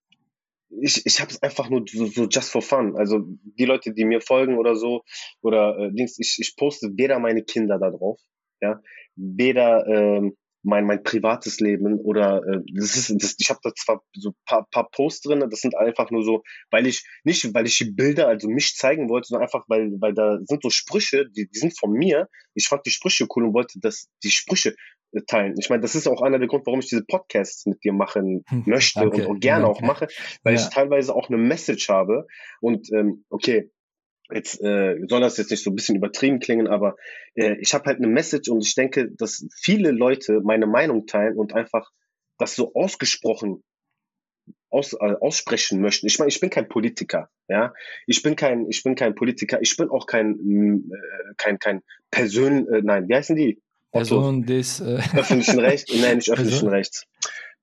ich, 0.80 1.04
ich 1.04 1.20
habe 1.20 1.30
es 1.30 1.42
einfach 1.42 1.70
nur 1.70 1.84
so, 1.86 2.06
so 2.06 2.26
just 2.26 2.50
for 2.50 2.62
fun. 2.62 2.96
Also 2.96 3.20
die 3.42 3.64
Leute, 3.64 3.92
die 3.92 4.04
mir 4.04 4.20
folgen 4.20 4.58
oder 4.58 4.76
so, 4.76 5.02
oder 5.40 5.78
äh, 5.78 5.92
Dings, 5.92 6.18
ich, 6.18 6.36
ich 6.40 6.56
poste 6.56 6.90
weder 6.96 7.18
meine 7.18 7.42
Kinder 7.42 7.78
da 7.78 7.90
drauf, 7.90 8.20
ja, 8.60 8.80
weder 9.16 9.86
ähm, 9.86 10.36
mein, 10.66 10.84
mein 10.84 11.04
privates 11.04 11.60
Leben 11.60 12.00
oder 12.00 12.42
äh, 12.44 12.60
das 12.74 12.96
ist, 12.96 13.22
das, 13.22 13.36
ich 13.38 13.48
habe 13.50 13.60
da 13.62 13.72
zwar 13.74 14.02
so 14.14 14.32
paar, 14.44 14.66
paar 14.70 14.90
Posts 14.90 15.22
drin, 15.22 15.44
das 15.48 15.60
sind 15.60 15.76
einfach 15.76 16.10
nur 16.10 16.24
so, 16.24 16.42
weil 16.70 16.86
ich, 16.88 17.06
nicht 17.22 17.54
weil 17.54 17.66
ich 17.66 17.78
die 17.78 17.92
Bilder, 17.92 18.26
also 18.26 18.48
mich 18.48 18.74
zeigen 18.74 19.08
wollte, 19.08 19.28
sondern 19.28 19.44
einfach, 19.44 19.64
weil, 19.68 19.92
weil 20.00 20.12
da 20.12 20.38
sind 20.42 20.62
so 20.62 20.70
Sprüche, 20.70 21.30
die, 21.30 21.48
die 21.48 21.58
sind 21.58 21.78
von 21.78 21.92
mir. 21.92 22.28
Ich 22.54 22.66
fand 22.66 22.84
die 22.84 22.90
Sprüche 22.90 23.26
cool 23.34 23.44
und 23.44 23.54
wollte 23.54 23.78
das, 23.80 24.08
die 24.24 24.30
Sprüche 24.30 24.74
teilen. 25.26 25.54
Ich 25.58 25.70
meine, 25.70 25.82
das 25.82 25.94
ist 25.94 26.06
auch 26.06 26.22
einer 26.22 26.38
der 26.38 26.48
Gründe, 26.48 26.66
warum 26.66 26.80
ich 26.80 26.88
diese 26.88 27.04
Podcasts 27.04 27.66
mit 27.66 27.82
dir 27.84 27.92
machen 27.92 28.44
möchte 28.66 29.08
und, 29.08 29.26
und 29.26 29.40
gerne 29.40 29.64
ja. 29.64 29.70
auch 29.70 29.80
mache, 29.80 30.08
weil 30.42 30.54
ja. 30.54 30.60
ich 30.60 30.68
teilweise 30.68 31.14
auch 31.14 31.28
eine 31.28 31.38
Message 31.38 31.88
habe 31.88 32.26
und 32.60 32.92
ähm, 32.92 33.24
okay, 33.30 33.70
jetzt 34.32 34.60
äh, 34.60 34.96
soll 35.06 35.20
das 35.20 35.36
jetzt 35.36 35.50
nicht 35.50 35.62
so 35.62 35.70
ein 35.70 35.76
bisschen 35.76 35.96
übertrieben 35.96 36.40
klingen, 36.40 36.66
aber 36.66 36.96
äh, 37.34 37.56
ich 37.60 37.74
habe 37.74 37.84
halt 37.84 37.98
eine 37.98 38.08
Message 38.08 38.48
und 38.48 38.64
ich 38.64 38.74
denke, 38.74 39.10
dass 39.12 39.46
viele 39.54 39.90
Leute 39.90 40.40
meine 40.42 40.66
Meinung 40.66 41.06
teilen 41.06 41.38
und 41.38 41.54
einfach 41.54 41.90
das 42.38 42.54
so 42.54 42.74
ausgesprochen 42.74 43.62
aus, 44.70 44.92
äh, 44.94 45.14
aussprechen 45.20 45.80
möchten. 45.80 46.06
Ich 46.06 46.18
meine, 46.18 46.28
ich 46.28 46.40
bin 46.40 46.50
kein 46.50 46.68
Politiker, 46.68 47.30
ja. 47.48 47.72
Ich 48.06 48.22
bin 48.22 48.36
kein, 48.36 48.68
ich 48.68 48.82
bin 48.82 48.94
kein 48.94 49.14
Politiker. 49.14 49.60
Ich 49.62 49.76
bin 49.76 49.88
auch 49.90 50.06
kein, 50.06 50.34
äh, 50.90 51.34
kein, 51.36 51.58
kein 51.58 51.82
Persön, 52.10 52.68
äh, 52.68 52.82
nein, 52.82 53.08
wie 53.08 53.14
heißen 53.14 53.36
die? 53.36 53.62
Person 53.96 54.46
des 54.46 54.80
äh, 54.80 55.00
öffentlichen 55.16 55.58
Rechts, 55.58 55.92
nein, 55.94 56.16
nicht 56.16 56.30
öffentlichen 56.32 56.68
Rechts. 56.68 57.06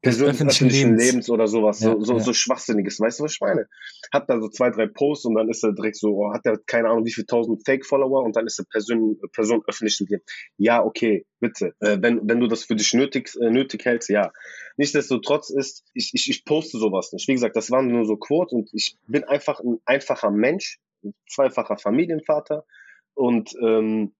Person 0.03 0.27
des 0.27 0.35
öffentlichen, 0.35 0.67
öffentlichen 0.67 0.89
Lebens. 0.89 1.05
Lebens. 1.05 1.29
oder 1.29 1.47
sowas, 1.47 1.79
ja, 1.79 1.93
so, 1.93 2.03
so, 2.03 2.13
ja. 2.17 2.19
so 2.19 2.33
Schwachsinniges, 2.33 2.99
weißt 2.99 3.19
du, 3.19 3.23
was 3.23 3.33
ich 3.33 3.41
meine? 3.41 3.67
Hat 4.11 4.29
da 4.29 4.39
so 4.39 4.49
zwei, 4.49 4.69
drei 4.69 4.87
Posts 4.87 5.25
und 5.25 5.35
dann 5.35 5.49
ist 5.49 5.63
er 5.63 5.71
direkt 5.71 5.95
so, 5.95 6.09
oh, 6.09 6.33
hat 6.33 6.45
er 6.45 6.57
keine 6.57 6.89
Ahnung, 6.89 7.05
wie 7.05 7.11
viele 7.13 7.25
tausend 7.25 7.63
Fake-Follower 7.65 8.21
und 8.23 8.35
dann 8.35 8.45
ist 8.45 8.59
er 8.59 8.65
Person, 8.65 9.17
Person 9.31 9.63
öffentlichen 9.65 10.07
Lebens. 10.09 10.25
Ja, 10.57 10.83
okay, 10.83 11.25
bitte. 11.39 11.73
Äh, 11.79 11.99
wenn, 12.01 12.27
wenn 12.27 12.41
du 12.41 12.47
das 12.47 12.65
für 12.65 12.75
dich 12.75 12.93
nötig, 12.93 13.31
äh, 13.39 13.49
nötig 13.49 13.85
hältst, 13.85 14.09
ja. 14.09 14.33
Nichtsdestotrotz 14.75 15.49
ist, 15.49 15.85
ich, 15.93 16.11
ich, 16.13 16.29
ich 16.29 16.43
poste 16.43 16.77
sowas 16.77 17.13
nicht. 17.13 17.27
Wie 17.29 17.33
gesagt, 17.33 17.55
das 17.55 17.71
waren 17.71 17.87
nur 17.87 18.05
so 18.05 18.17
Quotes 18.17 18.51
und 18.51 18.69
ich 18.73 18.97
bin 19.07 19.23
einfach 19.23 19.61
ein 19.61 19.77
einfacher 19.85 20.31
Mensch, 20.31 20.79
ein 21.03 21.13
zweifacher 21.29 21.77
Familienvater 21.77 22.65
und 23.13 23.53
ähm, 23.61 24.13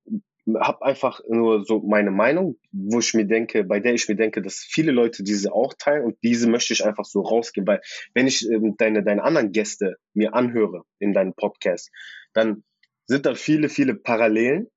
habe 0.59 0.83
einfach 0.83 1.21
nur 1.27 1.65
so 1.65 1.79
meine 1.79 2.11
Meinung, 2.11 2.57
wo 2.71 2.99
ich 2.99 3.13
mir 3.13 3.25
denke, 3.25 3.63
bei 3.63 3.79
der 3.79 3.93
ich 3.93 4.07
mir 4.09 4.15
denke, 4.15 4.41
dass 4.41 4.57
viele 4.57 4.91
Leute 4.91 5.23
diese 5.23 5.53
auch 5.53 5.73
teilen 5.77 6.03
und 6.03 6.17
diese 6.21 6.49
möchte 6.49 6.73
ich 6.73 6.85
einfach 6.85 7.05
so 7.05 7.21
rausgeben, 7.21 7.67
weil 7.67 7.81
wenn 8.13 8.27
ich 8.27 8.49
ähm, 8.49 8.75
deine, 8.77 9.03
deine 9.03 9.23
anderen 9.23 9.51
Gäste 9.51 9.95
mir 10.13 10.33
anhöre 10.33 10.83
in 10.99 11.13
deinem 11.13 11.33
Podcast, 11.33 11.91
dann 12.33 12.63
sind 13.05 13.25
da 13.25 13.35
viele, 13.35 13.69
viele 13.69 13.95
Parallelen, 13.95 14.67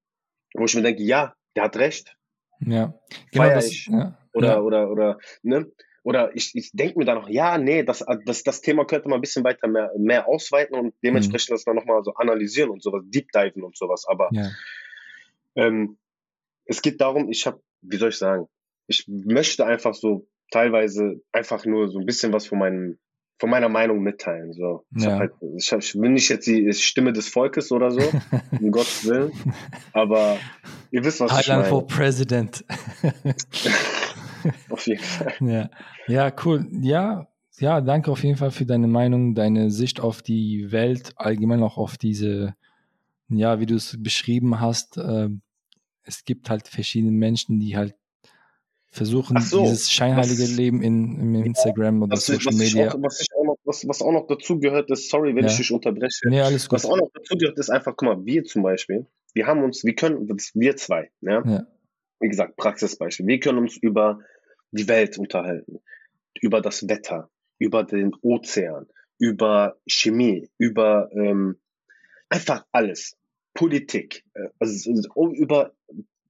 wo 0.55 0.65
ich 0.65 0.75
mir 0.75 0.83
denke, 0.83 1.03
ja, 1.03 1.35
der 1.57 1.65
hat 1.65 1.77
recht. 1.77 2.17
Ja, 2.61 2.95
genau 3.33 3.49
das, 3.49 3.67
ich. 3.67 3.87
Ja, 3.87 4.19
oder, 4.33 4.49
ja. 4.49 4.61
oder, 4.61 4.91
oder, 4.91 5.19
ne? 5.43 5.71
Oder 6.05 6.37
ich, 6.37 6.53
ich 6.55 6.71
denke 6.73 7.01
mir 7.01 7.05
dann 7.05 7.19
noch, 7.19 7.29
ja, 7.29 7.59
nee, 7.59 7.83
das, 7.83 8.05
das, 8.25 8.45
das 8.45 8.61
Thema 8.61 8.85
könnte 8.85 9.09
man 9.09 9.19
ein 9.19 9.23
bisschen 9.23 9.43
weiter 9.43 9.67
mehr, 9.67 9.91
mehr 9.99 10.29
ausweiten 10.29 10.79
und 10.79 10.95
dementsprechend 11.03 11.51
mhm. 11.51 11.55
das 11.55 11.65
dann 11.65 11.75
nochmal 11.75 12.05
so 12.05 12.15
analysieren 12.15 12.71
und 12.71 12.81
sowas, 12.81 13.03
deep 13.07 13.33
diven 13.33 13.65
und 13.65 13.77
sowas. 13.77 14.05
Aber 14.07 14.29
ja 14.31 14.49
ähm, 15.57 15.99
es 16.65 16.83
geht 16.83 17.01
darum, 17.01 17.31
ich 17.31 17.47
habe, 17.47 17.61
wie 17.83 17.97
soll 17.97 18.11
ich 18.11 18.19
sagen, 18.19 18.47
ich 18.87 19.05
möchte 19.09 19.67
einfach 19.67 19.95
so 19.95 20.29
teilweise 20.51 21.21
einfach 21.33 21.65
nur 21.65 21.89
so 21.89 21.99
ein 21.99 22.07
bisschen 22.07 22.33
was 22.33 22.47
von 22.47 22.59
meinem 22.59 22.99
von 23.39 23.51
meiner 23.51 23.69
Meinung 23.69 24.01
mitteilen. 24.01 24.53
So. 24.53 24.87
Ich, 24.97 25.05
ja. 25.05 25.19
halt, 25.19 25.33
ich, 25.57 25.73
hab, 25.73 25.81
ich 25.81 25.93
bin 25.93 26.15
nicht 26.15 26.29
jetzt 26.29 26.47
die 26.47 26.73
Stimme 26.73 27.13
des 27.13 27.29
Volkes 27.29 27.71
oder 27.71 27.91
so, 27.91 28.01
um 28.61 28.71
Gottes 28.71 29.07
Willen, 29.07 29.33
aber 29.93 30.39
ihr 30.91 31.05
wisst, 31.05 31.21
was 31.21 31.33
Highland 31.33 31.47
ich 31.47 31.49
meine. 31.49 31.69
for 31.69 31.87
President. 31.87 32.65
auf 34.71 34.87
jeden 34.87 35.03
Fall. 35.03 35.35
Ja. 35.41 35.71
ja, 36.07 36.33
cool. 36.45 36.67
Ja, 36.81 37.29
ja, 37.59 37.81
danke 37.81 38.11
auf 38.11 38.23
jeden 38.23 38.37
Fall 38.37 38.51
für 38.51 38.67
deine 38.67 38.89
Meinung, 38.89 39.35
deine 39.35 39.71
Sicht 39.71 40.01
auf 40.01 40.23
die 40.23 40.73
Welt, 40.73 41.13
allgemein 41.17 41.63
auch 41.63 41.77
auf 41.79 41.99
diese, 41.99 42.55
ja, 43.29 43.61
wie 43.61 43.67
du 43.67 43.75
es 43.75 43.97
beschrieben 44.03 44.61
hast, 44.61 44.97
äh, 44.99 45.29
es 46.07 46.25
gibt 46.25 46.49
halt 46.49 46.69
verschiedene 46.69 47.13
Menschen, 47.13 47.61
die 47.61 47.77
halt 47.77 47.95
versuchen, 48.87 49.39
so, 49.41 49.63
dieses 49.63 49.91
scheinheilige 49.91 50.45
was, 50.45 50.57
Leben 50.57 50.83
in, 50.83 51.35
in 51.35 51.45
Instagram 51.45 52.03
oder 52.03 52.13
was, 52.13 52.27
Social 52.27 52.47
was 52.47 52.57
Media. 52.57 52.89
Auch, 52.89 53.03
was, 53.03 53.27
auch 53.37 53.45
noch, 53.45 53.57
was, 53.65 53.87
was 53.87 54.03
auch 54.03 54.13
noch 54.13 54.27
dazu 54.27 54.59
gehört, 54.59 54.91
ist, 54.91 55.11
sorry, 55.11 55.35
wenn 55.35 55.45
ja. 55.45 55.51
ich 55.51 55.57
dich 55.57 55.71
unterbreche. 55.71 56.29
Nee, 56.29 56.41
alles 56.41 56.69
gut. 56.69 56.77
Was 56.77 56.87
auch 56.87 56.97
noch 56.97 57.11
dazu 57.13 57.37
gehört, 57.37 57.59
ist 57.59 57.71
einfach, 57.71 57.95
guck 57.97 58.09
mal, 58.09 58.25
wir 58.25 58.45
zum 58.45 58.63
Beispiel, 58.63 59.07
wir 59.35 59.47
haben 59.47 59.63
uns, 59.63 59.85
wir 59.85 59.95
können, 59.95 60.29
wir 60.55 60.77
zwei, 60.77 61.11
ja, 61.21 61.45
ja. 61.45 61.67
wie 62.21 62.29
gesagt, 62.29 62.57
Praxisbeispiel, 62.57 63.27
wir 63.27 63.41
können 63.41 63.59
uns 63.59 63.77
über 63.77 64.21
die 64.71 64.89
Welt 64.89 65.19
unterhalten, 65.19 65.81
über 66.41 66.61
das 66.61 66.89
Wetter, 66.89 67.29
über 67.59 67.85
den 67.85 68.15
Ozean, 68.23 68.87
über 69.19 69.77
Chemie, 69.87 70.49
über 70.59 71.11
ähm, 71.13 71.59
einfach 72.29 72.65
alles. 72.73 73.17
Politik, 73.57 74.25
äh, 74.35 74.49
also, 74.59 74.91
also 74.91 75.33
über 75.33 75.73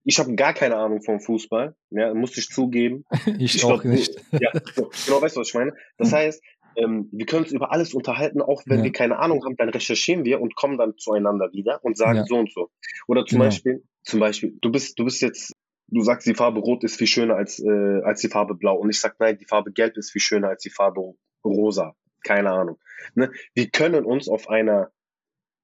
ich 0.08 0.20
habe 0.20 0.36
gar 0.36 0.54
keine 0.54 0.76
Ahnung 0.76 1.02
vom 1.02 1.20
Fußball, 1.20 1.74
ja, 1.90 2.14
muss 2.14 2.38
ich 2.38 2.48
zugeben. 2.48 3.04
ich, 3.38 3.56
ich 3.56 3.64
auch 3.64 3.82
glaub, 3.82 3.84
nicht. 3.84 4.14
Ja, 4.40 4.52
genau, 4.52 5.20
weißt 5.20 5.34
du, 5.34 5.40
was 5.40 5.48
ich 5.48 5.54
meine? 5.54 5.74
Das 5.98 6.12
heißt, 6.12 6.40
ähm, 6.76 7.08
wir 7.10 7.26
können 7.26 7.42
uns 7.42 7.52
über 7.52 7.72
alles 7.72 7.92
unterhalten, 7.92 8.40
auch 8.40 8.62
wenn 8.66 8.78
ja. 8.78 8.84
wir 8.84 8.92
keine 8.92 9.18
Ahnung 9.18 9.44
haben, 9.44 9.56
dann 9.56 9.68
recherchieren 9.68 10.24
wir 10.24 10.40
und 10.40 10.54
kommen 10.54 10.78
dann 10.78 10.96
zueinander 10.96 11.52
wieder 11.52 11.84
und 11.84 11.96
sagen 11.96 12.18
ja. 12.18 12.24
so 12.24 12.36
und 12.36 12.52
so. 12.52 12.70
Oder 13.08 13.26
zum 13.26 13.38
genau. 13.38 13.46
Beispiel, 13.46 13.82
zum 14.04 14.20
Beispiel, 14.20 14.56
du 14.60 14.70
bist, 14.70 14.96
du 14.98 15.04
bist 15.04 15.22
jetzt, 15.22 15.52
du 15.88 16.02
sagst, 16.02 16.26
die 16.28 16.34
Farbe 16.34 16.60
Rot 16.60 16.84
ist 16.84 16.96
viel 16.96 17.08
schöner 17.08 17.34
als, 17.34 17.58
äh, 17.58 18.02
als 18.04 18.20
die 18.20 18.28
Farbe 18.28 18.54
Blau. 18.54 18.76
Und 18.76 18.90
ich 18.90 19.00
sag, 19.00 19.18
nein, 19.18 19.38
die 19.38 19.46
Farbe 19.46 19.72
Gelb 19.72 19.96
ist 19.96 20.12
viel 20.12 20.22
schöner 20.22 20.50
als 20.50 20.62
die 20.62 20.70
Farbe 20.70 21.14
Rosa. 21.44 21.96
Keine 22.22 22.50
Ahnung. 22.50 22.78
Ne? 23.14 23.32
Wir 23.54 23.70
können 23.70 24.04
uns 24.04 24.28
auf 24.28 24.48
einer 24.48 24.90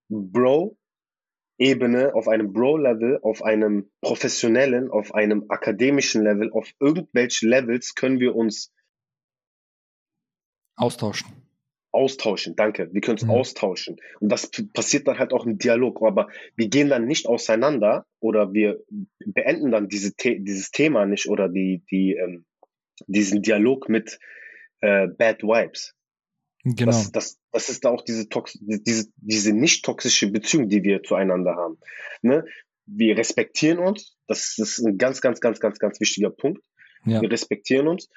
Bro 0.09 0.77
Ebene, 1.59 2.15
auf 2.15 2.29
einem 2.29 2.53
Bro-Level, 2.53 3.21
auf 3.23 3.43
einem 3.43 3.91
professionellen, 4.01 4.91
auf 4.91 5.15
einem 5.15 5.47
akademischen 5.49 6.23
Level, 6.23 6.51
auf 6.53 6.69
irgendwelche 6.81 7.47
Levels 7.47 7.95
können 7.95 8.21
wir 8.21 8.35
uns 8.35 8.73
austauschen. 10.77 11.29
Austauschen, 11.95 12.57
danke. 12.57 12.89
Wir 12.93 13.03
können 13.03 13.17
uns 13.17 13.25
mhm. 13.25 13.31
austauschen. 13.31 14.01
Und 14.19 14.31
das 14.31 14.51
passiert 14.73 15.07
dann 15.07 15.19
halt 15.19 15.35
auch 15.35 15.45
im 15.45 15.59
Dialog. 15.59 16.03
Aber 16.03 16.29
wir 16.57 16.69
gehen 16.69 16.89
dann 16.89 17.05
nicht 17.05 17.27
auseinander 17.27 18.07
oder 18.19 18.55
wir 18.55 18.83
beenden 19.19 19.71
dann 19.71 19.89
diese 19.89 20.13
The 20.19 20.43
dieses 20.43 20.71
Thema 20.71 21.05
nicht 21.05 21.29
oder 21.29 21.51
die, 21.51 21.83
die, 21.91 22.15
ähm, 22.15 22.47
diesen 23.07 23.43
Dialog 23.43 23.91
mit 23.91 24.19
äh, 24.81 25.07
Bad 25.07 25.43
Vibes. 25.43 25.95
Genau. 26.65 26.93
Das, 26.93 27.11
das, 27.11 27.39
das 27.51 27.69
ist 27.69 27.85
da 27.85 27.91
auch 27.91 28.03
diese, 28.03 28.29
Tox 28.29 28.57
diese, 28.61 29.09
diese 29.17 29.53
nicht 29.53 29.85
toxische 29.85 30.31
Beziehung, 30.31 30.69
die 30.69 30.85
wir 30.85 31.03
zueinander 31.03 31.57
haben. 31.57 31.79
Ne? 32.23 32.45
Wir 32.87 33.17
respektieren 33.17 33.79
uns. 33.79 34.17
Das 34.29 34.59
ist 34.59 34.79
ein 34.79 34.97
ganz, 34.97 35.21
ganz, 35.21 35.41
ganz, 35.41 35.59
ganz, 35.59 35.79
ganz 35.79 36.01
wichtiger 36.01 36.31
Punkt. 36.31 36.63
Ja. 37.05 37.21
Wir 37.21 37.31
respektieren 37.31 37.89
uns. 37.89 38.09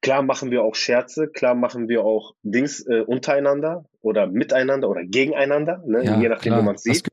Klar 0.00 0.22
machen 0.22 0.50
wir 0.50 0.64
auch 0.64 0.74
Scherze, 0.74 1.28
klar 1.28 1.54
machen 1.54 1.88
wir 1.88 2.04
auch 2.04 2.34
Dings 2.42 2.84
äh, 2.86 3.02
untereinander 3.06 3.84
oder 4.00 4.26
miteinander 4.26 4.88
oder 4.90 5.04
gegeneinander, 5.04 5.80
ne? 5.86 6.04
ja, 6.04 6.20
je 6.20 6.28
nachdem, 6.28 6.58
wie 6.58 6.62
man 6.62 6.74
es 6.74 6.82
sieht. 6.82 7.08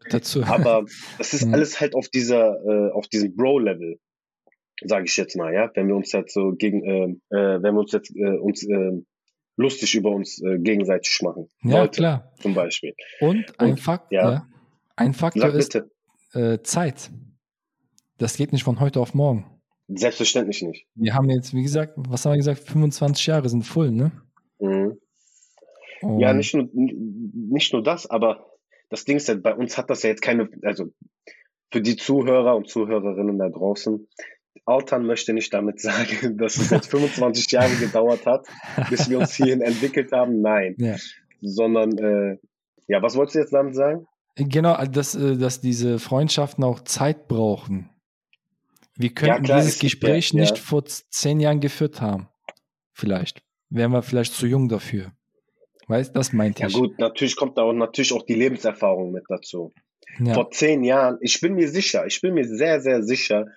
Aber 0.47 0.85
das 1.19 1.35
ist 1.35 1.43
ja. 1.43 1.51
alles 1.51 1.79
halt 1.79 1.93
auf 1.93 2.07
dieser, 2.07 2.59
äh, 2.65 2.91
auf 2.91 3.07
diesem 3.07 3.35
Bro-Level, 3.35 3.99
sage 4.83 5.05
ich 5.05 5.15
jetzt 5.17 5.35
mal, 5.35 5.53
ja. 5.53 5.69
Wenn 5.75 5.87
wir 5.87 5.95
uns 5.95 6.11
jetzt 6.13 6.33
so 6.33 6.53
gegen, 6.53 6.83
äh, 6.83 7.37
äh, 7.37 7.61
wenn 7.61 7.75
wir 7.75 7.81
uns 7.81 7.91
jetzt 7.91 8.11
äh, 8.15 8.37
uns 8.39 8.63
äh, 8.63 9.03
lustig 9.59 9.93
über 9.95 10.11
uns 10.11 10.41
äh, 10.41 10.57
gegenseitig 10.57 11.21
machen. 11.21 11.49
Ja, 11.63 11.81
Leute, 11.81 11.97
klar. 11.97 12.33
Zum 12.39 12.53
Beispiel. 12.53 12.95
Und 13.19 13.59
ein, 13.59 13.77
Fakt, 13.77 14.11
ja. 14.11 14.47
ein 14.95 15.13
Faktor 15.13 15.53
ist 15.53 15.77
äh, 16.33 16.59
Zeit. 16.63 17.11
Das 18.17 18.37
geht 18.37 18.53
nicht 18.53 18.63
von 18.63 18.79
heute 18.79 19.01
auf 19.01 19.13
morgen. 19.13 19.45
Selbstverständlich 19.89 20.61
nicht. 20.61 20.87
Wir 20.95 21.13
haben 21.13 21.29
jetzt, 21.29 21.53
wie 21.53 21.63
gesagt, 21.63 21.93
was 21.97 22.25
haben 22.25 22.33
wir 22.33 22.37
gesagt, 22.37 22.59
25 22.59 23.27
Jahre 23.27 23.49
sind 23.49 23.63
voll, 23.63 23.91
ne? 23.91 24.11
Mhm. 24.59 24.97
Ja, 26.19 26.33
nicht 26.33 26.53
nur, 26.53 26.69
nicht 26.73 27.73
nur 27.73 27.83
das, 27.83 28.09
aber 28.09 28.45
das 28.89 29.03
Ding 29.03 29.17
ist 29.17 29.27
ja, 29.27 29.35
bei 29.35 29.53
uns 29.53 29.77
hat 29.77 29.89
das 29.89 30.03
ja 30.03 30.09
jetzt 30.09 30.21
keine, 30.21 30.49
also 30.63 30.93
für 31.71 31.81
die 31.81 31.97
Zuhörer 31.97 32.55
und 32.55 32.69
Zuhörerinnen 32.69 33.37
da 33.37 33.49
draußen, 33.49 34.07
Altern 34.69 35.05
möchte 35.05 35.33
nicht 35.33 35.53
damit 35.53 35.81
sagen, 35.81 36.37
dass 36.37 36.57
es 36.57 36.69
jetzt 36.69 36.89
25 36.91 37.51
Jahre 37.51 37.75
gedauert 37.75 38.25
hat, 38.25 38.47
bis 38.89 39.09
wir 39.09 39.19
uns 39.19 39.33
hierhin 39.33 39.61
entwickelt 39.61 40.11
haben. 40.11 40.41
Nein. 40.41 40.75
Ja. 40.77 40.95
Sondern, 41.41 41.97
äh, 41.97 42.37
ja, 42.87 43.01
was 43.01 43.15
wolltest 43.15 43.35
du 43.35 43.39
jetzt 43.39 43.53
damit 43.53 43.75
sagen? 43.75 44.07
Genau, 44.35 44.81
dass, 44.85 45.15
äh, 45.15 45.37
dass 45.37 45.61
diese 45.61 45.99
Freundschaften 45.99 46.63
auch 46.63 46.81
Zeit 46.81 47.27
brauchen. 47.27 47.89
Wir 48.95 49.13
könnten 49.13 49.45
ja, 49.45 49.57
dieses 49.57 49.79
Gespräch 49.79 50.31
ja, 50.31 50.41
nicht 50.41 50.57
vor 50.57 50.83
zehn 50.85 51.39
Jahren 51.39 51.59
geführt 51.59 52.01
haben. 52.01 52.27
Vielleicht. 52.93 53.41
Wären 53.69 53.91
wir 53.91 54.01
vielleicht 54.01 54.33
zu 54.33 54.45
jung 54.47 54.67
dafür. 54.67 55.11
Weißt 55.87 56.15
das 56.15 56.33
meinte 56.33 56.65
ich. 56.65 56.73
Ja 56.73 56.79
gut, 56.79 56.99
natürlich 56.99 57.35
kommt 57.35 57.57
da 57.57 57.63
auch 57.63 57.73
natürlich 57.73 58.13
auch 58.13 58.23
die 58.23 58.35
Lebenserfahrung 58.35 59.11
mit 59.11 59.23
dazu. 59.27 59.73
Vor 60.33 60.51
zehn 60.51 60.83
Jahren, 60.83 61.17
ich 61.21 61.39
bin 61.39 61.53
mir 61.53 61.69
sicher, 61.69 62.05
ich 62.05 62.19
bin 62.21 62.33
mir 62.33 62.45
sehr, 62.45 62.81
sehr 62.81 63.03
sicher, 63.03 63.47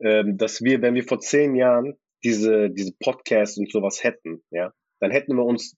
ähm, 0.00 0.36
dass 0.36 0.62
wir, 0.62 0.82
wenn 0.82 0.94
wir 0.94 1.04
vor 1.04 1.20
zehn 1.20 1.54
Jahren 1.54 1.94
diese, 2.24 2.70
diese 2.70 2.92
Podcasts 2.98 3.58
und 3.58 3.70
sowas 3.70 4.02
hätten, 4.04 4.42
ja, 4.50 4.72
dann 5.00 5.10
hätten 5.10 5.36
wir 5.36 5.44
uns 5.44 5.76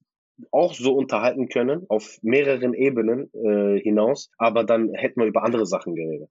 auch 0.51 0.75
so 0.75 0.95
unterhalten 0.95 1.49
können, 1.49 1.87
auf 1.89 2.19
mehreren 2.23 2.75
Ebenen 2.75 3.31
äh, 3.35 3.79
hinaus, 3.81 4.31
aber 4.39 4.65
dann 4.65 4.93
hätten 4.95 5.21
wir 5.21 5.27
über 5.27 5.45
andere 5.45 5.67
Sachen 5.67 5.95
geredet. 5.95 6.31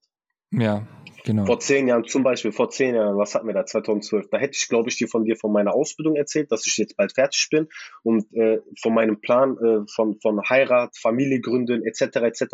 Ja, 0.51 0.85
genau. 1.23 1.45
Vor 1.45 1.59
zehn 1.59 1.87
Jahren, 1.87 2.03
zum 2.05 2.23
Beispiel 2.23 2.51
vor 2.51 2.69
zehn 2.69 2.95
Jahren, 2.95 3.17
was 3.17 3.35
hatten 3.35 3.47
wir 3.47 3.53
da, 3.53 3.65
2012, 3.65 4.29
da 4.29 4.37
hätte 4.37 4.57
ich, 4.57 4.67
glaube 4.67 4.89
ich, 4.89 4.97
dir 4.97 5.07
von 5.07 5.23
dir 5.23 5.35
von 5.35 5.51
meiner 5.51 5.73
Ausbildung 5.73 6.15
erzählt, 6.15 6.51
dass 6.51 6.65
ich 6.65 6.77
jetzt 6.77 6.97
bald 6.97 7.13
fertig 7.13 7.47
bin 7.49 7.67
und 8.03 8.31
äh, 8.33 8.59
von 8.81 8.93
meinem 8.93 9.21
Plan 9.21 9.57
äh, 9.57 9.85
von, 9.93 10.19
von 10.21 10.41
Heirat, 10.49 10.97
Familie 10.97 11.39
gründen, 11.41 11.83
etc., 11.83 12.17
etc. 12.17 12.45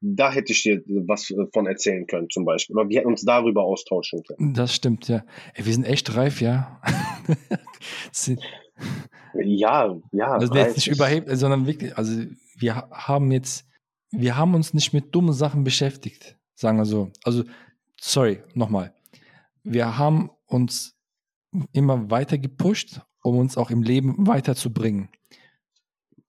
Da 0.00 0.32
hätte 0.32 0.52
ich 0.52 0.62
dir 0.62 0.82
was 1.06 1.30
äh, 1.30 1.46
von 1.52 1.66
erzählen 1.66 2.06
können, 2.06 2.28
zum 2.30 2.44
Beispiel. 2.44 2.76
Oder 2.76 2.88
wir 2.88 2.98
hätten 2.98 3.08
uns 3.08 3.24
darüber 3.24 3.64
austauschen 3.64 4.22
können. 4.22 4.54
Das 4.54 4.74
stimmt, 4.74 5.08
ja. 5.08 5.24
Ey, 5.54 5.64
wir 5.64 5.72
sind 5.72 5.84
echt 5.84 6.14
reif, 6.14 6.40
ja. 6.40 6.80
Ja, 9.34 9.96
ja. 10.12 10.32
Also 10.32 10.54
jetzt 10.54 10.76
nicht 10.76 10.88
überhebt, 10.88 11.28
sondern 11.32 11.66
wirklich, 11.66 11.96
also 11.96 12.22
wir 12.56 12.76
haben 12.90 13.30
jetzt, 13.32 13.66
wir 14.10 14.36
haben 14.36 14.54
uns 14.54 14.74
nicht 14.74 14.92
mit 14.92 15.14
dummen 15.14 15.32
Sachen 15.32 15.64
beschäftigt, 15.64 16.37
sagen 16.58 16.78
wir 16.78 16.84
so. 16.84 17.10
Also, 17.24 17.44
sorry, 18.00 18.42
nochmal. 18.54 18.92
Wir 19.62 19.96
haben 19.96 20.30
uns 20.46 20.96
immer 21.72 22.10
weiter 22.10 22.38
gepusht, 22.38 23.00
um 23.22 23.38
uns 23.38 23.56
auch 23.56 23.70
im 23.70 23.82
Leben 23.82 24.26
weiterzubringen. 24.26 25.08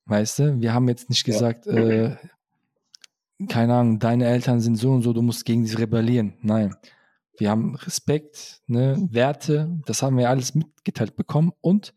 Weißt 0.05 0.39
du, 0.39 0.61
wir 0.61 0.73
haben 0.73 0.87
jetzt 0.87 1.09
nicht 1.09 1.23
gesagt, 1.23 1.65
ja. 1.65 1.73
äh, 1.73 2.17
keine 3.47 3.75
Ahnung, 3.75 3.99
deine 3.99 4.25
Eltern 4.25 4.59
sind 4.59 4.75
so 4.75 4.91
und 4.91 5.01
so, 5.01 5.13
du 5.13 5.21
musst 5.21 5.45
gegen 5.45 5.65
sie 5.65 5.75
rebellieren. 5.75 6.37
Nein. 6.41 6.75
Wir 7.37 7.49
haben 7.49 7.75
Respekt, 7.75 8.61
ne, 8.67 8.97
Werte, 9.11 9.79
das 9.85 10.01
haben 10.03 10.17
wir 10.17 10.29
alles 10.29 10.55
mitgeteilt 10.55 11.15
bekommen 11.15 11.53
und 11.61 11.93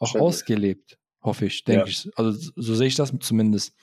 auch 0.00 0.14
ausgelebt, 0.14 0.98
hoffe 1.22 1.46
ich, 1.46 1.64
denke 1.64 1.84
ja. 1.84 1.88
ich. 1.88 2.10
Also 2.16 2.50
so 2.56 2.74
sehe 2.74 2.86
ich 2.86 2.94
das 2.94 3.12
zumindest. 3.20 3.74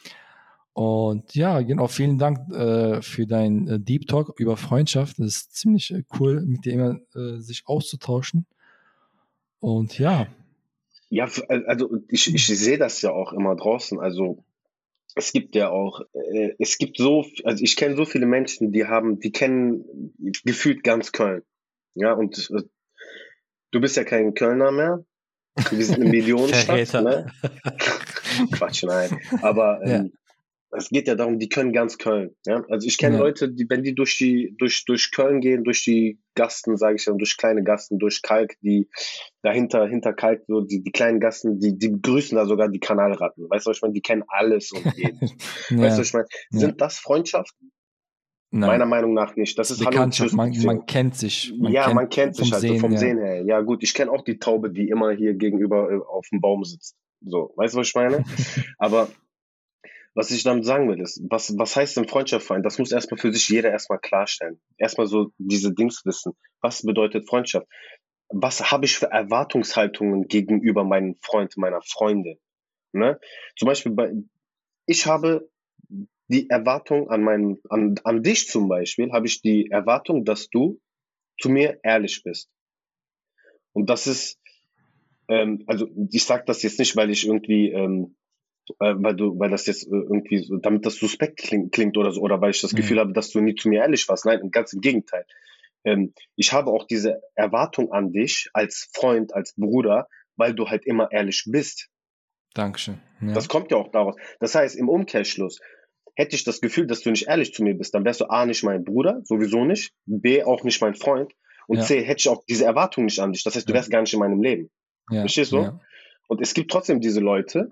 Und 0.74 1.36
ja, 1.36 1.62
genau, 1.62 1.88
vielen 1.88 2.18
Dank 2.18 2.52
äh, 2.52 3.02
für 3.04 3.28
dein 3.28 3.68
äh, 3.68 3.80
Deep 3.80 4.08
Talk 4.08 4.40
über 4.40 4.58
Freundschaft. 4.58 5.20
Das 5.20 5.28
ist 5.28 5.56
ziemlich 5.56 5.92
äh, 5.92 6.04
cool, 6.20 6.42
mit 6.42 6.66
dir 6.66 6.74
immer 6.74 7.00
äh, 7.16 7.40
sich 7.40 7.64
auszutauschen. 7.68 8.48
Und 9.60 10.00
ja. 10.00 10.28
Ja, 11.10 11.30
also 11.68 12.00
ich, 12.08 12.34
ich 12.34 12.48
sehe 12.48 12.80
das 12.80 13.04
ja 13.04 13.12
auch 13.12 13.34
immer 13.34 13.56
draußen. 13.56 14.00
Also 14.00 14.44
es 15.14 15.32
gibt 15.32 15.54
ja 15.56 15.70
auch, 15.70 16.02
äh, 16.14 16.56
es 16.58 16.80
gibt 16.80 16.98
so, 16.98 17.24
also 17.44 17.64
ich 17.64 17.76
kenne 17.76 17.96
so 17.96 18.06
viele 18.06 18.26
Menschen, 18.26 18.72
die 18.72 18.86
haben, 18.86 19.20
die 19.20 19.32
kennen 19.32 19.86
gefühlt 20.44 20.84
ganz 20.84 21.12
Köln. 21.12 21.44
Ja, 21.94 22.14
und 22.14 22.50
äh, 22.50 22.64
du 23.70 23.80
bist 23.80 23.96
ja 23.96 24.04
kein 24.04 24.34
Kölner 24.34 24.72
mehr. 24.72 25.06
Wir 25.70 25.86
sind 25.86 26.02
eine 26.02 26.06
Millionenstadt. 26.10 27.04
ne? 27.04 27.32
Quatsch, 28.54 28.84
nein. 28.86 29.20
Aber 29.44 29.82
ähm, 29.84 30.14
es 30.76 30.90
geht 30.90 31.08
ja 31.08 31.16
darum, 31.16 31.40
die 31.40 31.50
können 31.50 31.74
ganz 31.74 31.98
Köln. 31.98 32.36
Ja? 32.46 32.64
Also 32.70 32.88
ich 32.88 32.98
kenne 32.98 33.16
ja. 33.16 33.22
Leute, 33.22 33.52
die, 33.52 33.70
wenn 33.70 33.84
die 33.84 33.96
durch 33.96 34.18
die, 34.18 34.56
durch, 34.58 34.86
durch 34.86 35.12
Köln 35.12 35.42
gehen, 35.42 35.64
durch 35.64 35.84
die 35.84 36.20
Gasten, 36.36 36.78
sage 36.78 36.96
ich 36.96 37.06
ja, 37.06 37.14
durch 37.14 37.38
kleine 37.38 37.64
Gasten, 37.64 38.00
durch 38.00 38.22
Kalk, 38.22 38.56
die 38.62 38.90
dahinter, 39.42 39.88
hinter 39.88 40.14
Kalk, 40.14 40.44
so 40.48 40.62
die, 40.62 40.84
die 40.84 40.92
kleinen 40.92 41.20
Gasten, 41.20 41.60
die, 41.60 41.78
die 41.78 41.90
begrüßen 41.90 42.36
da 42.36 42.46
sogar 42.46 42.70
die 42.70 42.80
Kanalratten. 42.80 43.50
Weißt 43.50 43.66
du, 43.66 43.70
was 43.70 43.78
ich 43.78 43.82
meine? 43.82 43.94
Die 43.94 44.02
kennen 44.02 44.24
alles 44.28 44.72
und 44.72 44.86
jeden. 44.96 45.20
ja. 45.22 45.28
Weißt 45.78 45.98
du, 45.98 46.02
was 46.02 46.08
ich 46.08 46.14
meine? 46.14 46.28
Sind 46.50 46.82
das 46.82 47.00
Freundschaften? 47.00 47.72
Nein. 48.56 48.70
Meiner 48.70 48.86
Meinung 48.86 49.16
nach 49.16 49.36
nicht. 49.36 49.58
Das 49.58 49.72
ist 49.72 49.80
Bekanntschaft, 49.84 50.34
man, 50.34 50.52
man, 50.64 50.86
kennt 50.86 51.16
sich. 51.16 51.52
Man 51.58 51.72
ja, 51.72 51.86
kennt 51.86 51.96
man 51.96 52.10
kennt 52.10 52.36
sich 52.36 52.52
halt 52.52 52.62
Sehen, 52.62 52.76
so 52.76 52.82
vom 52.82 52.92
ja. 52.92 52.98
Sehen 53.00 53.18
her. 53.18 53.44
Ja, 53.46 53.62
gut, 53.62 53.82
ich 53.82 53.96
kenne 53.96 54.12
auch 54.12 54.24
die 54.24 54.38
Taube, 54.38 54.70
die 54.70 54.90
immer 54.90 55.12
hier 55.12 55.34
gegenüber 55.34 55.90
äh, 55.92 55.98
auf 55.98 56.28
dem 56.32 56.40
Baum 56.40 56.64
sitzt. 56.64 56.96
So, 57.26 57.52
weißt 57.56 57.74
du, 57.74 57.80
was 57.80 57.88
ich 57.88 57.96
meine? 57.96 58.24
Aber 58.78 59.10
was 60.16 60.32
ich 60.32 60.44
damit 60.44 60.66
sagen 60.66 60.90
will, 60.90 61.02
ist, 61.02 61.22
was, 61.30 61.58
was 61.58 61.76
heißt 61.76 61.98
denn 61.98 62.08
Freundschaft 62.08 62.46
für? 62.46 62.62
Das 62.62 62.78
muss 62.78 62.92
erstmal 62.92 63.20
für 63.20 63.34
sich 63.34 63.50
jeder 63.50 63.72
erstmal 63.72 64.00
klarstellen. 64.00 64.62
Erstmal 64.78 65.08
so 65.08 65.32
diese 65.38 65.74
Dings 65.74 66.06
wissen. 66.06 66.34
Was 66.62 66.84
bedeutet 66.84 67.28
Freundschaft? 67.28 67.68
Was 68.30 68.72
habe 68.72 68.86
ich 68.86 68.98
für 68.98 69.08
Erwartungshaltungen 69.08 70.28
gegenüber 70.28 70.84
meinem 70.84 71.16
Freund, 71.22 71.58
meiner 71.58 71.82
Freunde? 71.82 72.38
Ne? 72.92 73.20
Zum 73.58 73.68
Beispiel 73.68 73.92
bei, 73.92 74.14
ich 74.86 75.08
habe 75.08 75.50
die 76.28 76.50
Erwartung 76.50 77.10
an 77.10 77.24
meinen, 77.24 77.60
an, 77.70 77.96
an 78.04 78.24
dich 78.24 78.48
zum 78.48 78.70
Beispiel, 78.70 79.12
habe 79.12 79.26
ich 79.28 79.42
die 79.42 79.70
Erwartung, 79.72 80.26
dass 80.26 80.50
du 80.50 80.80
zu 81.40 81.50
mir 81.50 81.80
ehrlich 81.84 82.24
bist. 82.24 82.50
Und 83.72 83.90
das 83.90 84.06
ist, 84.06 84.40
ähm, 85.28 85.64
also 85.66 85.90
ich 86.12 86.24
sage 86.24 86.44
das 86.46 86.62
jetzt 86.62 86.80
nicht, 86.80 86.96
weil 86.96 87.10
ich 87.10 87.26
irgendwie 87.26 87.72
ähm, 87.72 88.16
äh, 88.80 88.94
weil 88.98 89.16
du, 89.16 89.38
weil 89.40 89.50
das 89.50 89.66
jetzt 89.66 89.88
äh, 89.88 89.92
irgendwie 89.92 90.40
so, 90.40 90.58
damit 90.58 90.86
das 90.86 90.96
suspekt 90.96 91.38
klingt, 91.38 91.72
klingt 91.72 91.98
oder 91.98 92.12
so, 92.12 92.22
oder 92.22 92.42
weil 92.42 92.52
ich 92.52 92.62
das 92.62 92.74
mhm. 92.74 92.78
Gefühl 92.78 93.00
habe, 93.00 93.14
dass 93.14 93.30
du 93.32 93.42
nie 93.42 93.56
zu 93.56 93.70
mir 93.70 93.82
ehrlich 93.82 94.08
warst. 94.10 94.26
Nein, 94.26 94.52
ganz 94.52 94.74
im 94.74 94.82
Gegenteil. 94.82 95.26
Ähm, 95.84 96.14
ich 96.36 96.54
habe 96.54 96.72
auch 96.72 96.86
diese 96.88 97.22
Erwartung 97.36 97.92
an 97.92 98.12
dich 98.12 98.50
als 98.54 98.90
Freund, 98.94 99.34
als 99.34 99.54
Bruder, 99.56 100.08
weil 100.36 100.54
du 100.54 100.68
halt 100.68 100.86
immer 100.86 101.12
ehrlich 101.12 101.44
bist. 101.48 101.90
Dankeschön. 102.54 103.00
Ja. 103.22 103.34
Das 103.34 103.50
kommt 103.50 103.72
ja 103.72 103.78
auch 103.78 103.92
daraus. 103.92 104.16
Das 104.40 104.56
heißt, 104.56 104.76
im 104.76 104.90
Umkehrschluss, 104.90 105.60
hätte 106.16 106.36
ich 106.36 106.44
das 106.44 106.62
Gefühl, 106.62 106.88
dass 106.88 107.02
du 107.02 107.10
nicht 107.10 107.28
ehrlich 107.28 107.54
zu 107.54 107.64
mir 107.64 107.74
bist, 107.74 107.94
dann 107.96 108.06
wärst 108.06 108.22
du 108.22 108.26
A 108.26 108.46
nicht 108.46 108.64
mein 108.64 108.84
Bruder, 108.84 109.22
sowieso 109.24 109.66
nicht, 109.66 109.94
B 110.06 110.44
auch 110.44 110.64
nicht 110.64 110.82
mein 110.82 110.96
Freund 110.96 111.34
und 111.68 111.78
ja. 111.78 111.84
C 111.84 112.02
hätte 112.04 112.20
ich 112.20 112.30
auch 112.30 112.44
diese 112.48 112.66
Erwartung 112.66 113.06
nicht 113.06 113.20
an 113.20 113.34
dich. 113.34 113.44
Das 113.44 113.56
heißt, 113.56 113.68
du 113.68 113.74
wärst 113.74 113.90
gar 113.90 114.02
nicht 114.02 114.14
in 114.14 114.20
meinem 114.20 114.42
Leben. 114.42 114.70
Ja. 115.10 115.22
Verstehst 115.22 115.52
du? 115.52 115.58
Ja. 115.58 115.80
Und 116.28 116.42
es 116.42 116.54
gibt 116.54 116.72
trotzdem 116.72 117.02
diese 117.02 117.20
Leute, 117.20 117.68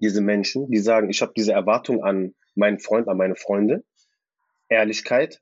diese 0.00 0.20
Menschen, 0.20 0.70
die 0.70 0.78
sagen, 0.78 1.10
ich 1.10 1.22
habe 1.22 1.32
diese 1.36 1.52
Erwartung 1.52 2.02
an 2.02 2.34
meinen 2.54 2.78
Freund, 2.78 3.08
an 3.08 3.16
meine 3.16 3.36
Freunde, 3.36 3.84
Ehrlichkeit, 4.68 5.40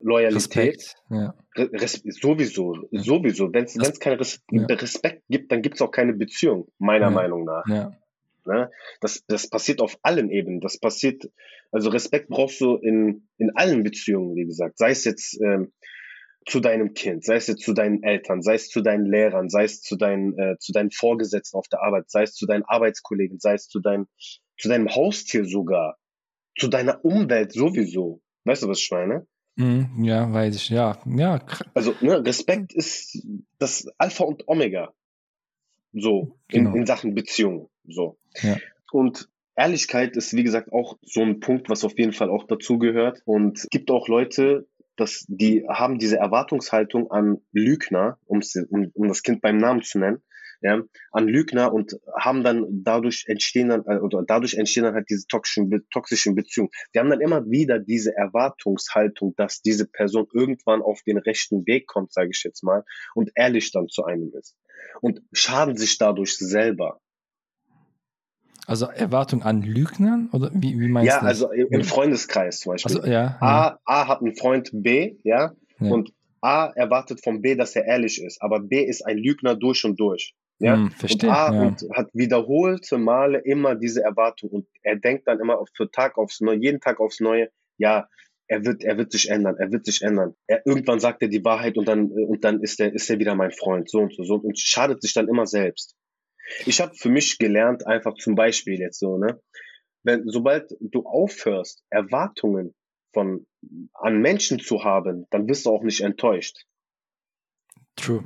Loyalität, 0.00 0.94
ja. 1.10 1.34
Res 1.56 2.02
sowieso, 2.04 2.88
ja. 2.90 3.02
sowieso. 3.02 3.52
Wenn 3.52 3.64
es 3.64 3.98
keinen 3.98 4.18
Res 4.18 4.42
ja. 4.50 4.64
Respekt 4.66 5.24
gibt, 5.28 5.50
dann 5.50 5.62
gibt 5.62 5.74
es 5.74 5.82
auch 5.82 5.90
keine 5.90 6.12
Beziehung, 6.12 6.68
meiner 6.78 7.10
Meinung 7.10 7.44
nach. 7.44 7.64
Ne? 8.48 8.70
Das, 9.00 9.24
das 9.26 9.48
passiert 9.50 9.80
auf 9.80 9.98
allen 10.02 10.30
Ebenen. 10.30 10.60
Das 10.60 10.78
passiert, 10.78 11.30
also 11.70 11.90
Respekt 11.90 12.28
brauchst 12.28 12.60
du 12.60 12.76
in, 12.76 13.28
in 13.36 13.50
allen 13.56 13.82
Beziehungen, 13.82 14.36
wie 14.36 14.46
gesagt. 14.46 14.78
Sei 14.78 14.90
es 14.90 15.04
jetzt 15.04 15.38
ähm, 15.42 15.72
zu 16.48 16.60
deinem 16.60 16.94
Kind, 16.94 17.24
sei 17.24 17.36
es 17.36 17.46
jetzt 17.46 17.62
zu 17.62 17.74
deinen 17.74 18.02
Eltern, 18.02 18.40
sei 18.40 18.54
es 18.54 18.70
zu 18.70 18.80
deinen 18.80 19.04
Lehrern, 19.04 19.50
sei 19.50 19.64
es 19.64 19.82
zu 19.82 19.96
deinen, 19.96 20.36
äh, 20.38 20.56
zu 20.58 20.72
deinen 20.72 20.90
Vorgesetzten 20.90 21.58
auf 21.58 21.68
der 21.68 21.82
Arbeit, 21.82 22.10
sei 22.10 22.22
es 22.22 22.34
zu 22.34 22.46
deinen 22.46 22.64
Arbeitskollegen, 22.64 23.38
sei 23.38 23.54
es 23.54 23.68
zu, 23.68 23.80
dein, 23.80 24.06
zu 24.56 24.68
deinem 24.68 24.88
Haustier 24.88 25.44
sogar, 25.44 25.98
zu 26.58 26.68
deiner 26.68 27.04
Umwelt 27.04 27.52
sowieso. 27.52 28.22
Weißt 28.44 28.62
du, 28.62 28.68
was 28.68 28.80
ich 28.80 28.90
meine? 28.90 29.26
Mm, 29.56 30.02
ja, 30.02 30.32
weiß 30.32 30.56
ich, 30.56 30.70
ja. 30.70 30.98
ja. 31.04 31.44
Also, 31.74 31.94
ne, 32.00 32.24
Respekt 32.24 32.72
ist 32.72 33.26
das 33.58 33.86
Alpha 33.98 34.24
und 34.24 34.48
Omega. 34.48 34.94
So, 35.92 36.38
genau. 36.48 36.70
in, 36.70 36.76
in 36.76 36.86
Sachen 36.86 37.14
Beziehung. 37.14 37.68
So. 37.86 38.18
Ja. 38.40 38.56
Und 38.90 39.28
Ehrlichkeit 39.54 40.16
ist, 40.16 40.34
wie 40.34 40.44
gesagt, 40.44 40.72
auch 40.72 40.96
so 41.02 41.20
ein 41.20 41.40
Punkt, 41.40 41.68
was 41.68 41.84
auf 41.84 41.98
jeden 41.98 42.12
Fall 42.12 42.30
auch 42.30 42.46
dazugehört. 42.46 43.20
Und 43.26 43.58
es 43.58 43.68
gibt 43.68 43.90
auch 43.90 44.08
Leute, 44.08 44.66
dass 44.98 45.24
die 45.28 45.64
haben 45.68 45.98
diese 45.98 46.18
Erwartungshaltung 46.18 47.10
an 47.10 47.38
Lügner, 47.52 48.18
um, 48.26 48.40
um 48.94 49.08
das 49.08 49.22
Kind 49.22 49.40
beim 49.40 49.56
Namen 49.56 49.82
zu 49.82 49.98
nennen, 49.98 50.22
ja, 50.60 50.82
an 51.12 51.28
Lügner 51.28 51.72
und 51.72 51.94
haben 52.18 52.42
dann 52.42 52.66
dadurch 52.82 53.24
entstehen 53.28 53.68
dann, 53.68 53.84
äh, 53.86 53.98
oder 53.98 54.24
dadurch 54.26 54.54
entstehen 54.54 54.82
dann 54.84 54.94
halt 54.94 55.08
diese 55.08 55.26
toxischen, 55.26 55.70
toxischen 55.90 56.34
Beziehungen. 56.34 56.70
Die 56.94 56.98
haben 56.98 57.10
dann 57.10 57.20
immer 57.20 57.48
wieder 57.48 57.78
diese 57.78 58.16
Erwartungshaltung, 58.16 59.34
dass 59.36 59.62
diese 59.62 59.86
Person 59.86 60.26
irgendwann 60.34 60.82
auf 60.82 61.02
den 61.02 61.18
rechten 61.18 61.66
Weg 61.66 61.86
kommt, 61.86 62.12
sage 62.12 62.30
ich 62.32 62.42
jetzt 62.44 62.64
mal, 62.64 62.84
und 63.14 63.30
ehrlich 63.36 63.70
dann 63.70 63.88
zu 63.88 64.04
einem 64.04 64.32
ist. 64.36 64.56
Und 65.00 65.22
schaden 65.32 65.76
sich 65.76 65.98
dadurch 65.98 66.36
selber. 66.36 67.00
Also 68.68 68.84
Erwartung 68.84 69.42
an 69.44 69.62
Lügnern 69.62 70.28
oder 70.30 70.50
wie, 70.52 70.78
wie 70.78 70.88
meinst 70.88 71.08
ja, 71.08 71.20
du? 71.20 71.24
Ja, 71.24 71.28
also 71.28 71.50
im 71.50 71.84
Freundeskreis 71.84 72.60
zum 72.60 72.72
Beispiel. 72.72 72.98
Also, 72.98 73.10
ja, 73.10 73.38
A, 73.40 73.78
A 73.86 74.08
hat 74.08 74.20
einen 74.20 74.36
Freund 74.36 74.68
B, 74.74 75.16
ja, 75.24 75.54
ja, 75.80 75.90
und 75.90 76.12
A 76.42 76.66
erwartet 76.74 77.24
von 77.24 77.40
B, 77.40 77.54
dass 77.54 77.74
er 77.76 77.86
ehrlich 77.86 78.22
ist, 78.22 78.42
aber 78.42 78.60
B 78.60 78.84
ist 78.84 79.06
ein 79.06 79.16
Lügner 79.16 79.54
durch 79.54 79.86
und 79.86 79.98
durch. 79.98 80.34
Ja, 80.58 80.74
hm, 80.74 80.90
verstehe, 80.90 81.30
und 81.30 81.34
A 81.34 81.54
ja. 81.54 81.62
und 81.62 81.82
hat 81.94 82.10
wiederholte 82.12 82.98
Male 82.98 83.38
immer 83.38 83.74
diese 83.74 84.02
Erwartung 84.02 84.50
und 84.50 84.66
er 84.82 84.96
denkt 84.96 85.26
dann 85.28 85.40
immer 85.40 85.64
für 85.74 85.90
Tag 85.90 86.18
aufs 86.18 86.42
Neue, 86.42 86.58
jeden 86.58 86.80
Tag 86.82 87.00
aufs 87.00 87.20
Neue, 87.20 87.48
ja, 87.78 88.06
er 88.48 88.66
wird, 88.66 88.84
er 88.84 88.98
wird 88.98 89.12
sich 89.12 89.30
ändern, 89.30 89.56
er 89.58 89.72
wird 89.72 89.86
sich 89.86 90.02
ändern. 90.02 90.34
Er, 90.46 90.60
irgendwann 90.66 91.00
sagt 91.00 91.22
er 91.22 91.28
die 91.28 91.42
Wahrheit 91.42 91.78
und 91.78 91.88
dann, 91.88 92.10
und 92.10 92.44
dann 92.44 92.60
ist 92.60 92.80
er, 92.80 92.92
ist 92.92 93.08
er 93.08 93.18
wieder 93.18 93.34
mein 93.34 93.50
Freund, 93.50 93.88
so 93.88 94.00
und 94.00 94.14
so, 94.14 94.24
so 94.24 94.34
und 94.34 94.58
schadet 94.58 95.00
sich 95.00 95.14
dann 95.14 95.26
immer 95.26 95.46
selbst. 95.46 95.94
Ich 96.66 96.80
habe 96.80 96.94
für 96.94 97.08
mich 97.08 97.38
gelernt, 97.38 97.86
einfach 97.86 98.14
zum 98.14 98.34
Beispiel 98.34 98.78
jetzt 98.78 98.98
so, 98.98 99.18
ne? 99.18 99.40
Wenn, 100.02 100.28
sobald 100.28 100.74
du 100.80 101.04
aufhörst, 101.04 101.82
Erwartungen 101.90 102.74
von, 103.12 103.46
an 103.94 104.20
Menschen 104.20 104.58
zu 104.58 104.84
haben, 104.84 105.26
dann 105.30 105.48
wirst 105.48 105.66
du 105.66 105.70
auch 105.70 105.82
nicht 105.82 106.00
enttäuscht. 106.00 106.64
True. 107.96 108.24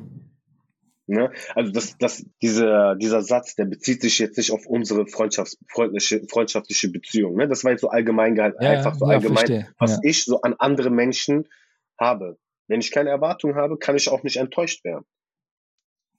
Ne? 1.06 1.32
Also 1.54 1.72
das, 1.72 1.96
das, 1.98 2.24
dieser, 2.40 2.94
dieser 2.94 3.22
Satz, 3.22 3.54
der 3.54 3.64
bezieht 3.64 4.02
sich 4.02 4.18
jetzt 4.18 4.36
nicht 4.36 4.52
auf 4.52 4.66
unsere 4.66 5.06
Freundschafts, 5.06 5.58
freundliche, 5.68 6.22
freundschaftliche 6.28 6.90
Beziehung. 6.90 7.36
Ne? 7.36 7.48
Das 7.48 7.64
war 7.64 7.72
jetzt 7.72 7.80
so 7.80 7.88
allgemein 7.88 8.34
gehalten, 8.34 8.62
ja, 8.62 8.70
einfach 8.70 8.94
so 8.94 9.06
ja, 9.06 9.16
allgemein, 9.16 9.46
verstehe. 9.46 9.74
was 9.78 9.92
ja. 9.92 9.98
ich 10.04 10.24
so 10.24 10.40
an 10.42 10.54
andere 10.58 10.90
Menschen 10.90 11.48
habe. 11.98 12.38
Wenn 12.68 12.80
ich 12.80 12.92
keine 12.92 13.10
Erwartung 13.10 13.56
habe, 13.56 13.78
kann 13.78 13.96
ich 13.96 14.08
auch 14.08 14.22
nicht 14.22 14.36
enttäuscht 14.36 14.84
werden. 14.84 15.04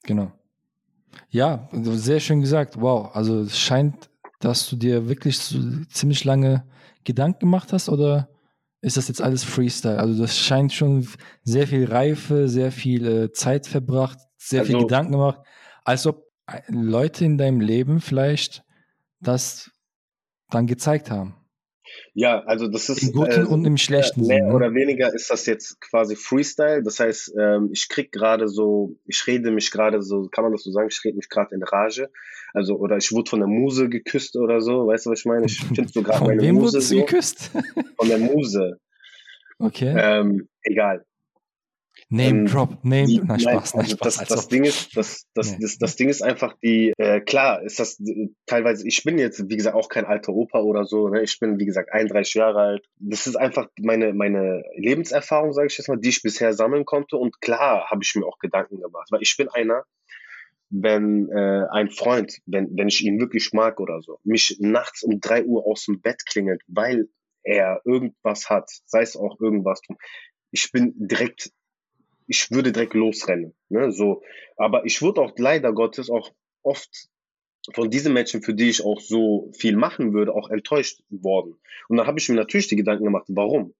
Genau. 0.03 0.31
Ja, 1.29 1.69
sehr 1.71 2.19
schön 2.19 2.41
gesagt. 2.41 2.79
Wow. 2.79 3.15
Also 3.15 3.41
es 3.41 3.57
scheint, 3.57 4.09
dass 4.39 4.69
du 4.69 4.75
dir 4.75 5.07
wirklich 5.07 5.39
so 5.39 5.59
ziemlich 5.89 6.23
lange 6.23 6.65
Gedanken 7.03 7.41
gemacht 7.41 7.73
hast 7.73 7.89
oder 7.89 8.29
ist 8.81 8.97
das 8.97 9.07
jetzt 9.07 9.21
alles 9.21 9.43
Freestyle? 9.43 9.99
Also 9.99 10.21
das 10.21 10.37
scheint 10.37 10.73
schon 10.73 11.07
sehr 11.43 11.67
viel 11.67 11.85
Reife, 11.85 12.49
sehr 12.49 12.71
viel 12.71 13.07
äh, 13.07 13.31
Zeit 13.31 13.65
verbracht, 13.65 14.19
sehr 14.37 14.61
also, 14.61 14.73
viel 14.73 14.81
Gedanken 14.81 15.13
gemacht, 15.13 15.39
als 15.85 16.05
ob 16.05 16.25
Leute 16.67 17.23
in 17.23 17.37
deinem 17.37 17.61
Leben 17.61 18.01
vielleicht 18.01 18.63
das 19.21 19.71
dann 20.49 20.67
gezeigt 20.67 21.09
haben. 21.09 21.35
Ja, 22.15 22.43
also 22.45 22.67
das 22.67 22.89
ist. 22.89 23.03
Im 23.03 23.11
Guten 23.11 23.45
äh, 23.45 23.45
und 23.45 23.65
im 23.65 23.77
Schlechten. 23.77 24.27
Mehr 24.27 24.37
Sinn, 24.37 24.47
ne? 24.49 24.53
oder 24.53 24.73
weniger 24.73 25.13
ist 25.13 25.31
das 25.31 25.45
jetzt 25.47 25.81
quasi 25.81 26.15
Freestyle. 26.15 26.83
Das 26.83 26.99
heißt, 26.99 27.33
ähm, 27.39 27.69
ich 27.71 27.89
krieg 27.89 28.11
gerade 28.11 28.47
so, 28.47 28.97
ich 29.05 29.25
rede 29.25 29.49
mich 29.51 29.71
gerade 29.71 30.01
so, 30.01 30.27
kann 30.31 30.43
man 30.43 30.51
das 30.51 30.63
so 30.63 30.71
sagen, 30.71 30.89
ich 30.91 31.03
rede 31.03 31.17
mich 31.17 31.29
gerade 31.29 31.55
in 31.55 31.63
Rage. 31.63 32.09
Also, 32.53 32.77
oder 32.77 32.97
ich 32.97 33.11
wurde 33.11 33.29
von 33.29 33.39
der 33.39 33.47
Muse 33.47 33.89
geküsst 33.89 34.35
oder 34.37 34.61
so, 34.61 34.85
weißt 34.85 35.07
du, 35.07 35.09
was 35.09 35.19
ich 35.19 35.25
meine? 35.25 35.45
Ich 35.47 35.59
finde 35.59 35.87
so 35.87 36.03
gerade 36.03 36.25
meine 36.25 36.41
wem 36.41 36.55
Muse. 36.55 36.73
Wurdest 36.73 36.91
du 36.91 36.95
geküsst? 36.97 37.51
Von 37.97 38.07
der 38.07 38.19
Muse. 38.19 38.77
Okay. 39.59 39.93
Ähm, 39.95 40.49
egal. 40.63 41.05
Name 42.13 42.41
ähm, 42.41 42.45
Drop, 42.45 42.83
Name, 42.83 43.07
die, 43.07 43.19
nein, 43.19 43.39
Spaß, 43.39 43.73
nein, 43.73 43.87
Spaß. 43.87 44.17
Das, 44.17 44.27
das 44.27 44.47
Ding 44.47 44.63
ist, 44.65 44.95
das, 44.95 45.25
das, 45.33 45.53
nee. 45.53 45.57
das, 45.61 45.79
das 45.79 45.95
Ding 45.95 46.09
ist 46.09 46.21
einfach 46.21 46.55
die, 46.61 46.93
äh, 46.97 47.21
klar, 47.21 47.63
ist 47.63 47.79
das 47.79 47.99
teilweise, 48.45 48.87
ich 48.87 49.03
bin 49.03 49.17
jetzt, 49.17 49.49
wie 49.49 49.57
gesagt, 49.57 49.75
auch 49.75 49.89
kein 49.89 50.05
alter 50.05 50.31
Opa 50.31 50.59
oder 50.59 50.85
so, 50.85 51.09
ne? 51.09 51.23
ich 51.23 51.39
bin, 51.39 51.59
wie 51.59 51.65
gesagt, 51.65 51.91
31 51.91 52.35
Jahre 52.35 52.59
alt. 52.59 52.85
Das 52.99 53.25
ist 53.25 53.35
einfach 53.35 53.67
meine, 53.79 54.13
meine 54.13 54.63
Lebenserfahrung, 54.75 55.53
sage 55.53 55.67
ich 55.67 55.77
jetzt 55.79 55.87
mal, 55.87 55.97
die 55.97 56.09
ich 56.09 56.21
bisher 56.21 56.53
sammeln 56.53 56.85
konnte 56.85 57.17
und 57.17 57.41
klar 57.41 57.89
habe 57.89 58.03
ich 58.03 58.13
mir 58.13 58.27
auch 58.27 58.37
Gedanken 58.37 58.79
gemacht, 58.79 59.07
weil 59.09 59.23
ich 59.23 59.35
bin 59.35 59.49
einer, 59.49 59.83
wenn 60.69 61.29
äh, 61.29 61.65
ein 61.71 61.89
Freund, 61.89 62.37
wenn, 62.45 62.77
wenn 62.77 62.89
ich 62.89 63.03
ihn 63.03 63.19
wirklich 63.19 63.53
mag 63.53 63.79
oder 63.79 64.01
so, 64.01 64.19
mich 64.23 64.57
nachts 64.59 65.01
um 65.01 65.19
drei 65.19 65.43
Uhr 65.43 65.65
aus 65.65 65.85
dem 65.85 65.99
Bett 65.99 66.27
klingelt, 66.27 66.61
weil 66.67 67.09
er 67.41 67.81
irgendwas 67.85 68.51
hat, 68.51 68.69
sei 68.85 69.01
es 69.01 69.17
auch 69.17 69.39
irgendwas 69.39 69.81
drum, 69.81 69.97
ich 70.51 70.71
bin 70.71 70.93
direkt 70.95 71.51
ich 72.27 72.51
würde 72.51 72.71
direkt 72.71 72.93
losrennen. 72.93 73.53
Ne? 73.69 73.91
So, 73.91 74.21
aber 74.57 74.85
ich 74.85 75.01
wurde 75.01 75.21
auch 75.21 75.33
leider 75.37 75.73
Gottes 75.73 76.09
auch 76.09 76.31
oft 76.61 77.09
von 77.73 77.89
diesen 77.89 78.13
Menschen, 78.13 78.41
für 78.41 78.53
die 78.53 78.69
ich 78.69 78.83
auch 78.83 78.99
so 78.99 79.51
viel 79.57 79.75
machen 79.75 80.13
würde, 80.13 80.33
auch 80.33 80.49
enttäuscht 80.49 81.01
worden. 81.09 81.55
Und 81.87 81.97
dann 81.97 82.07
habe 82.07 82.19
ich 82.19 82.27
mir 82.29 82.35
natürlich 82.35 82.67
die 82.67 82.75
Gedanken 82.75 83.05
gemacht, 83.05 83.25
warum? 83.29 83.73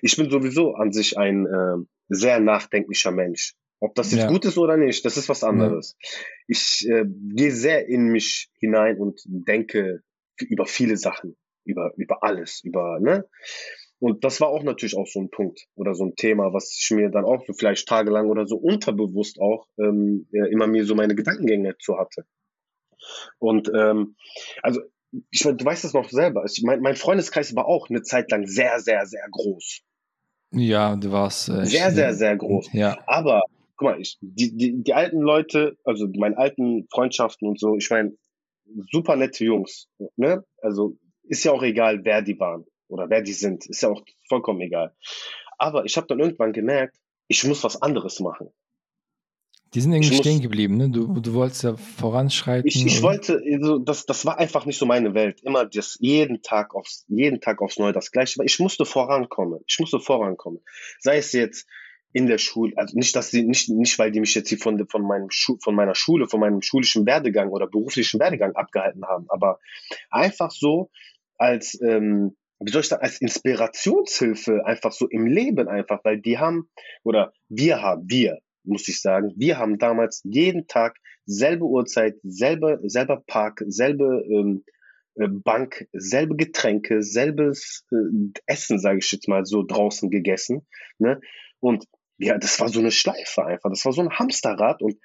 Ich 0.00 0.16
bin 0.16 0.30
sowieso 0.30 0.74
an 0.74 0.92
sich 0.92 1.18
ein 1.18 1.46
äh, 1.46 1.84
sehr 2.08 2.40
nachdenklicher 2.40 3.10
Mensch. 3.12 3.54
Ob 3.80 3.94
das 3.94 4.12
jetzt 4.12 4.22
ja. 4.22 4.28
gut 4.28 4.44
ist 4.44 4.58
oder 4.58 4.76
nicht, 4.76 5.04
das 5.04 5.16
ist 5.16 5.28
was 5.28 5.42
anderes. 5.42 5.96
Ja. 6.00 6.08
Ich 6.46 6.88
äh, 6.88 7.04
gehe 7.34 7.50
sehr 7.50 7.88
in 7.88 8.08
mich 8.08 8.48
hinein 8.58 8.98
und 8.98 9.20
denke 9.26 10.02
über 10.38 10.66
viele 10.66 10.96
Sachen, 10.96 11.36
über, 11.64 11.92
über 11.96 12.22
alles, 12.22 12.62
über, 12.62 13.00
ne? 13.00 13.28
Und 14.02 14.24
das 14.24 14.40
war 14.40 14.48
auch 14.48 14.64
natürlich 14.64 14.96
auch 14.96 15.06
so 15.06 15.20
ein 15.20 15.30
Punkt 15.30 15.68
oder 15.76 15.94
so 15.94 16.04
ein 16.04 16.16
Thema, 16.16 16.52
was 16.52 16.76
ich 16.76 16.90
mir 16.90 17.08
dann 17.08 17.24
auch 17.24 17.46
so 17.46 17.52
vielleicht 17.52 17.86
tagelang 17.86 18.30
oder 18.30 18.48
so 18.48 18.56
unterbewusst 18.56 19.40
auch 19.40 19.68
ähm, 19.78 20.26
immer 20.32 20.66
mir 20.66 20.84
so 20.84 20.96
meine 20.96 21.14
Gedankengänge 21.14 21.76
zu 21.78 21.96
hatte. 21.96 22.24
Und 23.38 23.70
ähm, 23.72 24.16
also 24.60 24.80
ich 25.30 25.42
du 25.42 25.64
weißt 25.64 25.84
das 25.84 25.94
noch 25.94 26.08
selber. 26.08 26.44
Ich, 26.44 26.64
mein, 26.64 26.80
mein 26.80 26.96
Freundeskreis 26.96 27.54
war 27.54 27.66
auch 27.66 27.90
eine 27.90 28.02
Zeit 28.02 28.28
lang 28.32 28.44
sehr, 28.48 28.80
sehr, 28.80 29.06
sehr 29.06 29.24
groß. 29.30 29.82
Ja, 30.50 30.96
du 30.96 31.12
warst 31.12 31.48
äh, 31.48 31.64
sehr, 31.64 31.92
sehr, 31.92 32.12
sehr 32.12 32.36
groß. 32.36 32.72
Ja. 32.72 32.98
Aber 33.06 33.42
guck 33.76 33.86
mal, 33.86 34.00
ich, 34.00 34.18
die, 34.20 34.56
die, 34.56 34.82
die 34.82 34.94
alten 34.94 35.20
Leute, 35.20 35.76
also 35.84 36.08
meine 36.18 36.36
alten 36.38 36.88
Freundschaften 36.90 37.46
und 37.46 37.60
so, 37.60 37.76
ich 37.76 37.88
meine, 37.88 38.16
super 38.90 39.14
nette 39.14 39.44
Jungs. 39.44 39.86
Ne? 40.16 40.44
Also 40.60 40.96
ist 41.22 41.44
ja 41.44 41.52
auch 41.52 41.62
egal, 41.62 42.04
wer 42.04 42.20
die 42.20 42.40
waren 42.40 42.66
oder 42.92 43.10
wer 43.10 43.22
die 43.22 43.32
sind, 43.32 43.66
ist 43.66 43.82
ja 43.82 43.90
auch 43.90 44.02
vollkommen 44.28 44.60
egal. 44.60 44.94
Aber 45.58 45.84
ich 45.84 45.96
habe 45.96 46.06
dann 46.06 46.20
irgendwann 46.20 46.52
gemerkt, 46.52 46.96
ich 47.28 47.44
muss 47.44 47.64
was 47.64 47.80
anderes 47.80 48.20
machen. 48.20 48.50
Die 49.74 49.80
sind 49.80 49.92
irgendwie 49.92 50.16
stehen 50.16 50.42
geblieben, 50.42 50.76
ne? 50.76 50.90
Du, 50.90 51.18
du 51.18 51.32
wolltest 51.32 51.62
ja 51.62 51.76
voranschreiten. 51.76 52.68
Ich, 52.68 52.84
ich 52.84 53.00
wollte, 53.00 53.42
also 53.50 53.78
das, 53.78 54.04
das 54.04 54.26
war 54.26 54.38
einfach 54.38 54.66
nicht 54.66 54.78
so 54.78 54.84
meine 54.84 55.14
Welt. 55.14 55.40
Immer 55.42 55.64
das 55.64 55.96
jeden 55.98 56.42
Tag 56.42 56.74
aufs, 56.74 57.06
jeden 57.08 57.40
Tag 57.40 57.62
aufs 57.62 57.78
Neue 57.78 57.92
das 57.92 58.10
Gleiche. 58.10 58.38
Aber 58.38 58.44
ich 58.44 58.58
musste 58.58 58.84
vorankommen. 58.84 59.60
Ich 59.66 59.78
musste 59.78 59.98
vorankommen. 59.98 60.60
Sei 61.00 61.16
es 61.16 61.32
jetzt 61.32 61.66
in 62.12 62.26
der 62.26 62.36
Schule, 62.36 62.74
also 62.76 62.98
nicht, 62.98 63.16
dass 63.16 63.30
sie, 63.30 63.44
nicht, 63.44 63.70
nicht, 63.70 63.98
weil 63.98 64.10
die 64.10 64.20
mich 64.20 64.34
jetzt 64.34 64.50
hier 64.50 64.58
von, 64.58 64.86
von 64.86 65.02
meinem 65.02 65.30
Schu 65.30 65.56
von 65.60 65.74
meiner 65.74 65.94
Schule, 65.94 66.28
von 66.28 66.40
meinem 66.40 66.60
schulischen 66.60 67.06
Werdegang 67.06 67.48
oder 67.48 67.66
beruflichen 67.66 68.20
Werdegang 68.20 68.54
abgehalten 68.54 69.06
haben, 69.06 69.24
aber 69.28 69.58
einfach 70.10 70.50
so 70.50 70.90
als, 71.38 71.80
ähm, 71.80 72.36
wie 72.64 72.70
soll 72.70 72.82
ich 72.82 72.88
sagen, 72.88 73.02
als 73.02 73.20
Inspirationshilfe 73.20 74.64
einfach 74.64 74.92
so 74.92 75.08
im 75.08 75.26
Leben 75.26 75.68
einfach, 75.68 76.00
weil 76.04 76.20
die 76.20 76.38
haben, 76.38 76.70
oder 77.02 77.32
wir 77.48 77.82
haben, 77.82 78.04
wir, 78.08 78.38
muss 78.64 78.88
ich 78.88 79.00
sagen, 79.00 79.32
wir 79.36 79.58
haben 79.58 79.78
damals 79.78 80.22
jeden 80.24 80.66
Tag 80.66 80.98
selbe 81.26 81.64
Uhrzeit, 81.64 82.16
selbe, 82.22 82.80
selber 82.84 83.22
Park, 83.26 83.62
selbe 83.66 84.24
ähm, 84.28 84.64
äh, 85.14 85.28
Bank, 85.28 85.88
selbe 85.92 86.36
Getränke, 86.36 87.02
selbes 87.02 87.84
äh, 87.90 88.40
Essen, 88.46 88.78
sage 88.78 88.98
ich 88.98 89.10
jetzt 89.12 89.28
mal 89.28 89.44
so, 89.44 89.62
draußen 89.62 90.10
gegessen. 90.10 90.66
Ne? 90.98 91.20
Und 91.60 91.86
ja, 92.18 92.38
das 92.38 92.60
war 92.60 92.68
so 92.68 92.80
eine 92.80 92.90
Schleife 92.90 93.44
einfach, 93.44 93.70
das 93.70 93.84
war 93.84 93.92
so 93.92 94.00
ein 94.00 94.18
Hamsterrad 94.18 94.82
und 94.82 94.96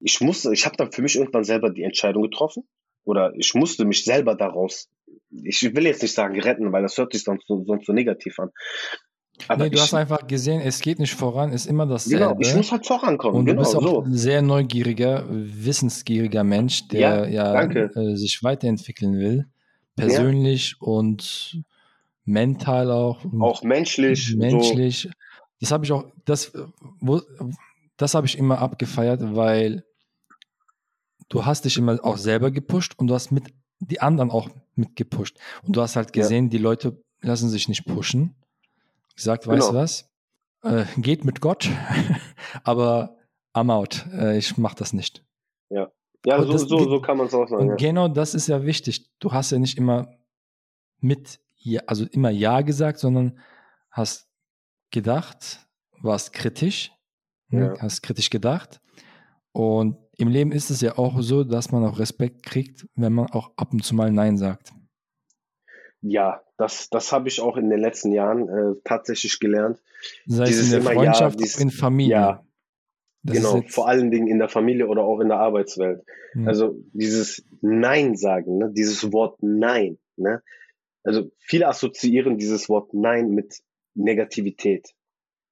ich 0.00 0.20
musste, 0.20 0.52
ich 0.52 0.64
habe 0.64 0.76
dann 0.76 0.92
für 0.92 1.02
mich 1.02 1.16
irgendwann 1.16 1.44
selber 1.44 1.70
die 1.70 1.82
Entscheidung 1.82 2.22
getroffen 2.22 2.68
oder 3.04 3.32
ich 3.36 3.54
musste 3.54 3.84
mich 3.84 4.04
selber 4.04 4.34
daraus 4.34 4.88
ich 5.30 5.62
will 5.62 5.86
jetzt 5.86 6.02
nicht 6.02 6.14
sagen 6.14 6.38
retten, 6.40 6.72
weil 6.72 6.82
das 6.82 6.96
hört 6.98 7.12
sich 7.12 7.22
sonst 7.22 7.46
so, 7.46 7.64
sonst 7.64 7.86
so 7.86 7.92
negativ 7.92 8.38
an. 8.38 8.50
Aber 9.48 9.64
nee, 9.64 9.70
du 9.70 9.76
ich, 9.76 9.82
hast 9.82 9.94
einfach 9.94 10.26
gesehen, 10.26 10.60
es 10.60 10.80
geht 10.80 10.98
nicht 10.98 11.14
voran, 11.14 11.52
ist 11.52 11.66
immer 11.66 11.86
dasselbe. 11.86 12.26
Genau, 12.26 12.36
ich 12.40 12.54
muss 12.54 12.70
halt 12.72 12.86
vorankommen. 12.86 13.40
Und 13.40 13.46
genau, 13.46 13.62
du 13.62 13.64
bist 13.64 13.76
auch 13.76 13.82
so. 13.82 14.02
ein 14.02 14.14
sehr 14.14 14.42
neugieriger, 14.42 15.24
wissensgieriger 15.28 16.44
Mensch, 16.44 16.88
der 16.88 17.28
ja, 17.30 17.54
ja 17.54 17.62
äh, 17.62 18.16
sich 18.16 18.42
weiterentwickeln 18.42 19.18
will. 19.18 19.46
Persönlich 19.96 20.76
ja. 20.80 20.86
und 20.86 21.62
mental 22.24 22.90
auch. 22.90 23.24
Auch 23.40 23.62
menschlich. 23.62 24.34
Menschlich. 24.36 25.02
So. 25.02 25.10
Das 25.60 25.72
habe 25.72 25.84
ich 25.84 25.92
auch, 25.92 26.04
das, 26.24 26.52
das 27.96 28.14
habe 28.14 28.26
ich 28.26 28.38
immer 28.38 28.58
abgefeiert, 28.58 29.20
weil 29.22 29.84
du 31.28 31.44
hast 31.44 31.64
dich 31.64 31.76
immer 31.76 31.98
auch 32.02 32.16
selber 32.16 32.50
gepusht 32.50 32.94
und 32.98 33.08
du 33.08 33.14
hast 33.14 33.30
mit 33.30 33.44
die 33.78 34.00
anderen 34.00 34.30
auch 34.30 34.48
mitgepusht. 34.80 35.38
Und 35.62 35.76
du 35.76 35.80
hast 35.80 35.96
halt 35.96 36.12
gesehen, 36.12 36.46
ja. 36.46 36.50
die 36.50 36.58
Leute 36.58 37.02
lassen 37.20 37.48
sich 37.48 37.68
nicht 37.68 37.84
pushen. 37.84 38.34
Gesagt, 39.14 39.44
genau. 39.44 39.56
weißt 39.56 39.70
du 39.70 39.74
was? 39.74 40.10
Äh, 40.62 40.84
geht 40.96 41.24
mit 41.24 41.40
Gott, 41.40 41.68
aber 42.64 43.16
I'm 43.54 43.72
out. 43.72 44.06
Äh, 44.12 44.38
ich 44.38 44.56
mach 44.58 44.74
das 44.74 44.92
nicht. 44.92 45.24
Ja. 45.68 45.90
Ja, 46.26 46.42
so, 46.42 46.52
das, 46.52 46.62
so, 46.62 46.78
so 46.78 47.00
kann 47.00 47.16
man 47.16 47.28
es 47.28 47.34
auch 47.34 47.48
sagen. 47.48 47.68
Ja. 47.68 47.74
Genau 47.76 48.08
das 48.08 48.34
ist 48.34 48.46
ja 48.46 48.64
wichtig. 48.64 49.10
Du 49.20 49.32
hast 49.32 49.52
ja 49.52 49.58
nicht 49.58 49.78
immer 49.78 50.08
mit, 50.98 51.40
ja, 51.56 51.80
also 51.86 52.04
immer 52.04 52.30
Ja 52.30 52.60
gesagt, 52.60 52.98
sondern 52.98 53.38
hast 53.90 54.28
gedacht, 54.90 55.66
warst 56.00 56.32
kritisch, 56.32 56.92
ne? 57.48 57.74
ja. 57.74 57.82
hast 57.82 58.02
kritisch 58.02 58.28
gedacht 58.28 58.80
und 59.52 59.96
im 60.20 60.28
Leben 60.28 60.52
ist 60.52 60.70
es 60.70 60.80
ja 60.80 60.98
auch 60.98 61.20
so, 61.20 61.44
dass 61.44 61.72
man 61.72 61.84
auch 61.84 61.98
Respekt 61.98 62.42
kriegt, 62.42 62.86
wenn 62.94 63.12
man 63.12 63.26
auch 63.26 63.52
ab 63.56 63.72
und 63.72 63.84
zu 63.84 63.94
mal 63.94 64.12
Nein 64.12 64.36
sagt. 64.36 64.72
Ja, 66.02 66.42
das, 66.56 66.88
das 66.90 67.12
habe 67.12 67.28
ich 67.28 67.40
auch 67.40 67.56
in 67.56 67.68
den 67.68 67.80
letzten 67.80 68.12
Jahren 68.12 68.48
äh, 68.48 68.74
tatsächlich 68.84 69.38
gelernt. 69.38 69.82
Sei 70.26 70.44
es 70.44 70.64
in 70.64 70.70
der 70.70 70.82
Freundschaft, 70.82 71.38
ja, 71.38 71.44
dieses, 71.44 71.60
in 71.60 71.70
Familie. 71.70 72.12
Ja, 72.12 72.44
das 73.22 73.36
genau, 73.36 73.62
vor 73.68 73.88
allen 73.88 74.10
Dingen 74.10 74.28
in 74.28 74.38
der 74.38 74.48
Familie 74.48 74.88
oder 74.88 75.02
auch 75.02 75.20
in 75.20 75.28
der 75.28 75.38
Arbeitswelt. 75.38 76.02
Ja. 76.34 76.46
Also 76.46 76.76
dieses 76.92 77.44
Nein 77.60 78.16
sagen, 78.16 78.58
ne? 78.58 78.70
dieses 78.72 79.12
Wort 79.12 79.42
Nein. 79.42 79.98
Ne? 80.16 80.42
Also 81.02 81.30
viele 81.38 81.68
assoziieren 81.68 82.38
dieses 82.38 82.68
Wort 82.68 82.94
Nein 82.94 83.30
mit 83.30 83.60
Negativität. 83.94 84.94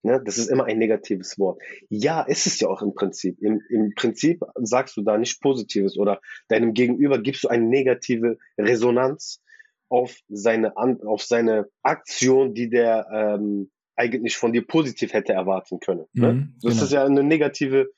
Ne? 0.02 0.22
Das 0.24 0.38
ist 0.38 0.48
immer 0.48 0.64
ein 0.64 0.78
negatives 0.78 1.38
Wort. 1.38 1.60
Ja, 1.88 2.22
ist 2.22 2.46
es 2.46 2.60
ja 2.60 2.68
auch 2.68 2.82
im 2.82 2.94
Prinzip. 2.94 3.40
Im, 3.40 3.60
Im 3.68 3.94
Prinzip 3.94 4.42
sagst 4.56 4.96
du 4.96 5.02
da 5.02 5.18
nicht 5.18 5.40
Positives 5.40 5.98
oder 5.98 6.20
deinem 6.48 6.74
Gegenüber 6.74 7.20
gibst 7.20 7.44
du 7.44 7.48
eine 7.48 7.64
negative 7.64 8.38
Resonanz 8.56 9.42
auf 9.88 10.18
seine, 10.28 10.76
auf 10.76 11.22
seine 11.22 11.68
Aktion, 11.82 12.54
die 12.54 12.68
der 12.68 13.06
ähm, 13.12 13.70
eigentlich 13.96 14.36
von 14.36 14.52
dir 14.52 14.64
positiv 14.64 15.12
hätte 15.12 15.32
erwarten 15.32 15.80
können. 15.80 16.06
Ne? 16.12 16.32
Mhm, 16.32 16.54
das 16.62 16.72
genau. 16.74 16.84
ist 16.84 16.92
ja 16.92 17.04
eine 17.04 17.24
negative 17.24 17.90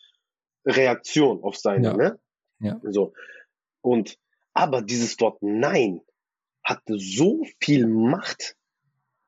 Reaktion 0.65 1.43
auf 1.43 1.57
seine. 1.57 1.89
Ja. 1.89 1.97
Ne? 1.97 2.19
Ja. 2.61 2.81
So. 2.85 3.13
Und 3.83 4.19
aber 4.55 4.83
dieses 4.83 5.21
Wort 5.21 5.43
Nein 5.43 6.01
hat 6.63 6.83
so 6.87 7.45
viel 7.61 7.87
Macht 7.87 8.57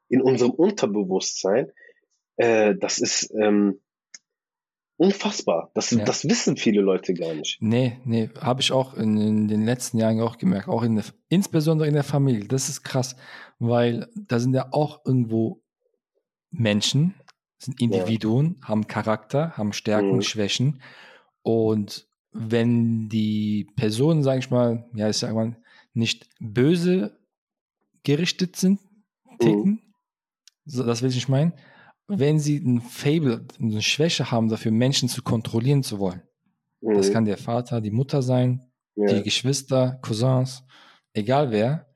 in 0.08 0.20
unserem 0.20 0.50
Unterbewusstsein, 0.50 1.72
äh, 2.36 2.74
das 2.74 2.98
ist 2.98 3.32
ähm, 3.34 3.80
unfassbar. 4.96 5.70
Das, 5.74 5.90
ja. 5.90 6.04
das 6.04 6.28
wissen 6.28 6.56
viele 6.56 6.80
Leute 6.80 7.14
gar 7.14 7.34
nicht. 7.34 7.58
Nee, 7.60 7.98
nee, 8.04 8.30
habe 8.40 8.60
ich 8.60 8.72
auch 8.72 8.94
in, 8.94 9.16
in, 9.16 9.48
den 9.48 9.64
letzten 9.64 9.98
Jahren 9.98 10.20
auch 10.20 10.38
gemerkt, 10.38 10.68
auch 10.68 10.82
in 10.82 10.96
der, 10.96 11.04
insbesondere 11.28 11.88
in 11.88 11.94
der 11.94 12.04
Familie. 12.04 12.46
Das 12.46 12.68
ist 12.68 12.82
krass, 12.82 13.16
weil 13.58 14.08
da 14.14 14.38
sind 14.38 14.54
ja 14.54 14.68
auch 14.70 15.04
irgendwo 15.04 15.62
Menschen, 16.50 17.14
sind 17.58 17.80
Individuen, 17.80 18.58
ja. 18.60 18.68
haben 18.68 18.86
Charakter, 18.86 19.56
haben 19.56 19.72
Stärken, 19.72 20.16
mhm. 20.16 20.22
Schwächen 20.22 20.82
und 21.42 22.06
wenn 22.32 23.08
die 23.08 23.68
Personen, 23.76 24.22
sage 24.22 24.38
ich 24.38 24.50
mal, 24.50 24.88
ja, 24.94 25.08
ich 25.08 25.18
sag 25.18 25.34
mal, 25.34 25.56
nicht 25.92 26.28
böse 26.40 27.18
gerichtet 28.04 28.56
sind, 28.56 28.80
ticken, 29.38 29.70
mhm. 29.70 29.80
so, 30.64 30.84
das 30.84 31.02
will 31.02 31.10
ich 31.10 31.16
nicht 31.16 31.28
meinen, 31.28 31.52
wenn 32.08 32.38
sie 32.38 32.58
ein 32.58 32.80
Fable, 32.80 33.46
eine 33.60 33.82
Schwäche 33.82 34.30
haben, 34.30 34.48
dafür 34.48 34.72
Menschen 34.72 35.08
zu 35.08 35.22
kontrollieren 35.22 35.82
zu 35.82 35.98
wollen. 35.98 36.22
Mhm. 36.80 36.94
Das 36.94 37.12
kann 37.12 37.24
der 37.24 37.38
Vater, 37.38 37.80
die 37.80 37.90
Mutter 37.90 38.22
sein, 38.22 38.64
ja. 38.94 39.06
die 39.06 39.22
Geschwister, 39.22 39.98
Cousins, 40.02 40.64
egal 41.14 41.50
wer. 41.50 41.86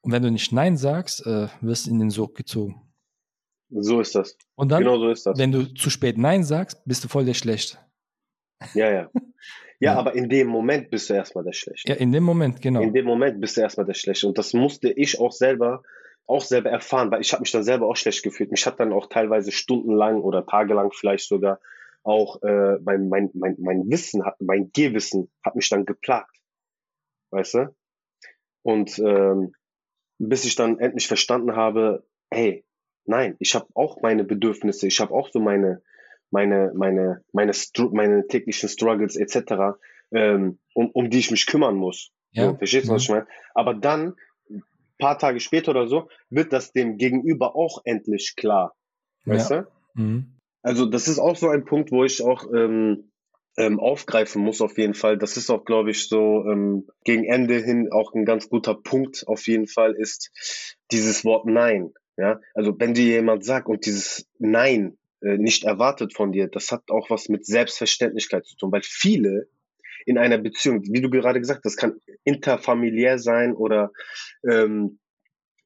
Und 0.00 0.12
wenn 0.12 0.22
du 0.22 0.30
nicht 0.30 0.52
Nein 0.52 0.76
sagst, 0.76 1.24
äh, 1.26 1.48
wirst 1.60 1.86
du 1.86 1.90
in 1.90 2.00
den 2.00 2.10
Sog 2.10 2.34
gezogen. 2.34 2.80
So 3.70 4.00
ist 4.00 4.14
das. 4.14 4.36
Und 4.54 4.70
dann, 4.70 4.82
genau 4.82 4.98
so 4.98 5.08
ist 5.10 5.24
das. 5.24 5.38
wenn 5.38 5.52
du 5.52 5.72
zu 5.74 5.88
spät 5.88 6.18
Nein 6.18 6.44
sagst, 6.44 6.84
bist 6.84 7.04
du 7.04 7.08
voll 7.08 7.24
der 7.24 7.34
Schlechte. 7.34 7.78
Ja, 8.74 8.90
ja. 8.90 9.10
Ja, 9.82 9.96
aber 9.96 10.14
in 10.14 10.28
dem 10.28 10.46
Moment 10.46 10.90
bist 10.90 11.10
du 11.10 11.14
erstmal 11.14 11.42
der 11.42 11.54
Schlechte. 11.54 11.90
Ja, 11.90 11.96
in 11.98 12.12
dem 12.12 12.22
Moment, 12.22 12.62
genau. 12.62 12.82
In 12.82 12.94
dem 12.94 13.04
Moment 13.04 13.40
bist 13.40 13.56
du 13.56 13.62
erstmal 13.62 13.84
der 13.84 13.94
Schlechte. 13.94 14.28
Und 14.28 14.38
das 14.38 14.52
musste 14.52 14.92
ich 14.92 15.18
auch 15.18 15.32
selber, 15.32 15.82
auch 16.26 16.42
selber 16.42 16.70
erfahren, 16.70 17.10
weil 17.10 17.20
ich 17.20 17.32
habe 17.32 17.42
mich 17.42 17.52
dann 17.52 17.64
selber 17.64 17.86
auch 17.86 17.96
schlecht 17.96 18.22
gefühlt. 18.22 18.50
Mich 18.50 18.66
hat 18.66 18.80
dann 18.80 18.92
auch 18.92 19.08
teilweise 19.08 19.52
stundenlang 19.52 20.20
oder 20.20 20.46
tagelang 20.46 20.92
vielleicht 20.92 21.28
sogar 21.28 21.60
auch 22.04 22.42
äh, 22.42 22.78
mein, 22.84 23.08
mein, 23.08 23.30
mein, 23.34 23.56
mein 23.58 23.90
Wissen, 23.90 24.24
hat, 24.24 24.40
mein 24.40 24.70
Gehwissen 24.72 25.30
hat 25.44 25.54
mich 25.54 25.68
dann 25.68 25.84
geplagt. 25.84 26.36
Weißt 27.30 27.54
du? 27.54 27.74
Und 28.62 28.98
ähm, 28.98 29.52
bis 30.18 30.44
ich 30.44 30.54
dann 30.54 30.78
endlich 30.78 31.08
verstanden 31.08 31.56
habe, 31.56 32.06
hey, 32.30 32.64
nein, 33.04 33.36
ich 33.38 33.54
habe 33.54 33.66
auch 33.74 34.00
meine 34.02 34.24
Bedürfnisse, 34.24 34.86
ich 34.86 35.00
habe 35.00 35.12
auch 35.12 35.30
so 35.30 35.40
meine, 35.40 35.82
meine, 36.30 36.72
meine, 36.74 37.22
meine, 37.32 37.52
meine 37.92 38.26
täglichen 38.26 38.68
Struggles 38.68 39.16
etc., 39.16 39.78
ähm, 40.12 40.58
um, 40.74 40.90
um 40.90 41.10
die 41.10 41.18
ich 41.18 41.30
mich 41.30 41.46
kümmern 41.46 41.76
muss. 41.76 42.12
Ja. 42.30 42.50
So, 42.50 42.56
verstehst 42.56 42.88
du, 42.88 42.92
was 42.92 43.02
ich 43.02 43.10
meine? 43.10 43.26
Aber 43.54 43.74
dann, 43.74 44.14
paar 45.02 45.18
Tage 45.18 45.40
später 45.40 45.72
oder 45.72 45.88
so, 45.88 46.08
wird 46.30 46.52
das 46.52 46.72
dem 46.72 46.96
Gegenüber 46.96 47.56
auch 47.56 47.82
endlich 47.84 48.34
klar. 48.36 48.76
Weißt 49.24 49.50
ja. 49.50 49.62
du? 49.62 50.00
Mhm. 50.00 50.38
Also 50.62 50.86
das 50.86 51.08
ist 51.08 51.18
auch 51.18 51.34
so 51.34 51.48
ein 51.48 51.64
Punkt, 51.64 51.90
wo 51.90 52.04
ich 52.04 52.22
auch 52.22 52.44
ähm, 52.54 53.10
ähm, 53.56 53.80
aufgreifen 53.80 54.40
muss 54.40 54.60
auf 54.60 54.78
jeden 54.78 54.94
Fall. 54.94 55.18
Das 55.18 55.36
ist 55.36 55.50
auch, 55.50 55.64
glaube 55.64 55.90
ich, 55.90 56.08
so 56.08 56.44
ähm, 56.46 56.86
gegen 57.04 57.24
Ende 57.24 57.56
hin 57.56 57.88
auch 57.90 58.14
ein 58.14 58.24
ganz 58.24 58.48
guter 58.48 58.74
Punkt 58.74 59.24
auf 59.26 59.48
jeden 59.48 59.66
Fall 59.66 59.92
ist 59.92 60.30
dieses 60.92 61.24
Wort 61.24 61.46
Nein. 61.46 61.92
Ja, 62.16 62.40
also 62.54 62.78
wenn 62.78 62.94
dir 62.94 63.06
jemand 63.06 63.44
sagt 63.44 63.66
und 63.66 63.84
dieses 63.86 64.28
Nein 64.38 64.98
äh, 65.20 65.36
nicht 65.36 65.64
erwartet 65.64 66.14
von 66.14 66.30
dir, 66.30 66.46
das 66.46 66.70
hat 66.70 66.90
auch 66.90 67.10
was 67.10 67.28
mit 67.28 67.44
Selbstverständlichkeit 67.44 68.44
zu 68.46 68.56
tun, 68.56 68.70
weil 68.70 68.82
viele 68.84 69.48
in 70.06 70.18
einer 70.18 70.38
Beziehung, 70.38 70.82
wie 70.84 71.00
du 71.00 71.10
gerade 71.10 71.40
gesagt 71.40 71.58
hast, 71.64 71.74
das 71.74 71.76
kann 71.76 71.98
interfamiliär 72.24 73.18
sein 73.18 73.54
oder 73.54 73.90
ähm, 74.48 74.98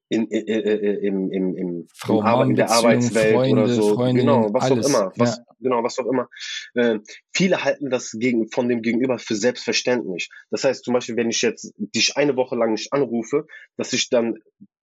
in, 0.09 0.25
in, 0.27 0.47
in, 0.47 1.31
im, 1.31 1.57
im, 1.57 1.87
Frau, 1.93 2.21
Mann, 2.21 2.51
in 2.51 2.55
der 2.55 2.71
Arbeitswelt 2.71 3.33
Freunde, 3.33 3.63
oder 3.63 3.73
so. 3.73 3.95
Freundin, 3.95 4.25
genau, 4.25 4.53
was 4.53 4.71
alles. 4.71 4.85
auch 4.85 4.89
immer. 4.89 5.11
Was, 5.17 5.37
ja. 5.37 5.43
Genau, 5.59 5.83
was 5.83 5.99
auch 5.99 6.05
immer. 6.05 6.29
Äh, 6.75 6.99
viele 7.33 7.63
halten 7.63 7.89
das 7.89 8.11
gegen, 8.11 8.49
von 8.49 8.69
dem 8.69 8.81
Gegenüber 8.81 9.19
für 9.19 9.35
selbstverständlich. 9.35 10.29
Das 10.49 10.63
heißt 10.63 10.85
zum 10.85 10.93
Beispiel, 10.93 11.17
wenn 11.17 11.29
ich 11.29 11.41
jetzt 11.41 11.73
dich 11.77 12.15
eine 12.15 12.35
Woche 12.35 12.55
lang 12.55 12.71
nicht 12.71 12.93
anrufe, 12.93 13.47
dass 13.75 13.91
ich 13.91 14.09
dann 14.09 14.35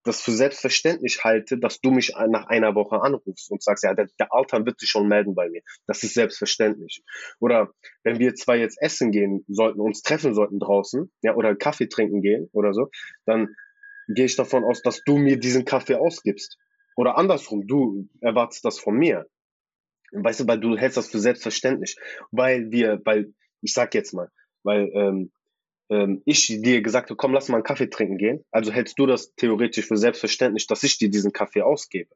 das 0.05 0.21
für 0.21 0.33
selbstverständlich 0.33 1.25
halte, 1.25 1.59
dass 1.59 1.81
du 1.81 1.91
mich 1.91 2.15
nach 2.29 2.47
einer 2.47 2.75
Woche 2.75 3.03
anrufst 3.03 3.51
und 3.51 3.63
sagst, 3.63 3.85
ja, 3.85 3.95
der, 3.95 4.07
der 4.19 4.33
Alter 4.33 4.65
wird 4.65 4.79
sich 4.79 4.89
schon 4.89 5.09
melden 5.09 5.35
bei 5.35 5.49
mir. 5.49 5.63
Das 5.87 6.03
ist 6.03 6.15
selbstverständlich. 6.15 7.03
Oder 7.41 7.73
wenn 8.03 8.19
wir 8.19 8.35
zwei 8.35 8.59
jetzt 8.59 8.81
essen 8.81 9.11
gehen 9.11 9.45
sollten, 9.49 9.81
uns 9.81 10.03
treffen 10.03 10.35
sollten 10.35 10.61
draußen, 10.61 11.11
ja, 11.23 11.35
oder 11.35 11.57
Kaffee 11.57 11.89
trinken 11.89 12.23
gehen 12.23 12.49
oder 12.53 12.75
so, 12.75 12.91
dann 13.25 13.49
gehe 14.09 14.27
ich 14.27 14.37
davon 14.37 14.65
aus, 14.65 14.83
dass 14.83 15.03
du 15.05 15.17
mir 15.17 15.39
diesen 15.39 15.65
Kaffee 15.65 15.97
ausgibst. 15.97 16.59
Oder 16.97 17.17
andersrum, 17.17 17.67
du 17.67 18.09
erwartest 18.21 18.65
das 18.65 18.79
von 18.79 18.97
mir. 18.97 19.27
Weißt 20.13 20.41
du, 20.41 20.47
weil 20.47 20.61
du 20.61 20.77
hältst 20.77 20.97
das 20.97 21.09
für 21.09 21.19
selbstverständlich. 21.19 21.97
Weil 22.31 22.71
wir, 22.71 23.01
weil, 23.05 23.33
ich 23.63 23.73
sag 23.73 23.95
jetzt 23.95 24.13
mal, 24.13 24.31
weil 24.63 24.91
ähm, 24.95 25.33
ähm, 25.91 26.23
ich 26.25 26.47
dir 26.47 26.83
gesagt 26.83 27.11
habe, 27.11 27.17
komm, 27.17 27.33
lass 27.33 27.49
mal 27.49 27.57
einen 27.57 27.65
Kaffee 27.65 27.89
trinken 27.89 28.19
gehen. 28.19 28.45
Also 28.51 28.73
hältst 28.73 28.99
du 28.99 29.07
das 29.07 29.35
theoretisch 29.35 29.87
für 29.87 29.97
selbstverständlich, 29.97 30.67
dass 30.67 30.83
ich 30.83 30.99
dir 30.99 31.11
diesen 31.11 31.33
Kaffee 31.33 31.63
ausgebe. 31.63 32.15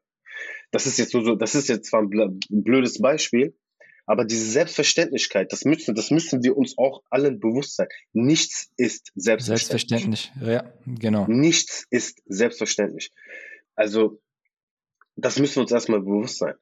Das 0.71 0.85
ist 0.85 0.97
jetzt 0.97 1.11
so, 1.11 1.35
das 1.35 1.55
ist 1.55 1.69
jetzt 1.69 1.89
zwar 1.89 2.01
ein 2.01 2.39
blödes 2.49 3.01
Beispiel, 3.01 3.55
aber 4.05 4.25
diese 4.25 4.45
Selbstverständlichkeit, 4.45 5.51
das 5.51 5.65
müssen, 5.65 5.93
das 5.93 6.09
müssen 6.09 6.43
wir 6.43 6.57
uns 6.57 6.77
auch 6.77 7.03
allen 7.11 7.39
bewusst 7.39 7.75
sein. 7.75 7.87
Nichts 8.13 8.71
ist 8.75 9.11
selbstverständlich. 9.15 10.31
Selbstverständlich, 10.31 10.31
ja, 10.41 10.73
genau. 10.99 11.27
Nichts 11.27 11.85
ist 11.91 12.21
selbstverständlich. 12.25 13.11
Also, 13.75 14.19
das 15.15 15.37
müssen 15.37 15.57
wir 15.57 15.61
uns 15.61 15.71
erstmal 15.71 15.99
bewusst 15.99 16.39
sein. 16.39 16.55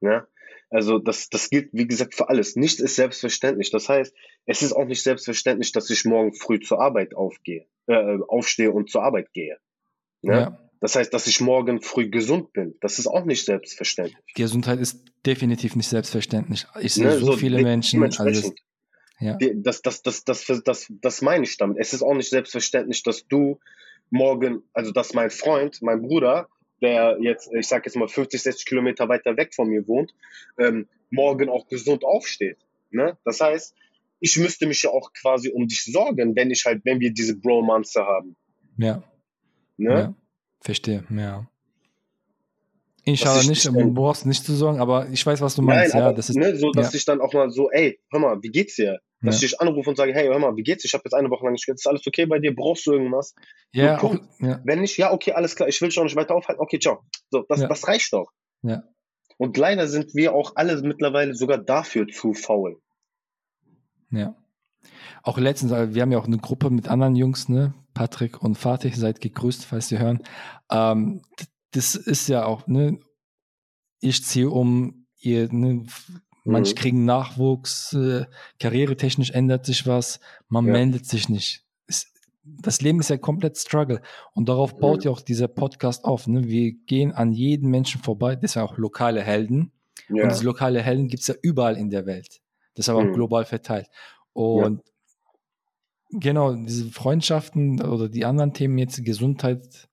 Ja? 0.00 0.28
Also, 0.76 0.98
das, 0.98 1.30
das 1.30 1.48
gilt, 1.48 1.70
wie 1.72 1.86
gesagt, 1.86 2.14
für 2.14 2.28
alles. 2.28 2.54
Nichts 2.54 2.80
ist 2.80 2.96
selbstverständlich. 2.96 3.70
Das 3.70 3.88
heißt, 3.88 4.14
es 4.44 4.60
ist 4.60 4.74
auch 4.74 4.84
nicht 4.84 5.02
selbstverständlich, 5.02 5.72
dass 5.72 5.88
ich 5.88 6.04
morgen 6.04 6.34
früh 6.34 6.60
zur 6.60 6.82
Arbeit 6.82 7.14
aufgehe, 7.14 7.64
äh, 7.86 8.18
aufstehe 8.28 8.70
und 8.70 8.90
zur 8.90 9.02
Arbeit 9.02 9.32
gehe. 9.32 9.56
Ja? 10.20 10.38
ja. 10.38 10.70
Das 10.82 10.94
heißt, 10.94 11.14
dass 11.14 11.26
ich 11.28 11.40
morgen 11.40 11.80
früh 11.80 12.10
gesund 12.10 12.52
bin. 12.52 12.74
Das 12.82 12.98
ist 12.98 13.06
auch 13.06 13.24
nicht 13.24 13.46
selbstverständlich. 13.46 14.18
Gesundheit 14.34 14.78
ist 14.78 15.02
definitiv 15.24 15.76
nicht 15.76 15.88
selbstverständlich. 15.88 16.66
Ich 16.80 16.92
sehe 16.92 17.06
ne, 17.06 17.18
so, 17.20 17.32
so, 17.32 17.36
viele 17.38 17.62
Menschen. 17.62 18.02
Also, 18.02 18.52
ja. 19.18 19.38
Das, 19.54 19.80
das, 19.80 20.02
das, 20.02 20.24
das, 20.24 20.44
das, 20.62 20.92
das 21.00 21.22
meine 21.22 21.44
ich 21.44 21.56
damit. 21.56 21.78
Es 21.78 21.94
ist 21.94 22.02
auch 22.02 22.12
nicht 22.14 22.28
selbstverständlich, 22.28 23.02
dass 23.02 23.26
du 23.26 23.60
morgen, 24.10 24.62
also 24.74 24.92
dass 24.92 25.14
mein 25.14 25.30
Freund, 25.30 25.80
mein 25.80 26.02
Bruder, 26.02 26.50
der 26.82 27.18
jetzt, 27.20 27.52
ich 27.52 27.66
sage 27.66 27.84
jetzt 27.86 27.96
mal 27.96 28.08
50, 28.08 28.42
60 28.42 28.66
Kilometer 28.66 29.08
weiter 29.08 29.36
weg 29.36 29.54
von 29.54 29.68
mir 29.68 29.86
wohnt, 29.86 30.14
ähm, 30.58 30.88
morgen 31.10 31.48
auch 31.48 31.68
gesund 31.68 32.04
aufsteht. 32.04 32.58
Ne? 32.90 33.16
Das 33.24 33.40
heißt, 33.40 33.74
ich 34.20 34.36
müsste 34.36 34.66
mich 34.66 34.82
ja 34.82 34.90
auch 34.90 35.12
quasi 35.12 35.50
um 35.50 35.66
dich 35.66 35.84
sorgen, 35.84 36.34
wenn 36.36 36.50
ich 36.50 36.64
halt, 36.64 36.84
wenn 36.84 37.00
wir 37.00 37.12
diese 37.12 37.36
Bromance 37.36 38.00
haben. 38.00 38.36
Ja. 38.76 39.02
Ne? 39.76 39.90
Ja. 39.90 40.14
Verstehe, 40.60 41.04
ja. 41.10 41.46
Ich 43.08 43.24
habe 43.24 43.46
nicht, 43.46 43.64
du 43.64 43.94
brauchst 43.94 44.26
nicht 44.26 44.44
zu 44.44 44.52
sorgen, 44.56 44.80
aber 44.80 45.08
ich 45.10 45.24
weiß, 45.24 45.40
was 45.40 45.54
du 45.54 45.62
meinst. 45.62 45.94
Nein, 45.94 46.00
ja, 46.00 46.08
aber, 46.08 46.16
das 46.16 46.28
ist, 46.28 46.36
ne, 46.36 46.56
so, 46.56 46.72
dass 46.72 46.92
ja. 46.92 46.96
ich 46.96 47.04
dann 47.04 47.20
auch 47.20 47.32
mal 47.32 47.50
so, 47.50 47.70
ey, 47.70 48.00
hör 48.10 48.18
mal, 48.18 48.42
wie 48.42 48.48
geht's 48.48 48.74
dir? 48.74 48.98
Dass 49.22 49.40
ja. 49.40 49.46
ich 49.46 49.52
dich 49.52 49.60
anrufe 49.60 49.88
und 49.88 49.96
sage, 49.96 50.12
hey, 50.12 50.26
hör 50.26 50.40
mal, 50.40 50.56
wie 50.56 50.64
geht's? 50.64 50.84
Ich 50.84 50.92
habe 50.92 51.02
jetzt 51.04 51.14
eine 51.14 51.30
Woche 51.30 51.44
lang 51.44 51.52
nicht 51.52 51.64
gehört. 51.64 51.78
Ist 51.78 51.86
alles 51.86 52.04
okay 52.04 52.26
bei 52.26 52.40
dir? 52.40 52.52
Brauchst 52.54 52.84
du 52.84 52.92
irgendwas? 52.92 53.34
Ja, 53.72 54.00
so, 54.00 54.08
auch, 54.08 54.16
ja. 54.40 54.60
Wenn 54.64 54.80
nicht, 54.80 54.96
ja, 54.96 55.12
okay, 55.12 55.32
alles 55.32 55.54
klar. 55.54 55.68
Ich 55.68 55.80
will 55.80 55.88
dich 55.88 55.98
auch 56.00 56.04
nicht 56.04 56.16
weiter 56.16 56.34
aufhalten. 56.34 56.60
Okay, 56.60 56.80
ciao. 56.80 57.04
So, 57.30 57.44
das, 57.48 57.60
ja. 57.60 57.68
das 57.68 57.86
reicht 57.86 58.12
doch. 58.12 58.32
Ja. 58.62 58.82
Und 59.38 59.56
leider 59.56 59.86
sind 59.86 60.14
wir 60.14 60.34
auch 60.34 60.52
alle 60.56 60.82
mittlerweile 60.82 61.34
sogar 61.36 61.58
dafür 61.58 62.08
zu 62.08 62.34
faul. 62.34 62.80
Ja. 64.10 64.34
Auch 65.22 65.38
letztens, 65.38 65.70
äh, 65.70 65.94
wir 65.94 66.02
haben 66.02 66.10
ja 66.10 66.18
auch 66.18 66.26
eine 66.26 66.38
Gruppe 66.38 66.70
mit 66.70 66.88
anderen 66.88 67.14
Jungs, 67.14 67.48
ne? 67.48 67.72
Patrick 67.94 68.42
und 68.42 68.56
Fatih, 68.56 68.90
seid 68.94 69.20
gegrüßt, 69.20 69.64
falls 69.64 69.88
Sie 69.88 69.98
hören. 69.98 70.22
Ähm, 70.70 71.22
das 71.76 71.94
ist 71.94 72.28
ja 72.28 72.44
auch, 72.44 72.66
ne? 72.66 72.98
Ich 74.00 74.24
ziehe 74.24 74.50
um, 74.50 75.06
ihr, 75.20 75.52
ne? 75.52 75.84
Manche 76.44 76.74
mhm. 76.74 76.78
kriegen 76.78 77.04
Nachwuchs, 77.04 77.92
äh, 77.92 78.26
karrieretechnisch 78.60 79.30
ändert 79.30 79.66
sich 79.66 79.86
was, 79.86 80.20
man 80.48 80.66
ja. 80.66 80.72
meldet 80.72 81.06
sich 81.06 81.28
nicht. 81.28 81.64
Es, 81.88 82.12
das 82.44 82.80
Leben 82.80 83.00
ist 83.00 83.10
ja 83.10 83.16
komplett 83.16 83.58
Struggle. 83.58 84.00
Und 84.32 84.48
darauf 84.48 84.78
baut 84.78 85.00
mhm. 85.00 85.04
ja 85.06 85.10
auch 85.10 85.20
dieser 85.20 85.48
Podcast 85.48 86.04
auf. 86.04 86.28
Ne? 86.28 86.44
Wir 86.44 86.72
gehen 86.72 87.12
an 87.12 87.32
jeden 87.32 87.68
Menschen 87.68 88.00
vorbei. 88.00 88.36
Das 88.36 88.52
sind 88.52 88.62
auch 88.62 88.78
lokale 88.78 89.22
Helden. 89.22 89.72
Ja. 90.08 90.22
Und 90.22 90.32
diese 90.32 90.44
lokale 90.44 90.80
Helden 90.82 91.08
gibt 91.08 91.22
es 91.22 91.26
ja 91.26 91.34
überall 91.42 91.76
in 91.76 91.90
der 91.90 92.06
Welt. 92.06 92.40
Das 92.74 92.86
ist 92.86 92.88
aber 92.90 93.02
mhm. 93.02 93.10
auch 93.10 93.14
global 93.14 93.44
verteilt. 93.44 93.88
Und 94.32 94.78
ja. 94.78 94.92
Genau, 96.10 96.54
diese 96.54 96.88
Freundschaften 96.92 97.82
oder 97.82 98.08
die 98.08 98.24
anderen 98.24 98.52
Themen 98.52 98.78
jetzt, 98.78 99.04
Gesundheit 99.04 99.88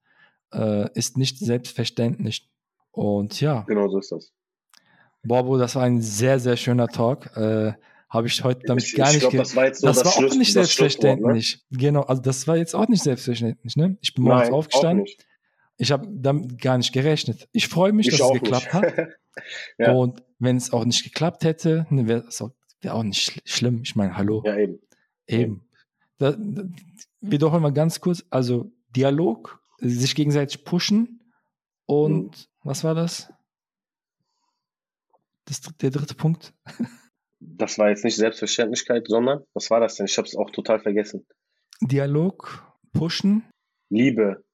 äh, 0.54 0.88
ist 0.94 1.16
nicht 1.16 1.38
selbstverständlich. 1.38 2.48
Und 2.90 3.40
ja. 3.40 3.62
Genau 3.66 3.88
so 3.88 3.98
ist 3.98 4.12
das. 4.12 4.32
Bobo, 5.22 5.58
das 5.58 5.74
war 5.74 5.82
ein 5.84 6.00
sehr, 6.00 6.38
sehr 6.38 6.56
schöner 6.56 6.88
Talk. 6.88 7.36
Äh, 7.36 7.72
Habe 8.08 8.26
ich 8.26 8.44
heute 8.44 8.60
damit 8.66 8.84
ich, 8.84 8.94
gar 8.94 9.08
ich 9.08 9.14
nicht 9.14 9.30
glaub, 9.30 9.32
Das 9.32 9.56
war, 9.56 9.64
jetzt 9.64 9.80
so 9.80 9.86
das, 9.86 9.96
das 9.96 10.06
war 10.06 10.12
Schluss, 10.12 10.32
auch 10.32 10.38
nicht 10.38 10.52
selbstverständlich. 10.52 11.64
Ne? 11.70 11.78
Genau, 11.78 12.02
also 12.02 12.22
das 12.22 12.46
war 12.46 12.56
jetzt 12.56 12.74
auch 12.74 12.88
nicht 12.88 13.02
selbstverständlich. 13.02 13.76
Ne? 13.76 13.96
Ich 14.00 14.14
bin 14.14 14.24
morgens 14.24 14.44
Nein, 14.44 14.54
aufgestanden. 14.54 15.06
Ich 15.76 15.90
habe 15.90 16.06
damit 16.08 16.60
gar 16.60 16.78
nicht 16.78 16.92
gerechnet. 16.92 17.48
Ich 17.52 17.66
freue 17.68 17.92
mich, 17.92 18.08
ich 18.08 18.16
dass 18.16 18.28
es 18.28 18.32
geklappt 18.34 18.66
nicht. 18.66 18.74
hat. 18.74 19.08
ja. 19.78 19.92
Und 19.92 20.22
wenn 20.38 20.56
es 20.56 20.72
auch 20.72 20.84
nicht 20.84 21.02
geklappt 21.02 21.42
hätte, 21.42 21.86
ne, 21.90 22.06
wäre 22.06 22.24
es 22.28 22.40
auch, 22.40 22.50
wär 22.80 22.94
auch 22.94 23.02
nicht 23.02 23.20
schl 23.20 23.40
schlimm. 23.44 23.80
Ich 23.82 23.96
meine, 23.96 24.16
hallo. 24.16 24.42
Ja, 24.46 24.56
eben. 24.56 24.78
Eben 25.26 25.64
da, 26.18 26.32
da, 26.32 26.64
wiederholen 27.20 27.62
wir 27.62 27.72
ganz 27.72 28.00
kurz, 28.00 28.24
also 28.30 28.70
Dialog, 28.94 29.60
sich 29.78 30.14
gegenseitig 30.14 30.64
pushen 30.64 31.20
und 31.86 32.26
mhm. 32.26 32.68
was 32.68 32.84
war 32.84 32.94
das? 32.94 33.32
das? 35.44 35.60
Der 35.80 35.90
dritte 35.90 36.14
Punkt? 36.14 36.54
das 37.40 37.78
war 37.78 37.90
jetzt 37.90 38.04
nicht 38.04 38.16
Selbstverständlichkeit, 38.16 39.06
sondern 39.08 39.44
was 39.52 39.70
war 39.70 39.80
das 39.80 39.96
denn? 39.96 40.06
Ich 40.06 40.16
habe 40.16 40.26
es 40.26 40.36
auch 40.36 40.50
total 40.50 40.80
vergessen. 40.80 41.26
Dialog, 41.80 42.64
pushen. 42.92 43.44
Liebe. 43.90 44.44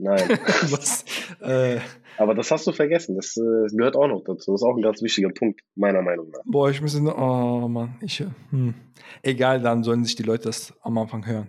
Nein. 0.00 0.28
was? 0.70 1.04
Äh, 1.40 1.78
aber 2.16 2.34
das 2.34 2.50
hast 2.50 2.66
du 2.66 2.72
vergessen. 2.72 3.16
Das 3.16 3.36
äh, 3.36 3.74
gehört 3.74 3.96
auch 3.96 4.08
noch 4.08 4.22
dazu. 4.24 4.52
Das 4.52 4.60
ist 4.60 4.66
auch 4.66 4.76
ein 4.76 4.82
ganz 4.82 5.02
wichtiger 5.02 5.30
Punkt, 5.30 5.60
meiner 5.74 6.02
Meinung 6.02 6.30
nach. 6.30 6.40
Boah, 6.44 6.70
ich 6.70 6.80
muss 6.80 6.98
noch. 6.98 7.16
Oh 7.16 7.68
Mann, 7.68 7.96
ich. 8.00 8.24
Hm. 8.50 8.74
Egal, 9.22 9.60
dann 9.60 9.82
sollen 9.82 10.04
sich 10.04 10.16
die 10.16 10.22
Leute 10.22 10.44
das 10.44 10.74
am 10.82 10.98
Anfang 10.98 11.26
hören. 11.26 11.48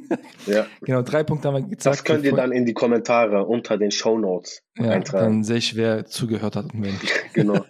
ja. 0.46 0.66
Genau, 0.80 1.02
drei 1.02 1.22
Punkte 1.24 1.48
haben 1.48 1.54
wir 1.54 1.62
gezeigt. 1.62 1.96
Das 1.96 2.04
könnt 2.04 2.24
ihr 2.24 2.34
dann 2.34 2.52
in 2.52 2.66
die 2.66 2.74
Kommentare 2.74 3.46
unter 3.46 3.78
den 3.78 3.90
Show 3.90 4.18
Notes 4.18 4.62
ja, 4.76 4.90
eintragen. 4.90 5.24
Dann 5.24 5.44
sehe 5.44 5.56
ich, 5.56 5.76
wer 5.76 6.06
zugehört 6.06 6.56
hat 6.56 6.72
und 6.74 6.82
wer 6.82 6.92
nicht. 6.92 7.12
genau. 7.34 7.64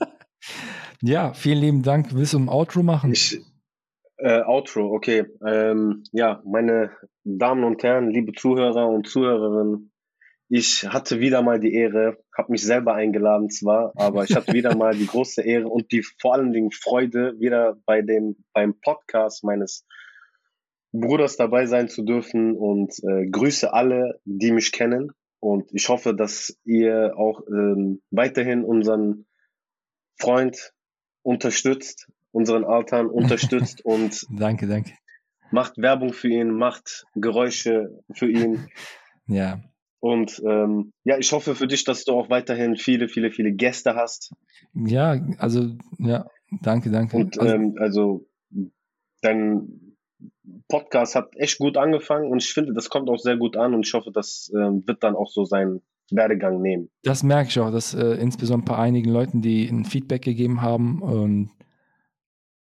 ja, 1.01 1.33
vielen 1.35 1.59
lieben 1.59 1.83
Dank. 1.83 2.15
Willst 2.15 2.33
du 2.33 2.39
ein 2.39 2.49
Outro 2.49 2.83
machen? 2.83 3.13
Ich, 3.13 3.41
äh, 4.19 4.43
Outro, 4.43 4.93
okay. 4.93 5.25
Ähm, 5.47 6.05
ja, 6.13 6.43
meine 6.45 6.91
Damen 7.25 7.65
und 7.65 7.83
Herren, 7.83 8.11
liebe 8.11 8.33
Zuhörer 8.33 8.89
und 8.89 9.09
Zuhörerinnen, 9.09 9.92
ich 10.55 10.87
hatte 10.87 11.19
wieder 11.19 11.41
mal 11.41 11.59
die 11.59 11.73
Ehre, 11.73 12.19
habe 12.37 12.53
mich 12.53 12.63
selber 12.63 12.93
eingeladen 12.93 13.49
zwar, 13.49 13.95
aber 13.97 14.25
ich 14.25 14.37
hatte 14.37 14.53
wieder 14.53 14.77
mal 14.77 14.95
die 14.95 15.07
große 15.07 15.41
Ehre 15.41 15.67
und 15.67 15.91
die 15.93 16.03
vor 16.03 16.35
allen 16.35 16.53
Dingen 16.53 16.71
Freude, 16.73 17.41
wieder 17.41 17.79
bei 17.87 18.03
dem 18.03 18.37
beim 18.53 18.79
Podcast 18.79 19.45
meines 19.45 19.87
Bruders 20.93 21.39
dabei 21.39 21.65
sein 21.65 21.89
zu 21.89 22.03
dürfen 22.03 22.55
und 22.55 22.93
äh, 23.03 23.31
grüße 23.31 23.73
alle, 23.73 24.21
die 24.27 24.53
mich 24.53 24.73
kennen 24.73 25.13
und 25.41 25.73
ich 25.73 25.89
hoffe, 25.89 26.15
dass 26.15 26.55
ihr 26.67 27.15
auch 27.17 27.41
ähm, 27.49 28.03
weiterhin 28.11 28.63
unseren 28.63 29.25
Freund 30.21 30.75
unterstützt, 31.23 32.13
unseren 32.31 32.65
Altern 32.65 33.07
unterstützt 33.07 33.81
und 33.87 34.27
danke, 34.29 34.67
danke. 34.67 34.93
Macht 35.51 35.79
Werbung 35.79 36.13
für 36.13 36.29
ihn, 36.29 36.51
macht 36.51 37.07
Geräusche 37.15 38.03
für 38.13 38.31
ihn. 38.31 38.69
Ja. 39.27 39.63
Und 40.03 40.43
ähm, 40.45 40.93
ja, 41.05 41.17
ich 41.17 41.31
hoffe 41.31 41.55
für 41.55 41.69
dich, 41.69 41.85
dass 41.85 42.05
du 42.05 42.13
auch 42.15 42.29
weiterhin 42.29 42.75
viele, 42.75 43.07
viele, 43.07 43.31
viele 43.31 43.53
Gäste 43.53 43.95
hast. 43.95 44.35
Ja, 44.75 45.17
also 45.39 45.77
ja, 46.01 46.27
danke, 46.61 46.91
danke. 46.91 47.17
Und 47.19 47.39
also, 47.39 47.55
ähm, 47.55 47.77
also 47.79 48.27
dein 49.21 49.95
Podcast 50.67 51.15
hat 51.15 51.37
echt 51.37 51.59
gut 51.59 51.77
angefangen 51.77 52.33
und 52.33 52.43
ich 52.43 52.53
finde, 52.53 52.75
das 52.75 52.91
kommt 52.91 53.09
auch 53.09 53.21
sehr 53.21 53.37
gut 53.37 53.57
an 53.57 53.75
und 53.75 53.87
ich 53.87 53.95
hoffe, 53.95 54.11
das 54.11 54.51
ähm, 54.57 54.83
wird 54.89 55.05
dann 55.05 55.15
auch 55.15 55.31
so 55.31 55.45
seinen 55.45 55.83
Werdegang 56.11 56.61
nehmen. 56.61 56.91
Das 57.05 57.23
merke 57.23 57.51
ich 57.51 57.61
auch, 57.61 57.71
dass 57.71 57.95
äh, 57.95 58.15
insbesondere 58.15 58.75
bei 58.75 58.83
einigen 58.83 59.09
Leuten, 59.09 59.41
die 59.41 59.69
ein 59.69 59.85
Feedback 59.85 60.23
gegeben 60.23 60.63
haben 60.63 61.01
und 61.01 61.51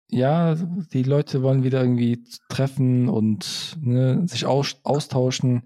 ja, 0.10 0.56
die 0.56 1.04
Leute 1.04 1.44
wollen 1.44 1.64
wieder 1.64 1.82
irgendwie 1.82 2.24
treffen 2.50 3.08
und 3.08 3.78
ne, 3.80 4.28
sich 4.28 4.48
aus, 4.48 4.78
austauschen. 4.84 5.62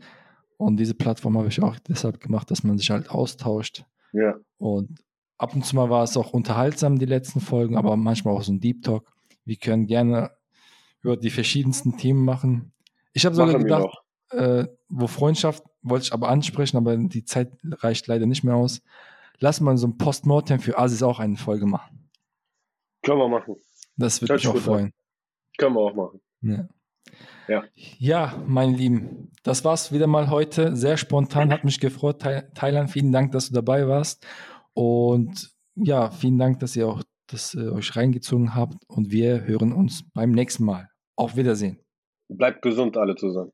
Und 0.57 0.77
diese 0.77 0.93
Plattform 0.93 1.37
habe 1.37 1.47
ich 1.47 1.61
auch 1.61 1.77
deshalb 1.79 2.19
gemacht, 2.19 2.49
dass 2.51 2.63
man 2.63 2.77
sich 2.77 2.89
halt 2.89 3.09
austauscht. 3.09 3.85
Ja. 4.13 4.35
Und 4.57 5.03
ab 5.37 5.55
und 5.55 5.65
zu 5.65 5.75
mal 5.75 5.89
war 5.89 6.03
es 6.03 6.15
auch 6.17 6.33
unterhaltsam, 6.33 6.99
die 6.99 7.05
letzten 7.05 7.41
Folgen, 7.41 7.77
aber 7.77 7.97
manchmal 7.97 8.35
auch 8.35 8.43
so 8.43 8.51
ein 8.51 8.59
Deep 8.59 8.83
Talk. 8.83 9.11
Wir 9.45 9.57
können 9.57 9.87
gerne 9.87 10.31
über 11.01 11.17
die 11.17 11.29
verschiedensten 11.29 11.97
Themen 11.97 12.23
machen. 12.23 12.71
Ich 13.13 13.25
habe 13.25 13.35
sogar 13.35 13.57
gedacht, 13.57 14.03
äh, 14.31 14.67
wo 14.89 15.07
Freundschaft 15.07 15.63
wollte 15.81 16.05
ich 16.05 16.13
aber 16.13 16.29
ansprechen, 16.29 16.77
aber 16.77 16.95
die 16.95 17.25
Zeit 17.25 17.51
reicht 17.63 18.07
leider 18.07 18.25
nicht 18.25 18.43
mehr 18.43 18.55
aus. 18.55 18.81
Lass 19.39 19.59
mal 19.59 19.77
so 19.77 19.87
ein 19.87 19.97
Postmortem 19.97 20.59
für 20.59 20.77
Asis 20.77 21.03
auch 21.03 21.19
eine 21.19 21.35
Folge 21.35 21.65
machen. 21.65 22.09
Können 23.03 23.19
wir 23.19 23.27
machen. 23.27 23.55
Das 23.97 24.21
würde 24.21 24.35
mich 24.35 24.47
auch 24.47 24.57
freuen. 24.57 24.85
An. 24.85 24.93
Können 25.57 25.75
wir 25.75 25.81
auch 25.81 25.93
machen. 25.93 26.21
Ja. 26.41 26.67
Ja. 27.47 27.63
ja, 27.75 28.41
meine 28.47 28.75
Lieben, 28.75 29.31
das 29.43 29.65
war's 29.65 29.91
wieder 29.91 30.07
mal 30.07 30.29
heute. 30.29 30.75
Sehr 30.75 30.97
spontan, 30.97 31.51
hat 31.51 31.63
mich 31.63 31.79
gefreut. 31.79 32.23
Thailand, 32.55 32.89
vielen 32.89 33.11
Dank, 33.11 33.31
dass 33.33 33.49
du 33.49 33.53
dabei 33.53 33.87
warst. 33.87 34.25
Und 34.73 35.51
ja, 35.75 36.09
vielen 36.11 36.37
Dank, 36.37 36.59
dass 36.59 36.75
ihr 36.75 36.87
auch 36.87 37.03
das 37.27 37.55
äh, 37.55 37.69
euch 37.69 37.95
reingezogen 37.95 38.55
habt. 38.55 38.75
Und 38.87 39.11
wir 39.11 39.43
hören 39.45 39.73
uns 39.73 40.09
beim 40.13 40.31
nächsten 40.31 40.65
Mal. 40.65 40.89
Auf 41.15 41.35
Wiedersehen. 41.35 41.79
Bleibt 42.29 42.61
gesund 42.61 42.97
alle 42.97 43.15
zusammen. 43.15 43.51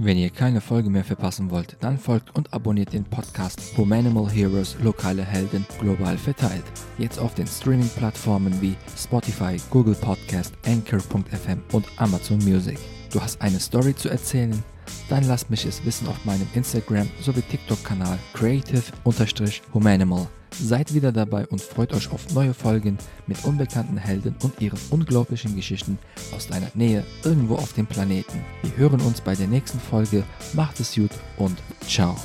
Wenn 0.00 0.16
ihr 0.16 0.30
keine 0.30 0.60
Folge 0.60 0.90
mehr 0.90 1.02
verpassen 1.02 1.50
wollt, 1.50 1.76
dann 1.80 1.98
folgt 1.98 2.32
und 2.36 2.52
abonniert 2.52 2.92
den 2.92 3.02
Podcast 3.02 3.60
Humanimal 3.76 4.30
Heroes 4.30 4.76
Lokale 4.80 5.24
Helden 5.24 5.66
global 5.80 6.16
verteilt. 6.16 6.62
Jetzt 6.98 7.18
auf 7.18 7.34
den 7.34 7.48
Streaming-Plattformen 7.48 8.62
wie 8.62 8.76
Spotify, 8.96 9.56
Google 9.70 9.96
Podcast, 9.96 10.54
Anchor.fm 10.64 11.60
und 11.72 11.84
Amazon 11.96 12.38
Music. 12.44 12.78
Du 13.12 13.20
hast 13.20 13.42
eine 13.42 13.58
Story 13.58 13.92
zu 13.92 14.08
erzählen? 14.08 14.62
Dann 15.08 15.24
lasst 15.24 15.50
mich 15.50 15.64
es 15.66 15.84
wissen 15.84 16.06
auf 16.06 16.24
meinem 16.24 16.46
Instagram 16.54 17.10
sowie 17.20 17.42
TikTok-Kanal 17.42 18.20
creative-humanimal. 18.34 20.28
Seid 20.50 20.94
wieder 20.94 21.12
dabei 21.12 21.46
und 21.46 21.60
freut 21.60 21.92
euch 21.92 22.10
auf 22.10 22.32
neue 22.34 22.54
Folgen 22.54 22.98
mit 23.26 23.44
unbekannten 23.44 23.96
Helden 23.96 24.34
und 24.42 24.60
ihren 24.60 24.78
unglaublichen 24.90 25.54
Geschichten 25.54 25.98
aus 26.34 26.48
deiner 26.48 26.70
Nähe 26.74 27.04
irgendwo 27.24 27.54
auf 27.56 27.72
dem 27.74 27.86
Planeten. 27.86 28.40
Wir 28.62 28.76
hören 28.76 29.00
uns 29.00 29.20
bei 29.20 29.34
der 29.34 29.46
nächsten 29.46 29.78
Folge. 29.78 30.24
Macht 30.54 30.80
es 30.80 30.94
gut 30.94 31.12
und 31.36 31.58
ciao. 31.86 32.16